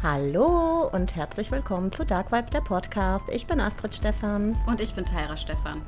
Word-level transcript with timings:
Hallo 0.00 0.88
und 0.92 1.16
herzlich 1.16 1.50
willkommen 1.50 1.90
zu 1.90 2.06
Dark 2.06 2.30
Vibe, 2.30 2.50
der 2.52 2.60
Podcast. 2.60 3.28
Ich 3.30 3.48
bin 3.48 3.60
Astrid 3.60 3.92
Stefan. 3.92 4.56
Und 4.68 4.80
ich 4.80 4.94
bin 4.94 5.04
Tyra 5.04 5.36
Stefan. 5.36 5.82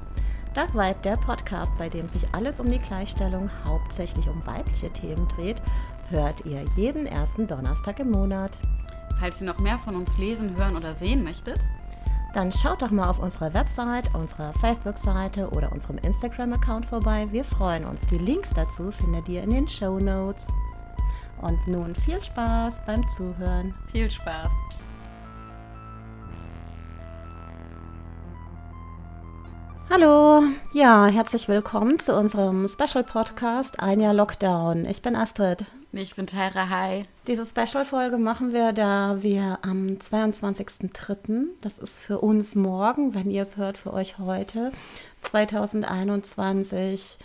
Dark 0.53 0.75
Vibe, 0.75 0.99
der 1.05 1.17
Podcast, 1.17 1.79
bei 1.79 1.89
dem 1.89 2.09
sich 2.09 2.35
alles 2.35 2.59
um 2.59 2.69
die 2.69 2.81
Gleichstellung 2.81 3.49
hauptsächlich 3.65 4.29
um 4.29 4.45
weibliche 4.45 4.93
Themen 4.93 5.29
dreht, 5.29 5.63
hört 6.09 6.45
ihr 6.45 6.65
jeden 6.75 7.07
ersten 7.07 7.47
Donnerstag 7.47 8.01
im 8.01 8.11
Monat. 8.11 8.59
Falls 9.21 9.41
ihr 9.41 9.47
noch 9.47 9.61
mehr 9.61 9.79
von 9.79 9.95
uns 9.95 10.19
lesen, 10.19 10.57
hören 10.57 10.77
oder 10.77 10.93
sehen 10.93 11.23
möchtet, 11.23 11.61
dann 12.35 12.51
schaut 12.51 12.83
doch 12.83 12.91
mal 12.91 13.09
auf 13.09 13.21
unserer 13.21 13.55
Website, 13.55 14.13
unserer 14.13 14.53
Facebook-Seite 14.55 15.51
oder 15.51 15.71
unserem 15.71 15.99
Instagram-Account 15.99 16.85
vorbei. 16.85 17.29
Wir 17.31 17.45
freuen 17.45 17.85
uns. 17.85 18.05
Die 18.09 18.19
Links 18.19 18.53
dazu 18.53 18.91
findet 18.91 19.29
ihr 19.29 19.45
in 19.45 19.51
den 19.51 19.69
Show 19.69 20.01
Notes. 20.01 20.53
Und 21.41 21.67
nun 21.67 21.95
viel 21.95 22.23
Spaß 22.23 22.85
beim 22.85 23.09
Zuhören. 23.09 23.75
Viel 23.93 24.11
Spaß. 24.11 24.53
Hallo, 29.89 30.43
ja, 30.73 31.07
herzlich 31.07 31.49
willkommen 31.49 31.99
zu 31.99 32.15
unserem 32.15 32.69
Special 32.69 33.03
Podcast 33.03 33.81
Ein 33.81 34.01
Jahr 34.01 34.15
Lockdown. 34.15 34.85
Ich 34.85 35.03
bin 35.03 35.17
Astrid. 35.17 35.65
Ich 35.93 36.15
bin 36.15 36.27
Tyra, 36.27 36.69
hi. 36.69 37.07
Diese 37.27 37.45
Special-Folge 37.45 38.19
machen 38.19 38.53
wir, 38.53 38.73
da 38.73 39.23
wir 39.23 39.59
am 39.63 39.97
22.03., 39.97 41.47
das 41.63 41.79
ist 41.79 41.99
für 41.99 42.21
uns 42.21 42.55
morgen, 42.55 43.15
wenn 43.15 43.29
ihr 43.31 43.43
es 43.43 43.57
hört, 43.57 43.79
für 43.79 43.93
euch 43.93 44.19
heute, 44.19 44.71
2021 45.23 47.19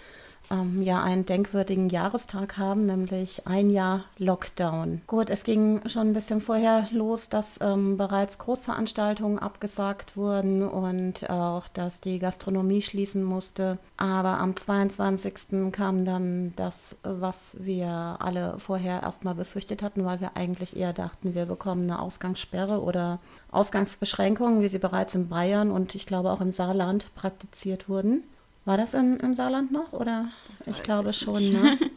ähm, 0.52 0.82
ja 0.82 1.04
einen 1.04 1.26
denkwürdigen 1.26 1.90
Jahrestag 1.90 2.58
haben, 2.58 2.84
nämlich 2.84 3.48
ein 3.48 3.70
Jahr 3.70 4.06
Lockdown. 4.18 5.02
Gut, 5.08 5.30
es 5.30 5.44
ging 5.44 5.88
schon 5.88 6.10
ein 6.10 6.14
bisschen 6.14 6.42
vorher 6.42 6.88
los, 6.92 7.30
dass 7.30 7.60
ähm, 7.62 7.98
bereits 7.98 8.38
Großveranstaltungen 8.38 9.40
abgesagt 9.40 10.18
wurden 10.18 10.68
und 10.68 11.30
auch, 11.30 11.68
dass 11.70 12.02
die 12.02 12.20
Gastronomie 12.20 12.82
schließen 12.82 13.24
musste. 13.24 13.78
Aber 13.98 14.40
am 14.40 14.56
22. 14.56 15.72
kam 15.72 16.06
dann 16.06 16.54
das, 16.56 16.98
was 17.04 17.58
wir 17.60 18.18
alle 18.20 18.56
vorher 18.58 19.04
erstmal 19.04 19.36
befürchtet 19.36 19.82
hatten, 19.82 20.06
weil 20.06 20.22
wir 20.22 20.36
eigentlich 20.36 20.76
eher 20.76 20.94
dachten, 20.94 21.36
wir 21.36 21.46
bekommen 21.46 21.84
eine 21.84 22.00
Ausgangssperre 22.00 22.82
oder 22.82 23.20
Ausgangsbeschränkungen, 23.52 24.62
wie 24.62 24.68
sie 24.68 24.80
bereits 24.80 25.16
in 25.16 25.30
Bayern 25.30 25.72
und 25.72 25.96
ich 25.96 26.06
glaube 26.06 26.32
auch 26.32 26.42
im 26.42 26.52
Saarland 26.52 27.14
praktiziert 27.16 27.90
wurden. 27.90 28.24
War 28.66 28.78
das 28.78 28.94
in, 28.94 29.18
im 29.18 29.36
Saarland 29.36 29.72
noch? 29.72 29.94
Oder 29.94 30.30
ich 30.66 30.84
glaube 30.84 31.12
ich 31.12 31.18
schon, 31.18 31.52
ne? 31.52 31.78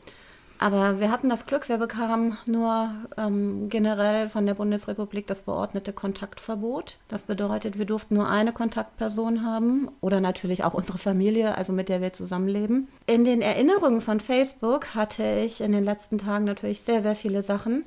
Aber 0.60 0.98
wir 0.98 1.12
hatten 1.12 1.28
das 1.28 1.46
Glück, 1.46 1.68
wir 1.68 1.78
bekamen 1.78 2.36
nur 2.46 2.90
ähm, 3.16 3.68
generell 3.68 4.28
von 4.28 4.44
der 4.44 4.54
Bundesrepublik 4.54 5.26
das 5.28 5.42
verordnete 5.42 5.92
Kontaktverbot. 5.92 6.96
Das 7.06 7.24
bedeutet, 7.24 7.78
wir 7.78 7.84
durften 7.84 8.16
nur 8.16 8.28
eine 8.28 8.52
Kontaktperson 8.52 9.44
haben 9.44 9.88
oder 10.00 10.20
natürlich 10.20 10.64
auch 10.64 10.74
unsere 10.74 10.98
Familie, 10.98 11.56
also 11.56 11.72
mit 11.72 11.88
der 11.88 12.00
wir 12.00 12.12
zusammenleben. 12.12 12.88
In 13.06 13.24
den 13.24 13.40
Erinnerungen 13.40 14.00
von 14.00 14.18
Facebook 14.18 14.96
hatte 14.96 15.42
ich 15.44 15.60
in 15.60 15.70
den 15.70 15.84
letzten 15.84 16.18
Tagen 16.18 16.44
natürlich 16.44 16.82
sehr, 16.82 17.02
sehr 17.02 17.14
viele 17.14 17.42
Sachen. 17.42 17.84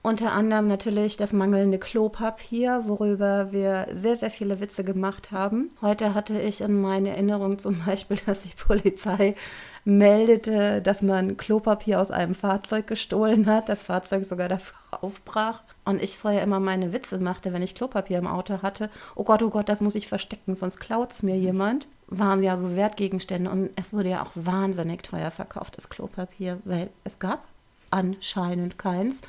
Unter 0.00 0.32
anderem 0.32 0.68
natürlich 0.68 1.16
das 1.16 1.32
mangelnde 1.32 1.78
Klopapier, 1.78 2.84
worüber 2.86 3.50
wir 3.50 3.88
sehr, 3.92 4.16
sehr 4.16 4.30
viele 4.30 4.60
Witze 4.60 4.84
gemacht 4.84 5.32
haben. 5.32 5.72
Heute 5.82 6.14
hatte 6.14 6.40
ich 6.40 6.60
in 6.60 6.80
meiner 6.80 7.10
Erinnerung 7.10 7.58
zum 7.58 7.84
Beispiel, 7.84 8.16
dass 8.26 8.42
die 8.42 8.54
Polizei 8.56 9.34
meldete, 9.84 10.80
dass 10.82 11.02
man 11.02 11.36
Klopapier 11.36 12.00
aus 12.00 12.12
einem 12.12 12.34
Fahrzeug 12.34 12.86
gestohlen 12.86 13.46
hat, 13.46 13.68
das 13.68 13.80
Fahrzeug 13.80 14.24
sogar 14.24 14.48
dafür 14.48 14.76
aufbrach. 15.02 15.62
Und 15.84 16.00
ich 16.00 16.16
vorher 16.16 16.42
immer 16.42 16.60
meine 16.60 16.92
Witze 16.92 17.18
machte, 17.18 17.52
wenn 17.52 17.62
ich 17.62 17.74
Klopapier 17.74 18.18
im 18.18 18.26
Auto 18.26 18.62
hatte. 18.62 18.90
Oh 19.16 19.24
Gott, 19.24 19.42
oh 19.42 19.50
Gott, 19.50 19.68
das 19.68 19.80
muss 19.80 19.96
ich 19.96 20.06
verstecken, 20.06 20.54
sonst 20.54 20.78
klaut 20.78 21.10
es 21.10 21.22
mir 21.24 21.36
jemand. 21.36 21.88
Waren 22.06 22.42
ja 22.42 22.56
so 22.56 22.76
Wertgegenstände 22.76 23.50
und 23.50 23.70
es 23.74 23.92
wurde 23.92 24.10
ja 24.10 24.22
auch 24.22 24.30
wahnsinnig 24.34 25.02
teuer 25.02 25.30
verkauft, 25.30 25.76
das 25.76 25.88
Klopapier, 25.88 26.60
weil 26.64 26.90
es 27.04 27.18
gab 27.18 27.42
anscheinend 27.90 28.78
keins 28.78 29.22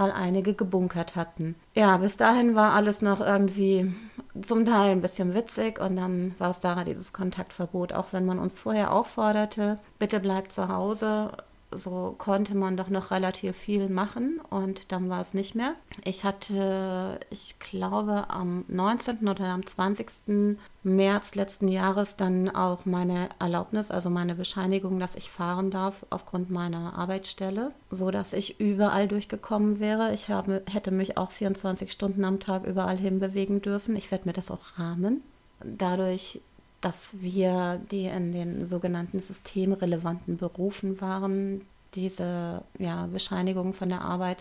weil 0.00 0.12
einige 0.12 0.54
gebunkert 0.54 1.14
hatten. 1.14 1.56
Ja, 1.74 1.98
bis 1.98 2.16
dahin 2.16 2.54
war 2.54 2.72
alles 2.72 3.02
noch 3.02 3.20
irgendwie 3.20 3.92
zum 4.40 4.64
Teil 4.64 4.92
ein 4.92 5.02
bisschen 5.02 5.34
witzig 5.34 5.78
und 5.78 5.96
dann 5.96 6.34
war 6.38 6.48
es 6.48 6.60
da 6.60 6.84
dieses 6.84 7.12
Kontaktverbot, 7.12 7.92
auch 7.92 8.06
wenn 8.12 8.24
man 8.24 8.38
uns 8.38 8.54
vorher 8.54 8.94
aufforderte, 8.94 9.78
bitte 9.98 10.18
bleibt 10.18 10.52
zu 10.52 10.68
Hause, 10.68 11.32
so 11.72 12.14
konnte 12.18 12.56
man 12.56 12.76
doch 12.76 12.88
noch 12.88 13.10
relativ 13.10 13.56
viel 13.56 13.88
machen 13.88 14.40
und 14.50 14.92
dann 14.92 15.08
war 15.08 15.20
es 15.20 15.34
nicht 15.34 15.54
mehr. 15.54 15.74
Ich 16.04 16.24
hatte, 16.24 17.20
ich 17.30 17.58
glaube, 17.58 18.28
am 18.28 18.64
19. 18.68 19.28
oder 19.28 19.46
am 19.46 19.64
20. 19.64 20.56
März 20.82 21.34
letzten 21.34 21.68
Jahres 21.68 22.16
dann 22.16 22.48
auch 22.48 22.86
meine 22.86 23.28
Erlaubnis, 23.38 23.90
also 23.90 24.10
meine 24.10 24.34
Bescheinigung, 24.34 24.98
dass 24.98 25.14
ich 25.14 25.30
fahren 25.30 25.70
darf 25.70 26.04
aufgrund 26.10 26.50
meiner 26.50 26.94
Arbeitsstelle, 26.94 27.72
so 27.90 28.10
dass 28.10 28.32
ich 28.32 28.58
überall 28.58 29.06
durchgekommen 29.06 29.78
wäre. 29.78 30.12
Ich 30.12 30.28
habe, 30.28 30.62
hätte 30.70 30.90
mich 30.90 31.18
auch 31.18 31.30
24 31.30 31.92
Stunden 31.92 32.24
am 32.24 32.40
Tag 32.40 32.66
überall 32.66 32.96
hin 32.96 33.20
bewegen 33.20 33.62
dürfen. 33.62 33.94
Ich 33.94 34.10
werde 34.10 34.26
mir 34.28 34.32
das 34.32 34.50
auch 34.50 34.78
rahmen. 34.78 35.22
Dadurch 35.62 36.40
dass 36.80 37.20
wir, 37.20 37.80
die 37.90 38.06
in 38.06 38.32
den 38.32 38.66
sogenannten 38.66 39.20
systemrelevanten 39.20 40.36
Berufen 40.36 41.00
waren, 41.00 41.62
diese 41.94 42.62
ja, 42.78 43.06
Bescheinigung 43.06 43.74
von 43.74 43.88
der 43.88 44.02
Arbeit 44.02 44.38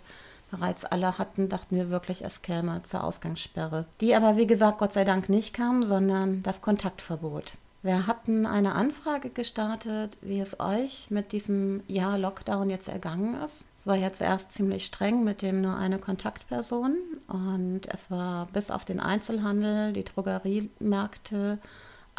bereits 0.51 0.85
alle 0.85 1.17
hatten, 1.17 1.49
dachten 1.49 1.75
wir 1.75 1.89
wirklich, 1.89 2.23
es 2.23 2.41
käme 2.41 2.81
zur 2.81 3.03
Ausgangssperre. 3.03 3.85
Die 4.01 4.15
aber, 4.15 4.37
wie 4.37 4.47
gesagt, 4.47 4.79
Gott 4.79 4.93
sei 4.93 5.03
Dank 5.03 5.29
nicht 5.29 5.53
kam, 5.53 5.85
sondern 5.85 6.41
das 6.43 6.61
Kontaktverbot. 6.61 7.53
Wir 7.81 8.07
hatten 8.07 8.45
eine 8.45 8.75
Anfrage 8.75 9.29
gestartet, 9.29 10.17
wie 10.21 10.41
es 10.41 10.59
euch 10.59 11.09
mit 11.11 11.31
diesem 11.31 11.81
Jahr 11.87 12.17
Lockdown 12.17 12.69
jetzt 12.69 12.89
ergangen 12.89 13.41
ist. 13.41 13.63
Es 13.77 13.87
war 13.87 13.95
ja 13.95 14.11
zuerst 14.11 14.51
ziemlich 14.51 14.85
streng 14.85 15.23
mit 15.23 15.41
dem 15.41 15.61
nur 15.61 15.77
eine 15.77 15.97
Kontaktperson 15.97 16.97
und 17.27 17.81
es 17.87 18.11
war 18.11 18.47
bis 18.47 18.69
auf 18.69 18.83
den 18.83 18.99
Einzelhandel, 18.99 19.93
die 19.93 20.03
Drogeriemärkte 20.03 21.59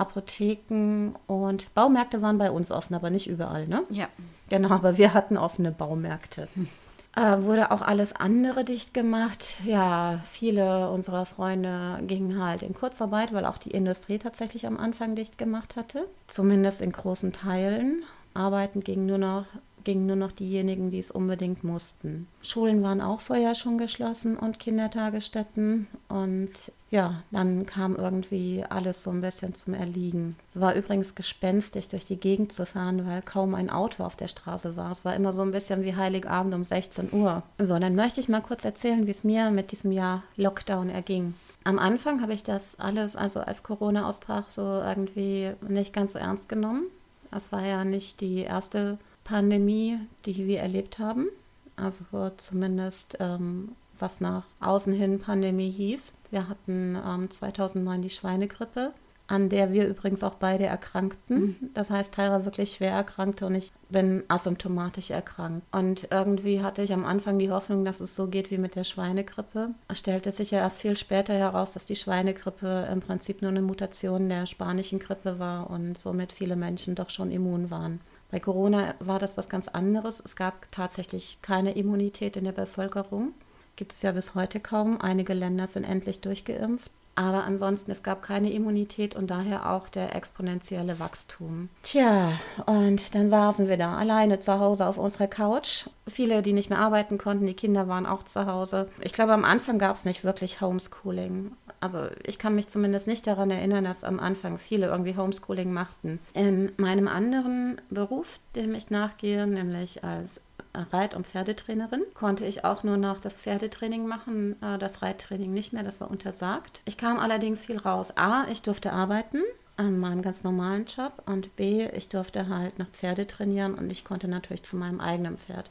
Apotheken 0.01 1.13
und 1.27 1.73
Baumärkte 1.75 2.23
waren 2.23 2.39
bei 2.39 2.51
uns 2.51 2.73
offen, 2.73 2.95
aber 2.95 3.11
nicht 3.11 3.27
überall, 3.27 3.67
ne? 3.69 3.85
Ja. 3.91 4.09
Genau, 4.49 4.71
aber 4.71 4.99
wir 4.99 5.15
hatten 5.15 5.37
offene 5.37 5.71
Baumärkte. 5.71 6.49
Hm. 6.55 6.69
Äh, 7.17 7.43
wurde 7.43 7.73
auch 7.73 7.83
alles 7.83 8.15
andere 8.15 8.65
dicht 8.65 8.95
gemacht. 8.95 9.59
Ja, 9.65 10.21
viele 10.25 10.91
unserer 10.91 11.27
Freunde 11.27 11.99
gingen 12.07 12.43
halt 12.43 12.63
in 12.63 12.73
Kurzarbeit, 12.73 13.33
weil 13.33 13.47
auch 13.47 13.59
die 13.59 13.73
Industrie 13.73 14.19
tatsächlich 14.19 14.67
am 14.67 14.77
Anfang 14.79 15.17
dicht 15.17 15.37
gemacht 15.37 15.75
hatte. 15.75 16.07
Zumindest 16.29 16.81
in 16.81 16.93
großen 16.93 17.33
Teilen. 17.33 18.05
Arbeiten 18.33 18.81
ging 18.81 19.07
nur 19.07 19.19
noch 19.19 19.47
gingen 19.85 20.07
nur 20.07 20.17
noch 20.17 20.33
diejenigen, 20.33 20.91
die 20.91 20.99
es 20.99 21.11
unbedingt 21.11 21.65
mussten. 21.65 22.27
Schulen 22.43 22.83
waren 22.83 23.01
auch 23.01 23.21
vorher 23.21 23.55
schon 23.55 23.79
geschlossen 23.79 24.37
und 24.37 24.59
Kindertagesstätten. 24.59 25.87
Und 26.09 26.51
ja, 26.91 27.23
dann 27.31 27.67
kam 27.67 27.97
irgendwie 27.97 28.65
alles 28.69 29.03
so 29.03 29.11
ein 29.11 29.21
bisschen 29.21 29.55
zum 29.55 29.75
Erliegen. 29.75 30.37
Es 30.53 30.61
war 30.61 30.75
übrigens 30.75 31.15
gespenstig, 31.15 31.89
durch 31.89 32.05
die 32.05 32.17
Gegend 32.17 32.53
zu 32.53 32.67
fahren, 32.67 33.07
weil 33.07 33.23
kaum 33.23 33.55
ein 33.55 33.71
Auto 33.71 34.03
auf 34.03 34.17
der 34.17 34.29
Straße 34.29 34.77
war. 34.77 34.91
Es 34.91 35.05
war 35.05 35.15
immer 35.15 35.33
so 35.33 35.43
ein 35.43 35.53
bisschen 35.53 35.85
wie 35.85 35.95
Heiligabend 35.95 36.55
um 36.55 36.65
16 36.65 37.13
Uhr. 37.13 37.43
So, 37.59 37.79
dann 37.79 37.95
möchte 37.95 38.21
ich 38.21 38.29
mal 38.29 38.43
kurz 38.43 38.65
erzählen, 38.65 39.07
wie 39.07 39.13
es 39.13 39.25
mir 39.25 39.51
mit 39.51 39.73
diesem 39.73 39.93
Jahr 39.93 40.23
Lockdown 40.37 40.91
erging. 40.91 41.35
Am 41.63 41.79
Anfang 41.79 42.23
habe 42.23 42.33
ich 42.33 42.43
das 42.43 42.81
alles, 42.81 43.17
also 43.17 43.41
als 43.41 43.63
Corona 43.63 44.09
ausbrach, 44.09 44.51
so 44.51 44.63
irgendwie 44.63 45.53
nicht 45.69 45.93
ganz 45.93 46.15
so 46.15 46.19
ernst 46.19 46.49
genommen. 46.49 46.85
Es 47.31 47.53
war 47.53 47.65
ja 47.65 47.85
nicht 47.85 48.21
die 48.21 48.39
erste 48.39 48.99
Pandemie, 49.31 49.97
die 50.27 50.49
wir 50.49 50.59
erlebt 50.59 50.99
haben. 50.99 51.29
Also 51.77 52.31
zumindest 52.37 53.17
ähm, 53.21 53.71
was 54.01 54.21
nach 54.21 54.43
außen 54.59 54.93
hin 54.93 55.21
Pandemie 55.21 55.71
hieß. 55.71 56.13
Wir 56.33 56.49
hatten 56.49 56.99
ähm, 57.07 57.31
2009 57.31 58.03
die 58.03 58.11
Schweinegrippe, 58.11 58.93
an 59.29 59.49
der 59.49 59.73
wir 59.73 59.87
übrigens 59.87 60.25
auch 60.25 60.35
beide 60.35 60.67
erkrankten. 60.67 61.41
Mhm. 61.41 61.71
Das 61.75 61.91
heißt, 61.91 62.13
Tyra 62.13 62.45
wirklich 62.45 62.73
schwer 62.73 62.91
erkrankte 62.91 63.47
und 63.47 63.55
ich 63.55 63.71
bin 63.89 64.25
asymptomatisch 64.27 65.11
erkrankt. 65.13 65.65
Und 65.71 66.09
irgendwie 66.11 66.61
hatte 66.61 66.83
ich 66.83 66.93
am 66.93 67.05
Anfang 67.05 67.39
die 67.39 67.53
Hoffnung, 67.53 67.85
dass 67.85 68.01
es 68.01 68.17
so 68.17 68.27
geht 68.27 68.51
wie 68.51 68.59
mit 68.59 68.75
der 68.75 68.85
Schweinegrippe. 68.85 69.71
Es 69.87 70.01
stellte 70.01 70.33
sich 70.33 70.51
ja 70.51 70.59
erst 70.59 70.79
viel 70.79 70.97
später 70.97 71.35
heraus, 71.35 71.75
dass 71.75 71.87
die 71.87 71.95
Schweinegrippe 71.95 72.89
im 72.93 73.01
Prinzip 73.01 73.43
nur 73.43 73.53
eine 73.53 73.63
Mutation 73.63 74.29
der 74.29 74.47
spanischen 74.47 74.99
Grippe 74.99 75.39
war 75.39 75.71
und 75.71 75.99
somit 75.99 76.33
viele 76.33 76.57
Menschen 76.57 76.97
doch 76.97 77.11
schon 77.11 77.31
immun 77.31 77.71
waren. 77.71 78.01
Bei 78.31 78.41
Corona 78.41 78.95
war 79.01 79.19
das 79.19 79.37
was 79.37 79.49
ganz 79.49 79.69
anderes. 79.69 80.23
Es 80.25 80.37
gab 80.37 80.71
tatsächlich 80.71 81.39
keine 81.43 81.73
Immunität 81.73 82.37
in 82.37 82.45
der 82.45 82.53
Bevölkerung. 82.53 83.35
Gibt 83.77 83.93
es 83.93 84.03
ja 84.03 84.13
bis 84.13 84.35
heute 84.35 84.61
kaum. 84.61 85.01
Einige 85.01 85.35
Länder 85.35 85.67
sind 85.67 85.85
endlich 85.85 86.21
durchgeimpft. 86.21 86.91
Aber 87.17 87.45
ansonsten, 87.45 87.91
es 87.91 88.03
gab 88.03 88.23
keine 88.23 88.51
Immunität 88.51 89.15
und 89.15 89.31
daher 89.31 89.71
auch 89.71 89.89
der 89.91 90.15
exponentielle 90.15 91.01
Wachstum. 91.01 91.69
Tja, 91.83 92.33
und 92.65 93.15
dann 93.15 93.29
saßen 93.29 93.69
wir 93.69 93.77
da 93.77 93.97
alleine 93.97 94.41
zu 94.41 94.59
Hause 94.59 94.87
auf 94.87 94.97
unserer 94.97 95.27
Couch. 95.27 95.87
Viele, 96.07 96.41
die 96.41 96.55
nicht 96.55 96.71
mehr 96.71 96.79
arbeiten 96.79 97.19
konnten, 97.19 97.47
die 97.47 97.55
Kinder 97.55 97.89
waren 97.89 98.07
auch 98.07 98.23
zu 98.23 98.47
Hause. 98.47 98.89
Ich 99.01 99.13
glaube, 99.13 99.35
am 99.35 99.45
Anfang 99.45 99.79
gab 99.79 99.97
es 99.97 100.07
nicht 100.07 100.25
wirklich 100.25 100.61
Homeschooling. 100.63 101.53
Also 101.81 102.09
ich 102.25 102.39
kann 102.39 102.55
mich 102.55 102.69
zumindest 102.69 103.07
nicht 103.07 103.27
daran 103.27 103.51
erinnern, 103.51 103.85
dass 103.85 104.05
am 104.05 104.21
Anfang 104.21 104.59
viele 104.59 104.87
irgendwie 104.87 105.17
Homeschooling 105.17 105.73
machten. 105.73 106.19
In 106.35 106.73
meinem 106.77 107.09
anderen 107.09 107.81
Beruf, 107.89 108.39
dem 108.55 108.75
ich 108.75 108.91
nachgehe, 108.91 109.47
nämlich 109.47 110.05
als 110.05 110.41
Reit- 110.75 111.15
und 111.15 111.27
Pferdetrainerin, 111.27 112.03
konnte 112.15 112.45
ich 112.45 112.65
auch 112.65 112.85
nur 112.85 112.97
noch 112.97 113.21
das 113.21 113.35
Pferdetraining 113.35 114.07
machen, 114.07 114.57
äh, 114.63 114.79
das 114.79 115.03
Reittraining 115.03 115.53
nicht 115.53 115.73
mehr, 115.73 115.83
das 115.83 116.01
war 116.01 116.11
untersagt. 116.11 116.83
Ich 116.85 116.97
kam 116.97 117.19
allerdings 117.19 117.65
viel 117.67 117.79
raus. 117.79 118.17
A, 118.17 118.47
ich 118.51 118.63
durfte 118.63 118.93
arbeiten 118.93 119.39
an 119.77 119.99
meinem 119.99 120.23
ganz 120.23 120.45
normalen 120.45 120.85
Job 120.85 121.23
und 121.27 121.57
B, 121.57 121.89
ich 121.97 122.11
durfte 122.11 122.49
halt 122.49 122.79
noch 122.79 122.89
Pferde 122.89 123.27
trainieren 123.27 123.75
und 123.75 123.91
ich 123.91 124.05
konnte 124.05 124.29
natürlich 124.29 124.63
zu 124.63 124.77
meinem 124.77 125.01
eigenen 125.01 125.39
Pferd. 125.39 125.71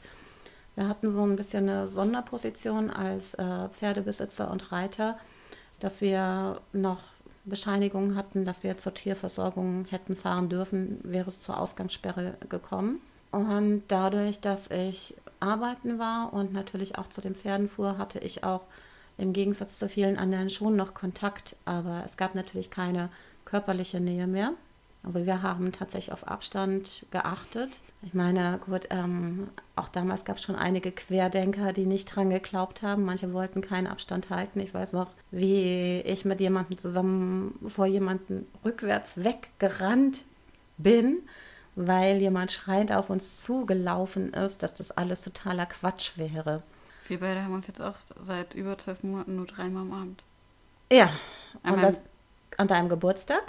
Wir 0.74 0.88
hatten 0.88 1.10
so 1.10 1.22
ein 1.22 1.36
bisschen 1.36 1.68
eine 1.68 1.86
Sonderposition 1.86 2.90
als 2.90 3.34
äh, 3.34 3.68
Pferdebesitzer 3.68 4.50
und 4.50 4.72
Reiter, 4.72 5.18
dass 5.80 6.00
wir 6.00 6.60
noch 6.72 7.00
Bescheinigungen 7.44 8.14
hatten, 8.16 8.44
dass 8.44 8.62
wir 8.62 8.78
zur 8.78 8.94
Tierversorgung 8.94 9.86
hätten 9.90 10.14
fahren 10.14 10.48
dürfen, 10.48 11.00
wäre 11.02 11.28
es 11.28 11.40
zur 11.40 11.58
Ausgangssperre 11.58 12.34
gekommen. 12.48 13.00
Und 13.30 13.84
dadurch, 13.88 14.40
dass 14.40 14.70
ich 14.70 15.14
arbeiten 15.38 15.98
war 15.98 16.32
und 16.32 16.52
natürlich 16.52 16.98
auch 16.98 17.08
zu 17.08 17.20
den 17.20 17.34
Pferden 17.34 17.68
fuhr, 17.68 17.98
hatte 17.98 18.18
ich 18.18 18.44
auch 18.44 18.62
im 19.16 19.32
Gegensatz 19.32 19.78
zu 19.78 19.88
vielen 19.88 20.16
anderen 20.16 20.50
schon 20.50 20.76
noch 20.76 20.94
Kontakt, 20.94 21.56
aber 21.64 22.02
es 22.04 22.16
gab 22.16 22.34
natürlich 22.34 22.70
keine 22.70 23.10
körperliche 23.44 24.00
Nähe 24.00 24.26
mehr. 24.26 24.52
Also 25.02 25.24
wir 25.24 25.42
haben 25.42 25.72
tatsächlich 25.72 26.12
auf 26.12 26.28
Abstand 26.28 27.06
geachtet. 27.10 27.78
Ich 28.02 28.12
meine, 28.12 28.60
gut, 28.66 28.88
ähm, 28.90 29.48
auch 29.74 29.88
damals 29.88 30.24
gab 30.24 30.36
es 30.36 30.42
schon 30.42 30.56
einige 30.56 30.92
Querdenker, 30.92 31.72
die 31.72 31.86
nicht 31.86 32.14
dran 32.14 32.28
geglaubt 32.28 32.82
haben. 32.82 33.04
Manche 33.04 33.32
wollten 33.32 33.62
keinen 33.62 33.86
Abstand 33.86 34.28
halten. 34.28 34.60
Ich 34.60 34.74
weiß 34.74 34.92
noch, 34.92 35.08
wie 35.30 36.00
ich 36.00 36.24
mit 36.24 36.40
jemandem 36.40 36.76
zusammen 36.76 37.58
vor 37.66 37.86
jemandem 37.86 38.46
rückwärts 38.62 39.12
weggerannt 39.16 40.22
bin 40.76 41.22
weil 41.76 42.20
jemand 42.20 42.52
schreiend 42.52 42.92
auf 42.92 43.10
uns 43.10 43.42
zugelaufen 43.42 44.34
ist, 44.34 44.62
dass 44.62 44.74
das 44.74 44.90
alles 44.92 45.20
totaler 45.22 45.66
Quatsch 45.66 46.16
wäre. 46.16 46.62
Wir 47.06 47.20
beide 47.20 47.42
haben 47.42 47.54
uns 47.54 47.66
jetzt 47.66 47.80
auch 47.80 47.96
seit 48.20 48.54
über 48.54 48.78
zwölf 48.78 49.02
Monaten 49.02 49.36
nur 49.36 49.46
dreimal 49.46 49.82
am 49.82 49.92
Abend. 49.92 50.22
Ja, 50.92 51.10
und 51.62 51.82
das 51.82 52.02
an 52.56 52.68
deinem 52.68 52.88
Geburtstag? 52.88 53.42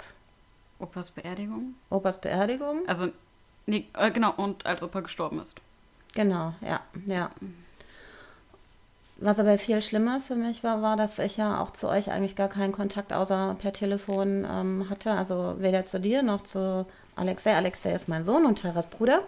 Opas 0.82 1.12
Beerdigung. 1.12 1.74
Opas 1.90 2.20
Beerdigung? 2.20 2.82
Also, 2.86 3.08
nee, 3.66 3.86
äh, 3.94 4.10
genau, 4.10 4.32
und 4.36 4.66
als 4.66 4.82
Opa 4.82 5.00
gestorben 5.00 5.40
ist. 5.40 5.56
Genau, 6.14 6.54
ja, 6.60 6.80
ja. 7.06 7.30
Was 9.18 9.38
aber 9.38 9.56
viel 9.56 9.80
schlimmer 9.80 10.20
für 10.20 10.34
mich 10.34 10.64
war, 10.64 10.82
war, 10.82 10.96
dass 10.96 11.20
ich 11.20 11.36
ja 11.36 11.60
auch 11.60 11.70
zu 11.70 11.88
euch 11.88 12.10
eigentlich 12.10 12.34
gar 12.34 12.48
keinen 12.48 12.72
Kontakt 12.72 13.12
außer 13.12 13.56
per 13.60 13.72
Telefon 13.72 14.44
ähm, 14.50 14.90
hatte. 14.90 15.12
Also 15.12 15.54
weder 15.58 15.86
zu 15.86 16.00
dir 16.00 16.22
noch 16.22 16.42
zu 16.42 16.84
Alexei. 17.14 17.54
Alexei 17.54 17.94
ist 17.94 18.08
mein 18.08 18.24
Sohn 18.24 18.44
und 18.44 18.60
Tyras 18.60 18.90
Bruder. 18.90 19.22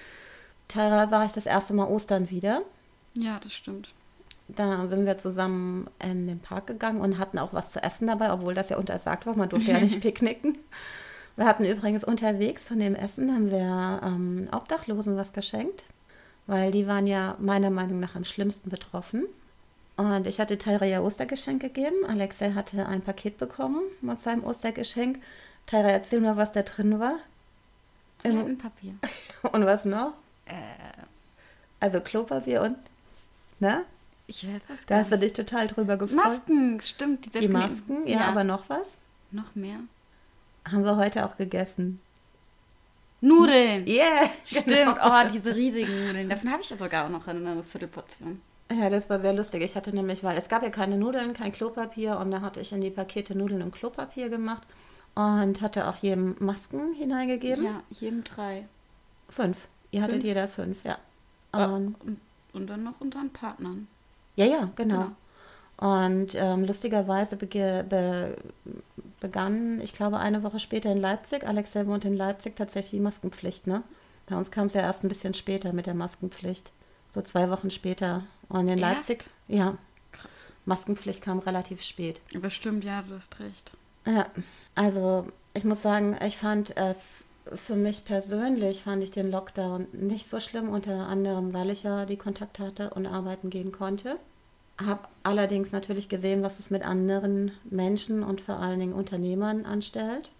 Tyra 0.68 1.06
sah 1.06 1.24
ich 1.24 1.32
das 1.32 1.46
erste 1.46 1.74
Mal 1.74 1.86
Ostern 1.86 2.28
wieder. 2.30 2.62
Ja, 3.14 3.38
das 3.40 3.52
stimmt. 3.52 3.90
Da 4.56 4.86
sind 4.86 5.06
wir 5.06 5.18
zusammen 5.18 5.88
in 6.02 6.26
den 6.26 6.40
Park 6.40 6.66
gegangen 6.66 7.00
und 7.00 7.18
hatten 7.18 7.38
auch 7.38 7.52
was 7.52 7.70
zu 7.70 7.82
essen 7.82 8.06
dabei, 8.06 8.32
obwohl 8.32 8.54
das 8.54 8.68
ja 8.70 8.76
untersagt 8.76 9.26
war. 9.26 9.36
Man 9.36 9.48
durfte 9.48 9.72
ja 9.72 9.80
nicht 9.80 10.00
picknicken. 10.02 10.58
Wir 11.36 11.46
hatten 11.46 11.64
übrigens 11.64 12.04
unterwegs 12.04 12.62
von 12.64 12.78
dem 12.78 12.94
Essen, 12.94 13.32
haben 13.32 13.50
wir 13.50 14.00
ähm, 14.04 14.48
Obdachlosen 14.52 15.16
was 15.16 15.32
geschenkt, 15.32 15.84
weil 16.46 16.70
die 16.70 16.86
waren 16.86 17.06
ja 17.06 17.36
meiner 17.38 17.70
Meinung 17.70 18.00
nach 18.00 18.14
am 18.14 18.24
schlimmsten 18.24 18.70
betroffen. 18.70 19.26
Und 19.96 20.26
ich 20.26 20.40
hatte 20.40 20.58
Tyra 20.58 20.86
ja 20.86 21.00
Ostergeschenk 21.00 21.60
gegeben. 21.60 22.04
Alexei 22.08 22.52
hatte 22.52 22.86
ein 22.86 23.02
Paket 23.02 23.38
bekommen 23.38 23.82
mit 24.00 24.18
seinem 24.18 24.44
Ostergeschenk. 24.44 25.22
Tyra, 25.66 25.88
erzähl 25.90 26.20
mal, 26.20 26.36
was 26.36 26.52
da 26.52 26.62
drin 26.62 26.98
war. 26.98 27.16
Toilettenpapier. 28.22 28.94
Und 29.52 29.64
was 29.64 29.84
noch? 29.84 30.14
Äh. 30.46 30.52
Also 31.80 32.00
Klopapier 32.00 32.60
und, 32.60 32.76
ne? 33.58 33.84
Ich 34.30 34.46
weiß 34.46 34.62
es 34.72 34.86
Da 34.86 34.98
hast 34.98 35.10
du 35.10 35.18
dich 35.18 35.32
total 35.32 35.66
drüber 35.66 35.96
gefreut. 35.96 36.24
Masken, 36.24 36.80
stimmt. 36.80 37.34
Die 37.34 37.48
Masken, 37.48 38.06
ja, 38.06 38.20
ja, 38.20 38.24
aber 38.26 38.44
noch 38.44 38.68
was? 38.68 38.98
Noch 39.32 39.56
mehr. 39.56 39.80
Haben 40.70 40.84
wir 40.84 40.96
heute 40.96 41.26
auch 41.26 41.36
gegessen. 41.36 42.00
Nudeln. 43.20 43.88
Yeah. 43.88 44.30
Stimmt. 44.44 44.68
Genau. 44.68 44.94
Oh, 45.02 45.28
diese 45.32 45.54
riesigen 45.54 46.06
Nudeln. 46.06 46.28
Davon 46.28 46.52
habe 46.52 46.62
ich 46.62 46.68
sogar 46.68 47.06
auch 47.06 47.10
noch 47.10 47.26
eine 47.26 47.62
Viertelportion. 47.64 48.40
Ja, 48.70 48.88
das 48.88 49.10
war 49.10 49.18
sehr 49.18 49.32
lustig. 49.32 49.62
Ich 49.62 49.74
hatte 49.74 49.92
nämlich, 49.92 50.22
weil 50.22 50.38
es 50.38 50.48
gab 50.48 50.62
ja 50.62 50.70
keine 50.70 50.96
Nudeln, 50.96 51.32
kein 51.32 51.50
Klopapier 51.50 52.18
und 52.18 52.30
da 52.30 52.40
hatte 52.40 52.60
ich 52.60 52.72
in 52.72 52.80
die 52.80 52.90
Pakete 52.90 53.36
Nudeln 53.36 53.62
und 53.62 53.72
Klopapier 53.72 54.28
gemacht 54.28 54.62
und 55.16 55.60
hatte 55.60 55.88
auch 55.88 55.96
jedem 55.96 56.36
Masken 56.38 56.94
hineingegeben. 56.94 57.64
Ja, 57.64 57.82
jedem 57.90 58.22
drei. 58.22 58.68
Fünf. 59.28 59.66
Ihr 59.90 60.02
hattet 60.02 60.22
jeder 60.22 60.46
fünf, 60.46 60.84
ja. 60.84 60.98
Und, 61.52 61.96
und, 62.00 62.20
und, 62.52 62.66
dann 62.68 62.84
noch 62.84 63.00
unseren 63.00 63.30
Partnern. 63.30 63.88
Ja, 64.36 64.46
ja, 64.46 64.70
genau. 64.76 65.04
genau. 65.04 65.16
Und 65.80 66.34
ähm, 66.34 66.64
lustigerweise 66.64 67.36
bege 67.36 67.84
be 67.88 68.36
begann, 69.18 69.80
ich 69.82 69.92
glaube, 69.92 70.18
eine 70.18 70.42
Woche 70.42 70.58
später 70.58 70.90
in 70.90 70.98
Leipzig, 70.98 71.46
Alex 71.46 71.72
selber 71.72 71.92
wohnt 71.92 72.06
in 72.06 72.16
Leipzig, 72.16 72.56
tatsächlich 72.56 72.92
die 72.92 73.00
Maskenpflicht, 73.00 73.66
ne? 73.66 73.82
Bei 74.26 74.36
uns 74.36 74.50
kam 74.50 74.68
es 74.68 74.74
ja 74.74 74.80
erst 74.80 75.04
ein 75.04 75.08
bisschen 75.08 75.34
später 75.34 75.72
mit 75.72 75.86
der 75.86 75.94
Maskenpflicht. 75.94 76.70
So 77.08 77.20
zwei 77.20 77.50
Wochen 77.50 77.70
später. 77.70 78.24
Und 78.48 78.68
in 78.68 78.78
erst? 78.78 79.08
Leipzig, 79.08 79.30
ja. 79.48 79.76
Krass. 80.12 80.54
Maskenpflicht 80.64 81.22
kam 81.22 81.38
relativ 81.40 81.82
spät. 81.82 82.20
Bestimmt, 82.32 82.84
ja, 82.84 83.02
du 83.02 83.14
hast 83.14 83.38
recht. 83.40 83.72
Ja, 84.06 84.26
also 84.74 85.26
ich 85.54 85.64
muss 85.64 85.82
sagen, 85.82 86.16
ich 86.24 86.36
fand 86.36 86.76
es 86.76 87.24
für 87.54 87.74
mich 87.74 88.04
persönlich, 88.04 88.82
fand 88.82 89.02
ich 89.02 89.10
den 89.10 89.30
Lockdown 89.30 89.86
nicht 89.92 90.28
so 90.28 90.40
schlimm, 90.40 90.68
unter 90.68 91.08
anderem, 91.08 91.52
weil 91.52 91.70
ich 91.70 91.82
ja 91.82 92.06
die 92.06 92.16
Kontakt 92.16 92.58
hatte 92.58 92.90
und 92.90 93.06
arbeiten 93.06 93.50
gehen 93.50 93.72
konnte. 93.72 94.16
Habe 94.84 95.08
allerdings 95.22 95.72
natürlich 95.72 96.08
gesehen, 96.08 96.42
was 96.42 96.58
es 96.58 96.70
mit 96.70 96.82
anderen 96.82 97.52
Menschen 97.64 98.22
und 98.22 98.40
vor 98.40 98.56
allen 98.56 98.80
Dingen 98.80 98.94
Unternehmern 98.94 99.66
anstellt. 99.66 100.30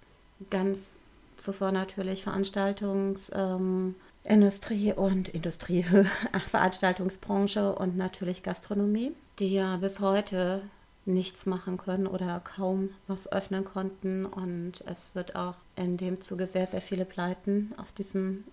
Ganz 0.49 0.99
zuvor 1.37 1.73
natürlich 1.73 2.23
Veranstaltungsindustrie 2.23 4.89
ähm, 4.89 4.97
und 4.97 5.29
Industrie, 5.29 5.85
Veranstaltungsbranche 6.49 7.75
und 7.75 7.97
natürlich 7.97 8.43
Gastronomie, 8.43 9.12
die 9.38 9.55
ja 9.55 9.76
bis 9.76 10.00
heute 10.00 10.62
nichts 11.07 11.47
machen 11.47 11.76
können 11.76 12.07
oder 12.07 12.40
kaum 12.40 12.90
was 13.07 13.30
öffnen 13.33 13.64
konnten. 13.64 14.26
Und 14.26 14.83
es 14.87 15.14
wird 15.14 15.37
auch 15.37 15.54
in 15.76 15.97
dem 15.97 16.21
Zuge 16.21 16.47
sehr, 16.47 16.66
sehr 16.66 16.83
viele 16.83 17.04
Pleiten 17.04 17.73
auf 17.76 17.92
diesem 17.92 18.45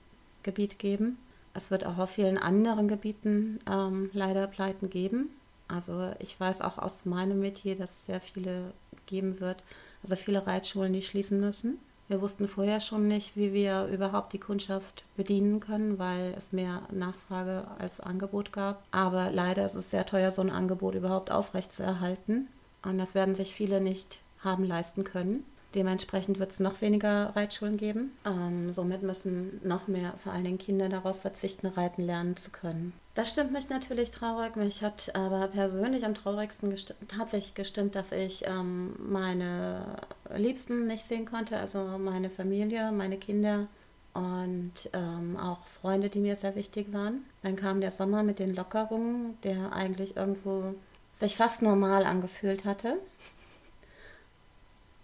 Gebiet 0.43 0.79
geben. 0.79 1.17
Es 1.53 1.71
wird 1.71 1.85
auch 1.85 1.97
auf 1.97 2.11
vielen 2.11 2.37
anderen 2.37 2.87
Gebieten 2.87 3.59
ähm, 3.69 4.09
leider 4.13 4.47
Pleiten 4.47 4.89
geben. 4.89 5.29
Also 5.67 6.13
ich 6.19 6.39
weiß 6.39 6.61
auch 6.61 6.77
aus 6.77 7.05
meinem 7.05 7.39
Metier, 7.39 7.75
dass 7.75 7.97
es 7.97 8.05
sehr 8.05 8.21
viele 8.21 8.73
geben 9.05 9.39
wird. 9.39 9.63
Also 10.03 10.15
viele 10.15 10.45
Reitschulen, 10.45 10.93
die 10.93 11.01
schließen 11.01 11.39
müssen. 11.39 11.79
Wir 12.07 12.21
wussten 12.21 12.47
vorher 12.47 12.79
schon 12.79 13.07
nicht, 13.07 13.35
wie 13.35 13.51
wir 13.51 13.85
überhaupt 13.87 14.31
die 14.31 14.39
Kundschaft 14.39 15.03
bedienen 15.17 15.59
können, 15.59 15.99
weil 15.99 16.33
es 16.37 16.53
mehr 16.53 16.83
Nachfrage 16.91 17.65
als 17.79 17.99
Angebot 17.99 18.53
gab. 18.53 18.81
Aber 18.91 19.29
leider 19.31 19.65
ist 19.65 19.75
es 19.75 19.89
sehr 19.89 20.05
teuer, 20.05 20.31
so 20.31 20.41
ein 20.41 20.49
Angebot 20.49 20.95
überhaupt 20.95 21.31
aufrechtzuerhalten. 21.31 22.47
Und 22.83 22.97
das 22.97 23.13
werden 23.13 23.35
sich 23.35 23.53
viele 23.53 23.81
nicht 23.81 24.19
haben 24.39 24.63
leisten 24.63 25.03
können. 25.03 25.43
Dementsprechend 25.75 26.39
wird 26.39 26.51
es 26.51 26.59
noch 26.59 26.81
weniger 26.81 27.35
Reitschulen 27.35 27.77
geben. 27.77 28.11
Ähm, 28.25 28.71
somit 28.71 29.03
müssen 29.03 29.59
noch 29.63 29.87
mehr, 29.87 30.13
vor 30.23 30.31
allen 30.31 30.45
Dingen 30.45 30.57
Kinder, 30.57 30.89
darauf 30.89 31.21
verzichten, 31.21 31.67
reiten 31.67 32.03
lernen 32.03 32.37
zu 32.37 32.51
können. 32.51 32.93
Das 33.15 33.31
stimmt 33.31 33.51
mich 33.51 33.69
natürlich 33.69 34.11
traurig. 34.11 34.55
Mich 34.55 34.83
hat 34.83 35.13
aber 35.15 35.47
persönlich 35.47 36.05
am 36.05 36.15
traurigsten 36.15 36.69
gesti 36.69 36.93
tatsächlich 37.07 37.55
gestimmt, 37.55 37.95
dass 37.95 38.11
ich 38.11 38.45
ähm, 38.47 38.95
meine 38.97 39.97
Liebsten 40.35 40.87
nicht 40.87 41.03
sehen 41.03 41.25
konnte, 41.25 41.57
also 41.57 41.79
meine 41.97 42.29
Familie, 42.29 42.91
meine 42.91 43.17
Kinder 43.17 43.67
und 44.13 44.73
ähm, 44.93 45.37
auch 45.37 45.63
Freunde, 45.65 46.09
die 46.09 46.19
mir 46.19 46.35
sehr 46.35 46.55
wichtig 46.55 46.91
waren. 46.93 47.25
Dann 47.43 47.55
kam 47.55 47.81
der 47.81 47.91
Sommer 47.91 48.23
mit 48.23 48.39
den 48.39 48.55
Lockerungen, 48.55 49.37
der 49.43 49.73
eigentlich 49.73 50.15
irgendwo 50.15 50.73
sich 51.13 51.35
fast 51.35 51.61
normal 51.61 52.05
angefühlt 52.05 52.65
hatte. 52.65 52.97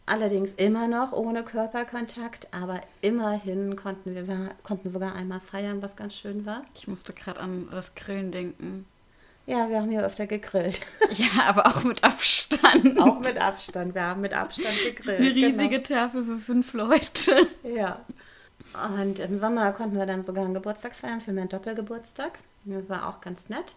Allerdings 0.05 0.51
immer 0.53 0.87
noch 0.87 1.13
ohne 1.13 1.43
Körperkontakt, 1.43 2.47
aber 2.51 2.81
immerhin 3.01 3.77
konnten 3.77 4.15
wir, 4.15 4.27
wir 4.27 4.51
konnten 4.63 4.89
sogar 4.89 5.15
einmal 5.15 5.39
feiern, 5.39 5.81
was 5.81 5.95
ganz 5.95 6.15
schön 6.15 6.45
war. 6.45 6.63
Ich 6.75 6.89
musste 6.89 7.13
gerade 7.13 7.39
an 7.39 7.69
das 7.71 7.95
Grillen 7.95 8.31
denken. 8.31 8.85
Ja, 9.45 9.69
wir 9.69 9.81
haben 9.81 9.89
hier 9.89 10.03
öfter 10.03 10.27
gegrillt. 10.27 10.81
Ja, 11.13 11.43
aber 11.47 11.67
auch 11.67 11.83
mit 11.83 12.03
Abstand. 12.03 12.99
Auch 12.99 13.19
mit 13.19 13.37
Abstand. 13.37 13.93
Wir 13.93 14.03
haben 14.03 14.21
mit 14.21 14.33
Abstand 14.33 14.75
gegrillt. 14.83 15.19
Eine 15.19 15.35
riesige 15.35 15.79
genau. 15.81 15.83
Tafel 15.83 16.25
für 16.25 16.37
fünf 16.39 16.73
Leute. 16.73 17.47
Ja. 17.63 18.01
Und 18.97 19.19
im 19.19 19.37
Sommer 19.37 19.71
konnten 19.73 19.97
wir 19.97 20.05
dann 20.05 20.23
sogar 20.23 20.45
einen 20.45 20.53
Geburtstag 20.53 20.95
feiern, 20.95 21.21
für 21.21 21.33
meinen 21.33 21.49
Doppelgeburtstag. 21.49 22.39
Das 22.65 22.89
war 22.89 23.07
auch 23.07 23.21
ganz 23.21 23.49
nett. 23.49 23.75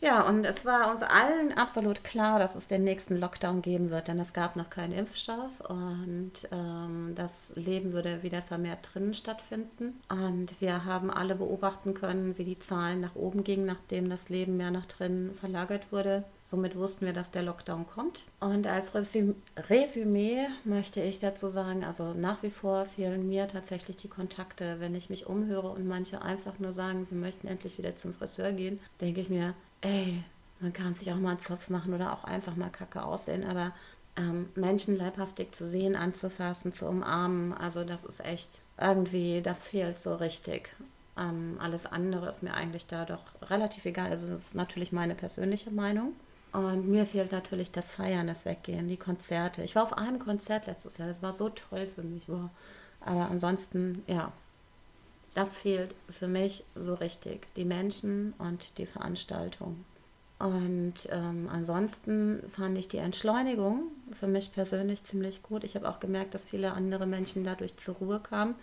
Ja, 0.00 0.22
und 0.28 0.44
es 0.44 0.64
war 0.64 0.92
uns 0.92 1.02
allen 1.02 1.52
absolut 1.58 2.04
klar, 2.04 2.38
dass 2.38 2.54
es 2.54 2.68
den 2.68 2.84
nächsten 2.84 3.16
Lockdown 3.18 3.62
geben 3.62 3.90
wird, 3.90 4.06
denn 4.06 4.20
es 4.20 4.32
gab 4.32 4.54
noch 4.54 4.70
keinen 4.70 4.92
Impfstoff 4.92 5.60
und 5.68 6.32
ähm, 6.52 7.14
das 7.16 7.52
Leben 7.56 7.92
würde 7.92 8.22
wieder 8.22 8.40
vermehrt 8.40 8.90
drinnen 8.92 9.12
stattfinden. 9.12 10.00
Und 10.08 10.60
wir 10.60 10.84
haben 10.84 11.10
alle 11.10 11.34
beobachten 11.34 11.94
können, 11.94 12.38
wie 12.38 12.44
die 12.44 12.60
Zahlen 12.60 13.00
nach 13.00 13.16
oben 13.16 13.42
gingen, 13.42 13.66
nachdem 13.66 14.08
das 14.08 14.28
Leben 14.28 14.56
mehr 14.56 14.70
nach 14.70 14.86
drinnen 14.86 15.34
verlagert 15.34 15.90
wurde. 15.90 16.22
Somit 16.44 16.76
wussten 16.76 17.04
wir, 17.04 17.12
dass 17.12 17.32
der 17.32 17.42
Lockdown 17.42 17.86
kommt. 17.88 18.22
Und 18.38 18.68
als 18.68 18.94
Resüm 18.94 19.34
Resümee 19.68 20.46
möchte 20.62 21.00
ich 21.02 21.18
dazu 21.18 21.48
sagen, 21.48 21.84
also 21.84 22.14
nach 22.14 22.44
wie 22.44 22.50
vor 22.50 22.86
fehlen 22.86 23.28
mir 23.28 23.48
tatsächlich 23.48 23.96
die 23.96 24.08
Kontakte. 24.08 24.76
Wenn 24.78 24.94
ich 24.94 25.10
mich 25.10 25.26
umhöre 25.26 25.68
und 25.68 25.88
manche 25.88 26.22
einfach 26.22 26.60
nur 26.60 26.72
sagen, 26.72 27.04
sie 27.04 27.16
möchten 27.16 27.48
endlich 27.48 27.78
wieder 27.78 27.96
zum 27.96 28.14
Friseur 28.14 28.52
gehen, 28.52 28.78
denke 29.00 29.20
ich 29.20 29.28
mir, 29.28 29.54
ey, 29.80 30.22
man 30.60 30.72
kann 30.72 30.94
sich 30.94 31.10
auch 31.12 31.16
mal 31.16 31.30
einen 31.30 31.40
Zopf 31.40 31.70
machen 31.70 31.94
oder 31.94 32.12
auch 32.12 32.24
einfach 32.24 32.56
mal 32.56 32.70
kacke 32.70 33.02
aussehen, 33.02 33.44
aber 33.44 33.72
ähm, 34.16 34.48
Menschen 34.54 34.96
leibhaftig 34.96 35.54
zu 35.54 35.66
sehen, 35.66 35.94
anzufassen, 35.94 36.72
zu 36.72 36.86
umarmen, 36.86 37.52
also 37.52 37.84
das 37.84 38.04
ist 38.04 38.24
echt 38.24 38.60
irgendwie, 38.80 39.40
das 39.42 39.62
fehlt 39.62 39.98
so 39.98 40.16
richtig. 40.16 40.74
Ähm, 41.16 41.58
alles 41.60 41.86
andere 41.86 42.28
ist 42.28 42.42
mir 42.42 42.54
eigentlich 42.54 42.86
da 42.86 43.04
doch 43.04 43.22
relativ 43.50 43.84
egal. 43.84 44.10
Also 44.10 44.28
das 44.28 44.38
ist 44.38 44.54
natürlich 44.54 44.92
meine 44.92 45.14
persönliche 45.14 45.70
Meinung. 45.70 46.12
Und 46.52 46.88
mir 46.88 47.04
fehlt 47.04 47.32
natürlich 47.32 47.72
das 47.72 47.88
Feiern, 47.88 48.26
das 48.26 48.44
Weggehen, 48.44 48.88
die 48.88 48.96
Konzerte. 48.96 49.62
Ich 49.62 49.74
war 49.74 49.82
auf 49.82 49.98
einem 49.98 50.18
Konzert 50.18 50.66
letztes 50.66 50.96
Jahr, 50.98 51.08
das 51.08 51.22
war 51.22 51.32
so 51.32 51.50
toll 51.50 51.86
für 51.86 52.02
mich. 52.02 52.28
Wow. 52.28 52.50
Aber 53.00 53.28
ansonsten, 53.30 54.02
ja, 54.06 54.32
das 55.38 55.56
fehlt 55.56 55.94
für 56.10 56.26
mich 56.26 56.64
so 56.74 56.94
richtig. 56.94 57.46
Die 57.54 57.64
Menschen 57.64 58.34
und 58.38 58.76
die 58.76 58.86
Veranstaltung. 58.86 59.84
Und 60.40 61.08
ähm, 61.12 61.48
ansonsten 61.48 62.42
fand 62.48 62.76
ich 62.76 62.88
die 62.88 62.98
Entschleunigung 62.98 63.84
für 64.12 64.26
mich 64.26 64.52
persönlich 64.52 65.04
ziemlich 65.04 65.44
gut. 65.44 65.62
Ich 65.62 65.76
habe 65.76 65.88
auch 65.88 66.00
gemerkt, 66.00 66.34
dass 66.34 66.44
viele 66.44 66.72
andere 66.72 67.06
Menschen 67.06 67.44
dadurch 67.44 67.76
zur 67.76 67.94
Ruhe 67.96 68.18
kamen, 68.18 68.56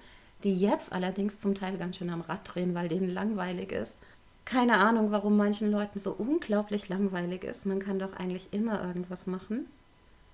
die 0.44 0.54
jetzt 0.54 0.92
allerdings 0.92 1.40
zum 1.40 1.56
Teil 1.56 1.78
ganz 1.78 1.96
schön 1.96 2.10
am 2.10 2.20
Rad 2.20 2.42
drehen, 2.44 2.76
weil 2.76 2.90
denen 2.90 3.10
langweilig 3.10 3.72
ist. 3.72 3.98
Keine 4.44 4.76
Ahnung, 4.76 5.12
warum 5.12 5.38
manchen 5.38 5.72
Leuten 5.72 6.00
so 6.00 6.12
unglaublich 6.12 6.90
langweilig 6.90 7.46
ist. 7.46 7.66
Man 7.66 7.80
kann 7.80 8.00
doch 8.00 8.18
eigentlich 8.18 8.50
immer 8.52 8.84
irgendwas 8.86 9.28
machen. 9.28 9.68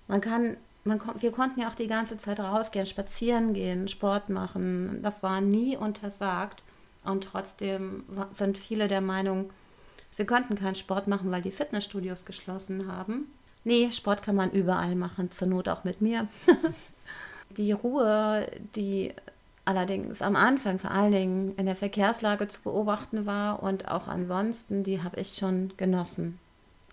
Man 0.08 0.20
kann 0.20 0.56
man, 0.84 1.00
wir 1.16 1.32
konnten 1.32 1.60
ja 1.60 1.68
auch 1.68 1.74
die 1.74 1.86
ganze 1.86 2.18
Zeit 2.18 2.40
rausgehen, 2.40 2.86
spazieren 2.86 3.54
gehen, 3.54 3.88
Sport 3.88 4.28
machen. 4.28 5.00
Das 5.02 5.22
war 5.22 5.40
nie 5.40 5.76
untersagt. 5.76 6.62
Und 7.04 7.24
trotzdem 7.24 8.04
sind 8.32 8.58
viele 8.58 8.88
der 8.88 9.00
Meinung, 9.00 9.50
sie 10.10 10.24
könnten 10.24 10.56
keinen 10.56 10.76
Sport 10.76 11.08
machen, 11.08 11.30
weil 11.30 11.42
die 11.42 11.50
Fitnessstudios 11.50 12.24
geschlossen 12.24 12.86
haben. 12.86 13.26
Nee, 13.64 13.90
Sport 13.92 14.22
kann 14.22 14.36
man 14.36 14.50
überall 14.50 14.94
machen, 14.94 15.30
zur 15.30 15.48
Not 15.48 15.68
auch 15.68 15.84
mit 15.84 16.00
mir. 16.00 16.28
die 17.50 17.72
Ruhe, 17.72 18.46
die 18.76 19.12
allerdings 19.64 20.22
am 20.22 20.36
Anfang 20.36 20.78
vor 20.78 20.90
allen 20.90 21.12
Dingen 21.12 21.54
in 21.56 21.66
der 21.66 21.76
Verkehrslage 21.76 22.48
zu 22.48 22.62
beobachten 22.62 23.26
war 23.26 23.62
und 23.62 23.88
auch 23.88 24.08
ansonsten, 24.08 24.82
die 24.82 25.02
habe 25.02 25.20
ich 25.20 25.34
schon 25.34 25.72
genossen. 25.76 26.38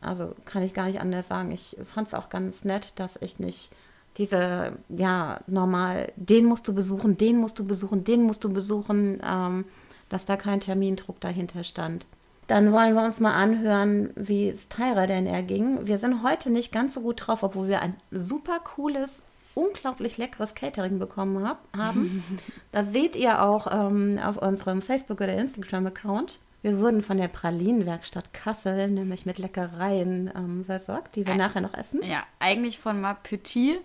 Also 0.02 0.34
kann 0.46 0.64
ich 0.64 0.74
gar 0.74 0.86
nicht 0.86 1.02
anders 1.02 1.28
sagen. 1.28 1.52
Ich 1.52 1.76
fand 1.84 2.08
es 2.08 2.14
auch 2.14 2.30
ganz 2.30 2.64
nett, 2.64 2.94
dass 2.96 3.18
ich 3.22 3.40
nicht 3.40 3.72
diese, 4.18 4.74
ja, 4.90 5.40
normal, 5.48 6.12
den 6.16 6.46
musst 6.46 6.68
du 6.68 6.74
besuchen, 6.74 7.18
den 7.18 7.38
musst 7.38 7.60
du 7.60 7.66
besuchen, 7.66 8.04
den 8.04 8.24
musst 8.24 8.44
du 8.44 8.52
besuchen, 8.52 9.22
ähm, 9.26 9.66
dass 10.10 10.26
da 10.26 10.36
kein 10.36 10.60
Termindruck 10.60 11.20
dahinter 11.20 11.64
stand. 11.64 12.06
Dann 12.48 12.72
wollen 12.74 12.96
wir 12.96 13.04
uns 13.04 13.20
mal 13.20 13.34
anhören, 13.34 14.10
wie 14.16 14.50
es 14.50 14.68
Tyra 14.70 15.06
denn 15.06 15.28
erging. 15.28 15.86
Wir 15.86 16.00
sind 16.00 16.24
heute 16.24 16.50
nicht 16.50 16.72
ganz 16.72 16.96
so 16.96 17.02
gut 17.02 17.28
drauf, 17.28 17.44
obwohl 17.44 17.68
wir 17.68 17.82
ein 17.82 17.96
super 18.10 18.60
cooles, 18.76 19.22
unglaublich 19.54 20.18
leckeres 20.18 20.56
Catering 20.56 20.98
bekommen 20.98 21.48
hab, 21.48 21.60
haben. 21.78 22.24
das 22.72 22.92
seht 22.92 23.16
ihr 23.16 23.44
auch 23.44 23.68
ähm, 23.72 24.20
auf 24.22 24.38
unserem 24.38 24.82
Facebook- 24.82 25.22
oder 25.22 25.38
Instagram-Account. 25.38 26.40
Wir 26.62 26.80
wurden 26.80 27.02
von 27.02 27.18
der 27.18 27.30
Pralinenwerkstatt 27.30 28.34
Kassel 28.34 28.90
nämlich 28.90 29.26
mit 29.26 29.38
Leckereien 29.38 30.30
ähm, 30.36 30.66
versorgt, 30.66 31.16
die 31.16 31.26
wir 31.26 31.34
Ä 31.34 31.38
nachher 31.38 31.62
noch 31.62 31.74
essen. 31.74 32.04
Ja, 32.04 32.26
eigentlich 32.40 32.80
von 32.80 33.00
Ma 33.00 33.14
Petit, 33.14 33.80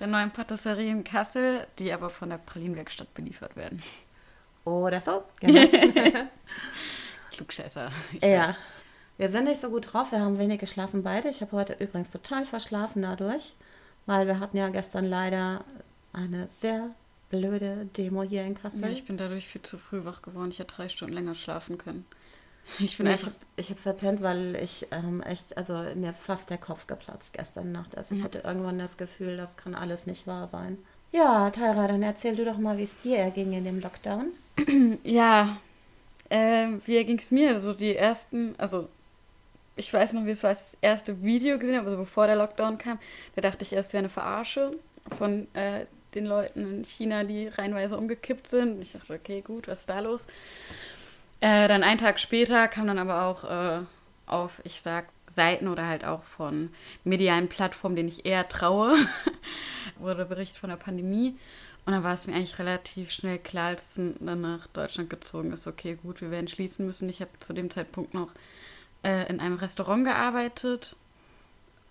der 0.00 0.06
neuen 0.06 0.30
Patisserie 0.30 0.90
in 0.90 1.04
Kassel, 1.04 1.66
die 1.78 1.92
aber 1.92 2.08
von 2.08 2.30
der 2.30 2.38
Pralinenwerkstatt 2.38 3.12
beliefert 3.12 3.56
werden. 3.56 3.82
Oder 4.64 5.00
so, 5.00 5.24
genau. 5.38 5.68
Klugscheißer. 7.30 7.90
Ja. 8.22 8.48
Weiß. 8.48 8.56
Wir 9.16 9.28
sind 9.28 9.44
nicht 9.44 9.60
so 9.60 9.70
gut 9.70 9.92
drauf, 9.92 10.10
wir 10.10 10.20
haben 10.20 10.38
wenig 10.38 10.58
geschlafen 10.58 11.04
beide. 11.04 11.28
Ich 11.28 11.40
habe 11.40 11.52
heute 11.52 11.74
übrigens 11.74 12.10
total 12.10 12.46
verschlafen 12.46 13.02
dadurch, 13.02 13.54
weil 14.06 14.26
wir 14.26 14.40
hatten 14.40 14.56
ja 14.56 14.70
gestern 14.70 15.04
leider 15.04 15.64
eine 16.12 16.48
sehr 16.48 16.90
blöde 17.34 17.88
Demo 17.96 18.22
hier 18.22 18.44
in 18.44 18.54
Kassel. 18.54 18.82
Ja, 18.82 18.88
ich 18.88 19.04
bin 19.04 19.16
dadurch 19.16 19.46
viel 19.46 19.62
zu 19.62 19.78
früh 19.78 20.04
wach 20.04 20.22
geworden. 20.22 20.50
Ich 20.50 20.58
hätte 20.58 20.74
drei 20.74 20.88
Stunden 20.88 21.14
länger 21.14 21.34
schlafen 21.34 21.78
können. 21.78 22.04
Ich 22.78 22.96
bin 22.96 23.04
nee, 23.04 23.12
einfach... 23.12 23.30
Ich 23.56 23.68
habe 23.68 23.76
hab 23.76 23.82
verpennt, 23.82 24.22
weil 24.22 24.56
ich 24.56 24.86
ähm, 24.90 25.20
echt, 25.20 25.54
also 25.56 25.74
mir 25.94 26.08
ist 26.08 26.22
fast 26.22 26.48
der 26.48 26.56
Kopf 26.56 26.86
geplatzt 26.86 27.34
gestern 27.34 27.72
Nacht. 27.72 27.94
Also 27.96 28.14
ich 28.14 28.20
mhm. 28.22 28.24
hatte 28.24 28.38
irgendwann 28.38 28.78
das 28.78 28.96
Gefühl, 28.96 29.36
das 29.36 29.58
kann 29.58 29.74
alles 29.74 30.06
nicht 30.06 30.26
wahr 30.26 30.48
sein. 30.48 30.78
Ja, 31.12 31.50
Tyra, 31.50 31.86
dann 31.86 32.02
erzähl 32.02 32.34
du 32.34 32.44
doch 32.44 32.56
mal, 32.56 32.78
wie 32.78 32.82
es 32.82 32.98
dir 33.02 33.18
erging 33.18 33.52
in 33.52 33.64
dem 33.64 33.80
Lockdown. 33.80 34.32
ja, 35.04 35.58
äh, 36.30 36.68
wie 36.86 36.96
erging 36.96 37.18
es 37.18 37.30
mir? 37.30 37.50
Also 37.50 37.74
die 37.74 37.94
ersten, 37.94 38.54
also 38.58 38.88
ich 39.76 39.92
weiß 39.92 40.14
noch, 40.14 40.24
wie 40.24 40.30
es 40.30 40.42
war, 40.42 40.50
als 40.50 40.60
ich 40.60 40.70
das 40.72 40.78
erste 40.80 41.22
Video 41.22 41.58
gesehen 41.58 41.76
habe, 41.76 41.86
also 41.86 41.98
bevor 41.98 42.26
der 42.26 42.36
Lockdown 42.36 42.78
kam, 42.78 42.98
da 43.34 43.42
dachte 43.42 43.62
ich 43.62 43.72
erst, 43.72 43.88
es 43.88 43.92
wäre 43.92 44.00
eine 44.00 44.08
Verarsche 44.08 44.72
von 45.16 45.46
äh, 45.54 45.86
den 46.14 46.26
Leuten 46.26 46.68
in 46.68 46.84
China, 46.84 47.24
die 47.24 47.48
reihenweise 47.48 47.96
umgekippt 47.96 48.46
sind. 48.46 48.80
Ich 48.80 48.92
dachte, 48.92 49.14
okay, 49.14 49.40
gut, 49.40 49.68
was 49.68 49.80
ist 49.80 49.90
da 49.90 50.00
los? 50.00 50.26
Äh, 51.40 51.68
dann 51.68 51.82
einen 51.82 51.98
Tag 51.98 52.20
später 52.20 52.68
kam 52.68 52.86
dann 52.86 52.98
aber 52.98 53.24
auch 53.24 53.44
äh, 53.44 53.84
auf, 54.26 54.60
ich 54.64 54.80
sag, 54.80 55.06
Seiten 55.28 55.68
oder 55.68 55.86
halt 55.86 56.04
auch 56.04 56.22
von 56.22 56.70
medialen 57.02 57.48
Plattformen, 57.48 57.96
denen 57.96 58.08
ich 58.08 58.24
eher 58.24 58.48
traue, 58.48 58.96
wurde 59.98 60.24
Bericht 60.26 60.56
von 60.56 60.70
der 60.70 60.76
Pandemie. 60.76 61.36
Und 61.86 61.92
dann 61.92 62.02
war 62.02 62.14
es 62.14 62.26
mir 62.26 62.34
eigentlich 62.34 62.58
relativ 62.58 63.10
schnell 63.10 63.38
klar, 63.38 63.68
als 63.68 63.98
es 63.98 64.14
dann 64.20 64.40
nach 64.40 64.66
Deutschland 64.68 65.10
gezogen 65.10 65.52
ist, 65.52 65.66
okay, 65.66 65.98
gut, 66.02 66.20
wir 66.20 66.30
werden 66.30 66.48
schließen 66.48 66.86
müssen. 66.86 67.08
Ich 67.08 67.20
habe 67.20 67.30
zu 67.40 67.52
dem 67.52 67.70
Zeitpunkt 67.70 68.14
noch 68.14 68.30
äh, 69.02 69.28
in 69.28 69.40
einem 69.40 69.56
Restaurant 69.56 70.04
gearbeitet 70.04 70.96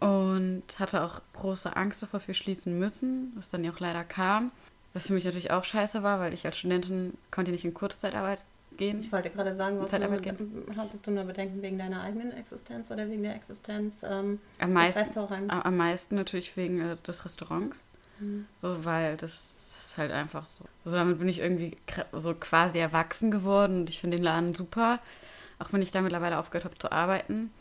und 0.03 0.63
hatte 0.79 1.01
auch 1.03 1.21
große 1.33 1.75
Angst 1.77 2.03
davor, 2.03 2.19
dass 2.19 2.27
wir 2.27 2.35
schließen 2.35 2.77
müssen, 2.77 3.31
was 3.35 3.49
dann 3.49 3.63
ja 3.63 3.71
auch 3.71 3.79
leider 3.79 4.03
kam. 4.03 4.51
Was 4.93 5.07
für 5.07 5.13
mich 5.13 5.23
natürlich 5.23 5.51
auch 5.51 5.63
scheiße 5.63 6.03
war, 6.03 6.19
weil 6.19 6.33
ich 6.33 6.45
als 6.45 6.57
Studentin 6.57 7.17
konnte 7.31 7.51
nicht 7.51 7.63
in 7.63 7.73
Kurzzeitarbeit 7.73 8.43
gehen. 8.77 8.99
Ich 8.99 9.11
wollte 9.11 9.29
gerade 9.29 9.55
sagen, 9.55 9.79
was 9.79 9.91
Zeitarbeit 9.91 10.21
gehen. 10.21 10.65
hattest 10.75 11.07
du 11.07 11.11
nur 11.11 11.23
Bedenken 11.23 11.61
wegen 11.61 11.77
deiner 11.77 12.01
eigenen 12.01 12.33
Existenz 12.33 12.91
oder 12.91 13.09
wegen 13.09 13.23
der 13.23 13.35
Existenz 13.35 14.03
ähm, 14.03 14.39
am 14.59 14.73
meisten, 14.73 14.99
des 14.99 15.07
Restaurants? 15.07 15.53
Am 15.53 15.77
meisten 15.77 16.15
natürlich 16.15 16.57
wegen 16.57 16.81
äh, 16.81 16.97
des 17.07 17.23
Restaurants. 17.23 17.87
Mhm. 18.19 18.45
So, 18.57 18.83
weil 18.83 19.15
das 19.15 19.77
ist 19.77 19.97
halt 19.97 20.11
einfach 20.11 20.45
so. 20.45 20.65
Also 20.83 20.97
damit 20.97 21.17
bin 21.17 21.29
ich 21.29 21.39
irgendwie 21.39 21.77
so 22.11 22.33
quasi 22.33 22.77
erwachsen 22.77 23.31
geworden 23.31 23.81
und 23.81 23.89
ich 23.89 24.01
finde 24.01 24.17
den 24.17 24.23
Laden 24.23 24.53
super, 24.53 24.99
auch 25.59 25.71
wenn 25.71 25.81
ich 25.81 25.91
da 25.91 26.01
mittlerweile 26.01 26.39
aufgehört 26.39 26.65
habe 26.65 26.77
zu 26.77 26.91
arbeiten. 26.91 27.51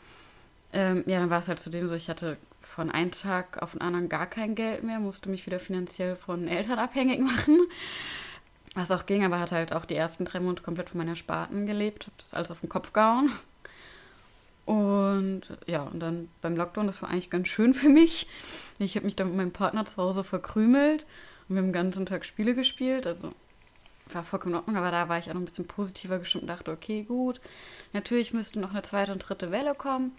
Ähm, 0.73 1.05
ja, 1.07 1.21
dann 1.21 1.31
war 1.31 1.41
es 1.41 1.49
halt 1.49 1.61
zudem 1.61 1.89
so, 1.89 1.95
ich 1.95 2.09
hatte 2.09 2.39
von 2.61 2.91
einem 2.91 3.11
Tag 3.11 3.61
auf 3.61 3.73
den 3.73 3.83
anderen 3.83 4.09
gar 4.09 4.27
kein 4.27 4.55
Geld 4.55 4.83
mehr, 4.83 4.99
musste 4.99 5.29
mich 5.29 5.47
wieder 5.47 5.61
finanziell 5.61 6.17
von 6.17 6.49
Eltern 6.49 6.79
abhängig 6.79 7.21
machen. 7.21 7.61
Was 8.75 8.91
auch 8.91 9.05
ging, 9.05 9.23
aber 9.25 9.39
hatte 9.39 9.55
halt 9.55 9.75
auch 9.75 9.85
die 9.85 9.97
ersten 9.97 10.25
drei 10.25 10.41
Monate 10.41 10.63
komplett 10.63 10.89
von 10.89 10.99
meiner 10.99 11.17
Sparten 11.17 11.67
gelebt, 11.67 12.07
habe 12.07 12.17
das 12.17 12.33
alles 12.33 12.51
auf 12.51 12.61
den 12.61 12.71
Kopf 12.71 12.95
gehauen. 12.95 13.31
Und 14.65 15.43
ja, 15.67 15.83
und 15.83 16.01
dann 16.01 16.29
beim 16.41 16.57
Lockdown, 16.57 16.87
das 16.87 17.03
war 17.03 17.11
eigentlich 17.11 17.31
ganz 17.31 17.49
schön 17.49 17.75
für 17.75 17.89
mich. 17.89 18.29
Ich 18.79 18.97
habe 18.97 19.05
mich 19.05 19.17
dann 19.17 19.29
mit 19.29 19.37
meinem 19.37 19.53
Partner 19.53 19.85
zu 19.85 19.97
Hause 19.99 20.25
verkrümelt 20.25 21.05
und 21.49 21.57
wir 21.57 21.59
haben 21.59 21.69
den 21.69 21.73
ganzen 21.73 22.07
Tag 22.07 22.25
Spiele 22.25 22.55
gespielt. 22.55 23.07
Also 23.07 23.33
war 24.11 24.25
vollkommen 24.25 24.55
in 24.55 24.59
Ordnung, 24.59 24.77
aber 24.77 24.91
da 24.91 25.09
war 25.09 25.19
ich 25.19 25.29
auch 25.29 25.35
noch 25.35 25.41
ein 25.41 25.47
bisschen 25.47 25.67
positiver 25.67 26.19
gestimmt 26.19 26.43
und 26.43 26.49
dachte, 26.49 26.71
okay, 26.71 27.03
gut, 27.03 27.41
natürlich 27.93 28.33
müsste 28.33 28.61
noch 28.61 28.71
eine 28.71 28.83
zweite 28.83 29.13
und 29.13 29.19
dritte 29.19 29.51
Welle 29.51 29.75
kommen. 29.75 30.13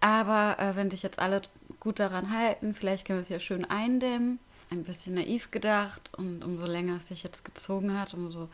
Aber 0.00 0.58
äh, 0.58 0.76
wenn 0.76 0.90
sich 0.90 1.02
jetzt 1.02 1.18
alle 1.18 1.42
gut 1.80 1.98
daran 2.00 2.32
halten, 2.36 2.74
vielleicht 2.74 3.06
können 3.06 3.18
wir 3.18 3.22
es 3.22 3.28
ja 3.28 3.40
schön 3.40 3.64
eindämmen. 3.64 4.38
Ein 4.70 4.84
bisschen 4.84 5.14
naiv 5.14 5.50
gedacht 5.50 6.10
und 6.16 6.42
umso 6.42 6.66
länger 6.66 6.96
es 6.96 7.08
sich 7.08 7.22
jetzt 7.22 7.44
gezogen 7.44 7.98
hat, 7.98 8.14
umso 8.14 8.48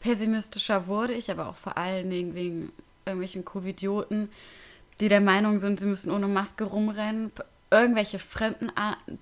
pessimistischer 0.00 0.86
wurde 0.86 1.12
ich, 1.12 1.30
aber 1.30 1.48
auch 1.48 1.56
vor 1.56 1.76
allen 1.76 2.10
Dingen 2.10 2.34
wegen 2.34 2.72
irgendwelchen 3.04 3.44
Covidioten, 3.44 4.30
die 4.98 5.08
der 5.08 5.20
Meinung 5.20 5.58
sind, 5.58 5.80
sie 5.80 5.86
müssen 5.86 6.10
ohne 6.10 6.28
Maske 6.28 6.64
rumrennen. 6.64 7.32
Irgendwelche 7.70 8.18
fremden 8.18 8.72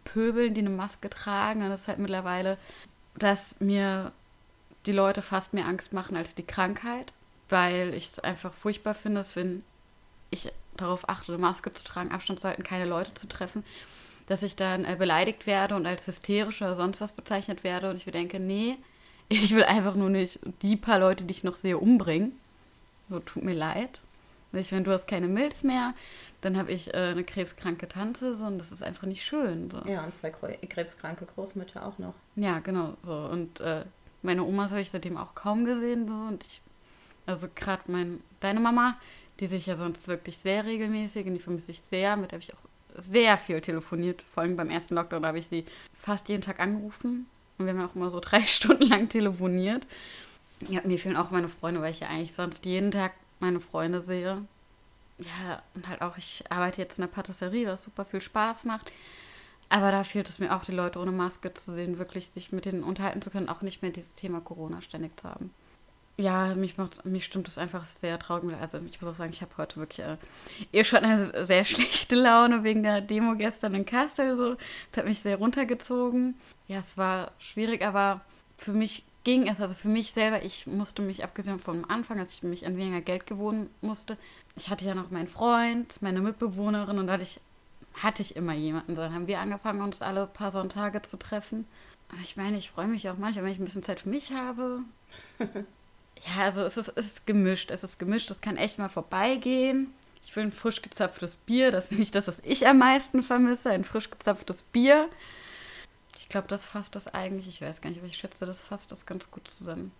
Pöbeln, 0.05 0.55
die 0.55 0.61
eine 0.61 0.71
Maske 0.71 1.11
tragen. 1.11 1.63
Und 1.63 1.69
das 1.69 1.83
ist 1.83 1.89
halt 1.89 1.99
mittlerweile, 1.99 2.57
dass 3.19 3.61
mir 3.61 4.13
die 4.87 4.93
Leute 4.93 5.21
fast 5.21 5.53
mehr 5.53 5.67
Angst 5.67 5.93
machen 5.93 6.17
als 6.17 6.35
die 6.35 6.47
Krankheit, 6.47 7.13
weil 7.51 7.93
ich 7.95 8.07
es 8.07 8.19
einfach 8.21 8.55
furchtbar 8.55 8.95
finde, 8.95 9.21
dass 9.21 9.37
wenn 9.37 9.63
ich 10.31 10.51
darauf 10.81 11.09
achte, 11.09 11.33
eine 11.33 11.41
Maske 11.41 11.73
zu 11.73 11.85
tragen, 11.85 12.11
Abstand 12.11 12.41
zu 12.41 12.49
halten, 12.49 12.63
keine 12.63 12.87
Leute 12.87 13.15
zu 13.15 13.29
treffen, 13.29 13.65
dass 14.27 14.43
ich 14.43 14.57
dann 14.57 14.85
äh, 14.85 14.97
beleidigt 14.99 15.47
werde 15.47 15.75
und 15.75 15.87
als 15.87 16.07
hysterisch 16.07 16.61
oder 16.63 16.75
sonst 16.75 17.01
was 17.01 17.13
bezeichnet 17.13 17.65
werde 17.65 17.91
und 17.91 17.97
ich 17.97 18.07
mir 18.07 18.13
denke, 18.13 18.41
nee, 18.41 18.77
ich 19.29 19.55
will 19.55 19.65
einfach 19.65 19.95
nur 19.95 20.11
nicht 20.11 20.41
die 20.63 20.77
paar 20.77 20.99
Leute, 20.99 21.25
die 21.25 21.33
ich 21.33 21.45
noch 21.45 21.57
sehe, 21.57 21.79
umbringen. 21.79 22.33
So, 23.09 23.21
tut 23.21 23.45
mir 23.45 23.55
leid. 23.55 24.01
Ich 24.53 24.73
meine, 24.73 24.85
du 24.85 24.93
hast 24.93 25.07
keine 25.07 25.29
Milz 25.29 25.63
mehr, 25.63 25.93
dann 26.41 26.57
habe 26.57 26.73
ich 26.73 26.95
äh, 26.95 26.97
eine 26.97 27.25
krebskranke 27.25 27.89
Tante, 27.89 28.35
so, 28.35 28.47
und 28.47 28.59
das 28.59 28.73
ist 28.73 28.83
einfach 28.83 29.07
nicht 29.07 29.25
schön. 29.25 29.71
So. 29.71 29.83
Ja, 29.87 30.05
und 30.05 30.15
zwei 30.15 30.31
krebskranke 30.31 31.27
Großmütter 31.27 31.85
auch 31.85 31.99
noch. 31.99 32.15
Ja, 32.37 32.61
genau. 32.61 32.95
So. 33.03 33.13
Und 33.13 33.61
äh, 33.61 33.85
meine 34.23 34.45
Omas 34.45 34.71
habe 34.71 34.81
ich 34.81 34.91
seitdem 34.91 35.17
auch 35.17 35.35
kaum 35.35 35.65
gesehen. 35.65 36.07
So. 36.09 36.15
Und 36.15 36.45
ich, 36.45 36.61
also 37.27 37.49
gerade 37.55 37.83
deine 38.41 38.61
Mama, 38.61 38.97
die 39.41 39.47
sich 39.47 39.67
ja 39.67 39.77
sonst 39.77 40.09
wirklich 40.09 40.39
sehr 40.39 40.65
regelmäßig 40.65 41.27
und 41.27 41.35
die 41.35 41.41
vermisse 41.41 41.71
ich 41.71 41.81
sehr, 41.81 42.17
mit 42.17 42.31
der 42.31 42.37
habe 42.37 42.43
ich 42.43 42.55
auch 42.55 42.69
sehr 42.97 43.39
viel 43.39 43.61
telefoniert. 43.61 44.23
Vor 44.23 44.43
allem 44.43 44.57
beim 44.57 44.71
ersten 44.71 44.95
Lockdown 44.95 45.25
habe 45.25 45.39
ich 45.39 45.47
sie 45.47 45.65
fast 45.99 46.29
jeden 46.29 46.43
Tag 46.43 46.59
angerufen. 46.61 47.27
Und 47.59 47.67
wir 47.67 47.73
haben 47.73 47.85
auch 47.85 47.95
immer 47.95 48.11
so 48.11 48.21
drei 48.25 48.45
Stunden 48.47 48.85
lang 48.85 49.09
telefoniert. 49.09 49.87
Ja, 50.69 50.81
mir 50.85 50.99
fehlen 50.99 51.17
auch 51.17 51.31
meine 51.31 51.49
Freunde, 51.49 51.81
weil 51.81 51.93
ich 51.93 52.01
ja 52.01 52.09
eigentlich 52.09 52.35
sonst 52.35 52.65
jeden 52.65 52.91
Tag 52.91 53.13
meine 53.39 53.61
Freunde 53.61 54.03
sehe. 54.03 54.45
Ja, 55.19 55.63
und 55.75 55.89
halt 55.89 56.03
auch, 56.03 56.17
ich 56.17 56.45
arbeite 56.49 56.81
jetzt 56.81 56.99
in 56.99 57.03
der 57.03 57.09
Patisserie, 57.09 57.67
was 57.67 57.85
super 57.85 58.05
viel 58.05 58.21
Spaß 58.21 58.65
macht. 58.65 58.93
Aber 59.69 59.93
da 59.93 60.03
fehlt 60.03 60.29
es 60.29 60.39
mir 60.39 60.55
auch, 60.57 60.65
die 60.65 60.73
Leute 60.73 60.99
ohne 60.99 61.13
Maske 61.13 61.53
zu 61.55 61.75
sehen, 61.75 61.99
wirklich 61.99 62.29
sich 62.29 62.53
mit 62.53 62.65
denen 62.65 62.83
unterhalten 62.83 63.23
zu 63.23 63.31
können, 63.31 63.49
auch 63.49 63.63
nicht 63.63 63.83
mehr 63.83 63.91
dieses 63.91 64.15
Thema 64.15 64.41
Corona 64.41 64.81
ständig 64.81 65.19
zu 65.21 65.29
haben 65.29 65.53
ja, 66.19 66.57
mich, 66.57 66.77
macht, 66.77 67.05
mich 67.07 67.25
stimmt 67.25 67.47
es 67.47 67.59
einfach 67.59 67.85
sehr 67.85 68.19
traurig. 68.19 68.57
Also 68.61 68.79
ich 68.91 69.01
muss 69.01 69.09
auch 69.09 69.15
sagen, 69.15 69.33
ich 69.33 69.41
habe 69.41 69.57
heute 69.57 69.77
wirklich 69.77 70.05
äh, 70.05 70.17
eh 70.73 70.85
schon 70.85 71.05
eine 71.05 71.47
sehr 71.47 71.65
schlechte 71.65 72.17
Laune 72.17 72.65
wegen 72.65 72.83
der 72.83 73.01
Demo 73.01 73.37
gestern 73.37 73.75
in 73.75 73.87
Kassel. 73.87 74.37
So. 74.37 74.55
Das 74.91 74.99
hat 74.99 75.05
mich 75.07 75.21
sehr 75.21 75.37
runtergezogen. 75.37 76.35
Ja, 76.67 76.79
es 76.79 76.99
war 76.99 77.31
schwierig, 77.39 77.83
aber 77.83 78.21
für 78.57 78.73
mich 78.73 79.05
ging 79.23 79.49
es, 79.49 79.61
also 79.61 79.77
für 79.77 79.89
mich 79.89 80.11
selber, 80.11 80.43
ich 80.43 80.67
musste 80.67 81.03
mich, 81.03 81.23
abgesehen 81.23 81.61
vom 81.61 81.85
Anfang, 81.89 82.19
als 82.19 82.35
ich 82.35 82.43
mich 82.43 82.67
an 82.67 82.77
weniger 82.77 83.01
Geld 83.01 83.27
gewohnen 83.27 83.71
musste, 83.81 84.17
ich 84.57 84.71
hatte 84.71 84.85
ja 84.85 84.97
noch 84.97 85.11
meinen 85.11 85.29
Freund, 85.29 86.03
meine 86.03 86.21
Mitbewohnerin 86.21 86.99
und 86.99 87.07
dadurch 87.07 87.39
hatte 87.95 88.23
ich 88.23 88.35
immer 88.35 88.55
jemanden. 88.55 88.97
Dann 88.97 89.15
haben 89.15 89.29
wir 89.29 89.39
angefangen, 89.39 89.83
uns 89.83 90.03
alle 90.03 90.27
paar 90.27 90.51
Sonntage 90.51 91.03
zu 91.03 91.17
treffen. 91.17 91.65
Ich 92.23 92.37
meine, 92.37 92.59
ich 92.59 92.71
freue 92.71 92.89
mich 92.89 93.09
auch 93.09 93.19
manchmal, 93.19 93.45
wenn 93.45 93.53
ich 93.53 93.61
ein 93.61 93.65
bisschen 93.65 93.83
Zeit 93.85 94.01
für 94.01 94.09
mich 94.09 94.33
habe. 94.33 94.81
Ja, 96.27 96.45
also 96.45 96.63
es 96.63 96.77
ist, 96.77 96.93
es 96.97 97.07
ist 97.07 97.27
gemischt. 97.27 97.71
Es 97.71 97.85
ist 97.85 97.99
gemischt, 97.99 98.31
das 98.31 98.41
kann 98.41 98.57
echt 98.57 98.79
mal 98.79 98.89
vorbeigehen. 98.89 99.93
Ich 100.25 100.35
will 100.37 100.45
ein 100.45 100.53
frisch 100.53 100.83
gezapftes 100.83 101.37
Bier. 101.37 101.71
Das 101.71 101.87
ist 101.87 101.91
nämlich 101.93 102.11
das, 102.11 102.29
was 102.29 102.41
ich 102.43 102.67
am 102.67 102.79
meisten 102.79 103.23
vermisse. 103.23 103.71
Ein 103.71 103.85
frisch 103.85 104.11
gezapftes 104.11 104.63
Bier. 104.63 105.09
Ich 106.19 106.29
glaube, 106.29 106.49
das 106.49 106.65
fasst 106.65 106.95
das 106.97 107.09
eigentlich. 107.09 107.49
Ich 107.49 107.63
weiß 107.63 107.81
gar 107.81 107.89
nicht, 107.89 107.99
aber 107.99 108.09
ich 108.09 108.17
schätze, 108.17 108.45
das 108.45 108.61
fasst 108.61 108.93
das 108.93 109.07
ganz 109.07 109.31
gut 109.31 109.49
zusammen. 109.49 109.93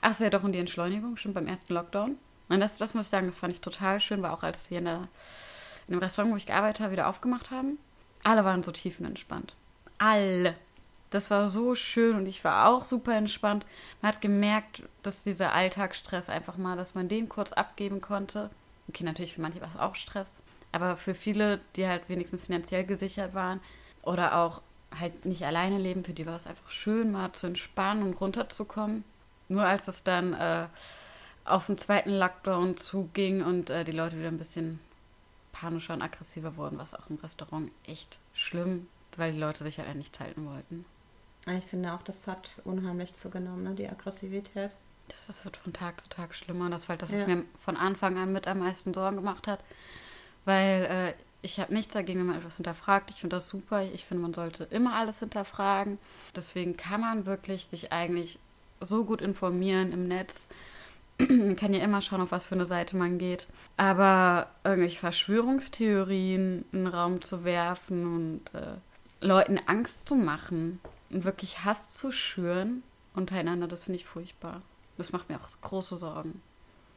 Ach, 0.00 0.18
ja, 0.20 0.30
doch, 0.30 0.42
und 0.42 0.52
die 0.52 0.58
Entschleunigung, 0.58 1.16
schon 1.16 1.32
beim 1.32 1.46
ersten 1.46 1.72
Lockdown. 1.72 2.16
Und 2.48 2.60
das, 2.60 2.78
das 2.78 2.94
muss 2.94 3.06
ich 3.06 3.10
sagen, 3.10 3.26
das 3.26 3.38
fand 3.38 3.54
ich 3.54 3.60
total 3.60 4.00
schön, 4.00 4.22
war 4.22 4.32
auch 4.32 4.42
als 4.42 4.70
wir 4.70 4.78
in, 4.78 4.84
der, 4.84 5.08
in 5.88 5.94
dem 5.94 5.98
Restaurant, 6.00 6.32
wo 6.32 6.36
ich 6.36 6.46
gearbeitet 6.46 6.80
habe, 6.80 6.92
wieder 6.92 7.08
aufgemacht 7.08 7.50
haben. 7.50 7.78
Alle 8.22 8.44
waren 8.44 8.62
so 8.62 8.72
tiefenentspannt. 8.72 9.54
Alle 9.98 10.54
das 11.14 11.30
war 11.30 11.46
so 11.46 11.74
schön 11.74 12.16
und 12.16 12.26
ich 12.26 12.42
war 12.44 12.68
auch 12.68 12.84
super 12.84 13.14
entspannt. 13.16 13.64
Man 14.02 14.12
hat 14.12 14.20
gemerkt, 14.20 14.82
dass 15.02 15.22
dieser 15.22 15.52
Alltagsstress 15.52 16.28
einfach 16.28 16.56
mal, 16.56 16.76
dass 16.76 16.94
man 16.94 17.08
den 17.08 17.28
kurz 17.28 17.52
abgeben 17.52 18.00
konnte. 18.00 18.50
Okay, 18.88 19.04
natürlich 19.04 19.34
für 19.34 19.40
manche 19.40 19.60
war 19.60 19.68
es 19.68 19.76
auch 19.76 19.94
Stress, 19.94 20.40
aber 20.72 20.96
für 20.96 21.14
viele, 21.14 21.60
die 21.76 21.86
halt 21.86 22.08
wenigstens 22.08 22.42
finanziell 22.42 22.84
gesichert 22.84 23.32
waren 23.32 23.60
oder 24.02 24.38
auch 24.38 24.60
halt 24.98 25.24
nicht 25.24 25.44
alleine 25.44 25.78
leben, 25.78 26.04
für 26.04 26.12
die 26.12 26.26
war 26.26 26.36
es 26.36 26.46
einfach 26.46 26.70
schön, 26.70 27.12
mal 27.12 27.32
zu 27.32 27.46
entspannen 27.46 28.02
und 28.02 28.20
runterzukommen. 28.20 29.04
Nur 29.48 29.64
als 29.64 29.88
es 29.88 30.02
dann 30.02 30.34
äh, 30.34 30.66
auf 31.44 31.66
den 31.66 31.78
zweiten 31.78 32.10
Lockdown 32.10 32.76
zuging 32.76 33.42
und 33.42 33.70
äh, 33.70 33.84
die 33.84 33.92
Leute 33.92 34.18
wieder 34.18 34.28
ein 34.28 34.38
bisschen 34.38 34.80
panischer 35.52 35.94
und 35.94 36.02
aggressiver 36.02 36.56
wurden, 36.56 36.76
war 36.76 36.84
es 36.84 36.94
auch 36.94 37.08
im 37.08 37.16
Restaurant 37.16 37.70
echt 37.86 38.18
schlimm, 38.32 38.88
weil 39.16 39.32
die 39.32 39.38
Leute 39.38 39.64
sich 39.64 39.78
halt 39.78 39.88
an 39.88 39.98
nichts 39.98 40.18
halten 40.18 40.46
wollten. 40.46 40.84
Ich 41.46 41.64
finde 41.64 41.92
auch, 41.92 42.02
das 42.02 42.26
hat 42.26 42.62
unheimlich 42.64 43.14
zugenommen, 43.14 43.64
ne, 43.64 43.74
die 43.74 43.88
Aggressivität. 43.88 44.70
Das, 45.08 45.26
das 45.26 45.44
wird 45.44 45.56
von 45.56 45.72
Tag 45.72 46.00
zu 46.00 46.08
Tag 46.08 46.34
schlimmer. 46.34 46.70
Das 46.70 46.88
war 46.88 46.96
das, 46.96 47.12
was 47.12 47.20
ja. 47.20 47.26
mir 47.26 47.44
von 47.62 47.76
Anfang 47.76 48.16
an 48.16 48.32
mit 48.32 48.46
am 48.46 48.60
meisten 48.60 48.94
Sorgen 48.94 49.16
gemacht 49.16 49.46
hat. 49.46 49.62
Weil 50.46 50.84
äh, 50.84 51.12
ich 51.42 51.60
habe 51.60 51.74
nichts 51.74 51.92
dagegen, 51.92 52.20
wenn 52.20 52.28
man 52.28 52.38
etwas 52.38 52.56
hinterfragt. 52.56 53.10
Ich 53.10 53.20
finde 53.20 53.36
das 53.36 53.48
super. 53.48 53.82
Ich 53.82 54.06
finde, 54.06 54.22
man 54.22 54.32
sollte 54.32 54.64
immer 54.64 54.94
alles 54.94 55.18
hinterfragen. 55.18 55.98
Deswegen 56.34 56.76
kann 56.76 57.02
man 57.02 57.26
wirklich 57.26 57.66
sich 57.66 57.92
eigentlich 57.92 58.38
so 58.80 59.04
gut 59.04 59.20
informieren 59.20 59.92
im 59.92 60.08
Netz. 60.08 60.48
man 61.18 61.56
kann 61.56 61.74
ja 61.74 61.84
immer 61.84 62.00
schauen, 62.00 62.22
auf 62.22 62.32
was 62.32 62.46
für 62.46 62.54
eine 62.54 62.66
Seite 62.66 62.96
man 62.96 63.18
geht. 63.18 63.46
Aber 63.76 64.48
irgendwelche 64.64 64.98
Verschwörungstheorien 64.98 66.64
in 66.72 66.84
den 66.84 66.86
Raum 66.86 67.20
zu 67.20 67.44
werfen 67.44 68.06
und 68.06 68.58
äh, 68.58 68.76
Leuten 69.20 69.58
Angst 69.66 70.08
zu 70.08 70.14
machen, 70.14 70.80
und 71.14 71.24
wirklich 71.24 71.64
Hass 71.64 71.92
zu 71.92 72.12
schüren 72.12 72.82
untereinander, 73.14 73.68
das 73.68 73.84
finde 73.84 73.96
ich 73.96 74.04
furchtbar. 74.04 74.60
Das 74.96 75.12
macht 75.12 75.28
mir 75.28 75.36
auch 75.36 75.48
große 75.62 75.96
Sorgen. 75.96 76.42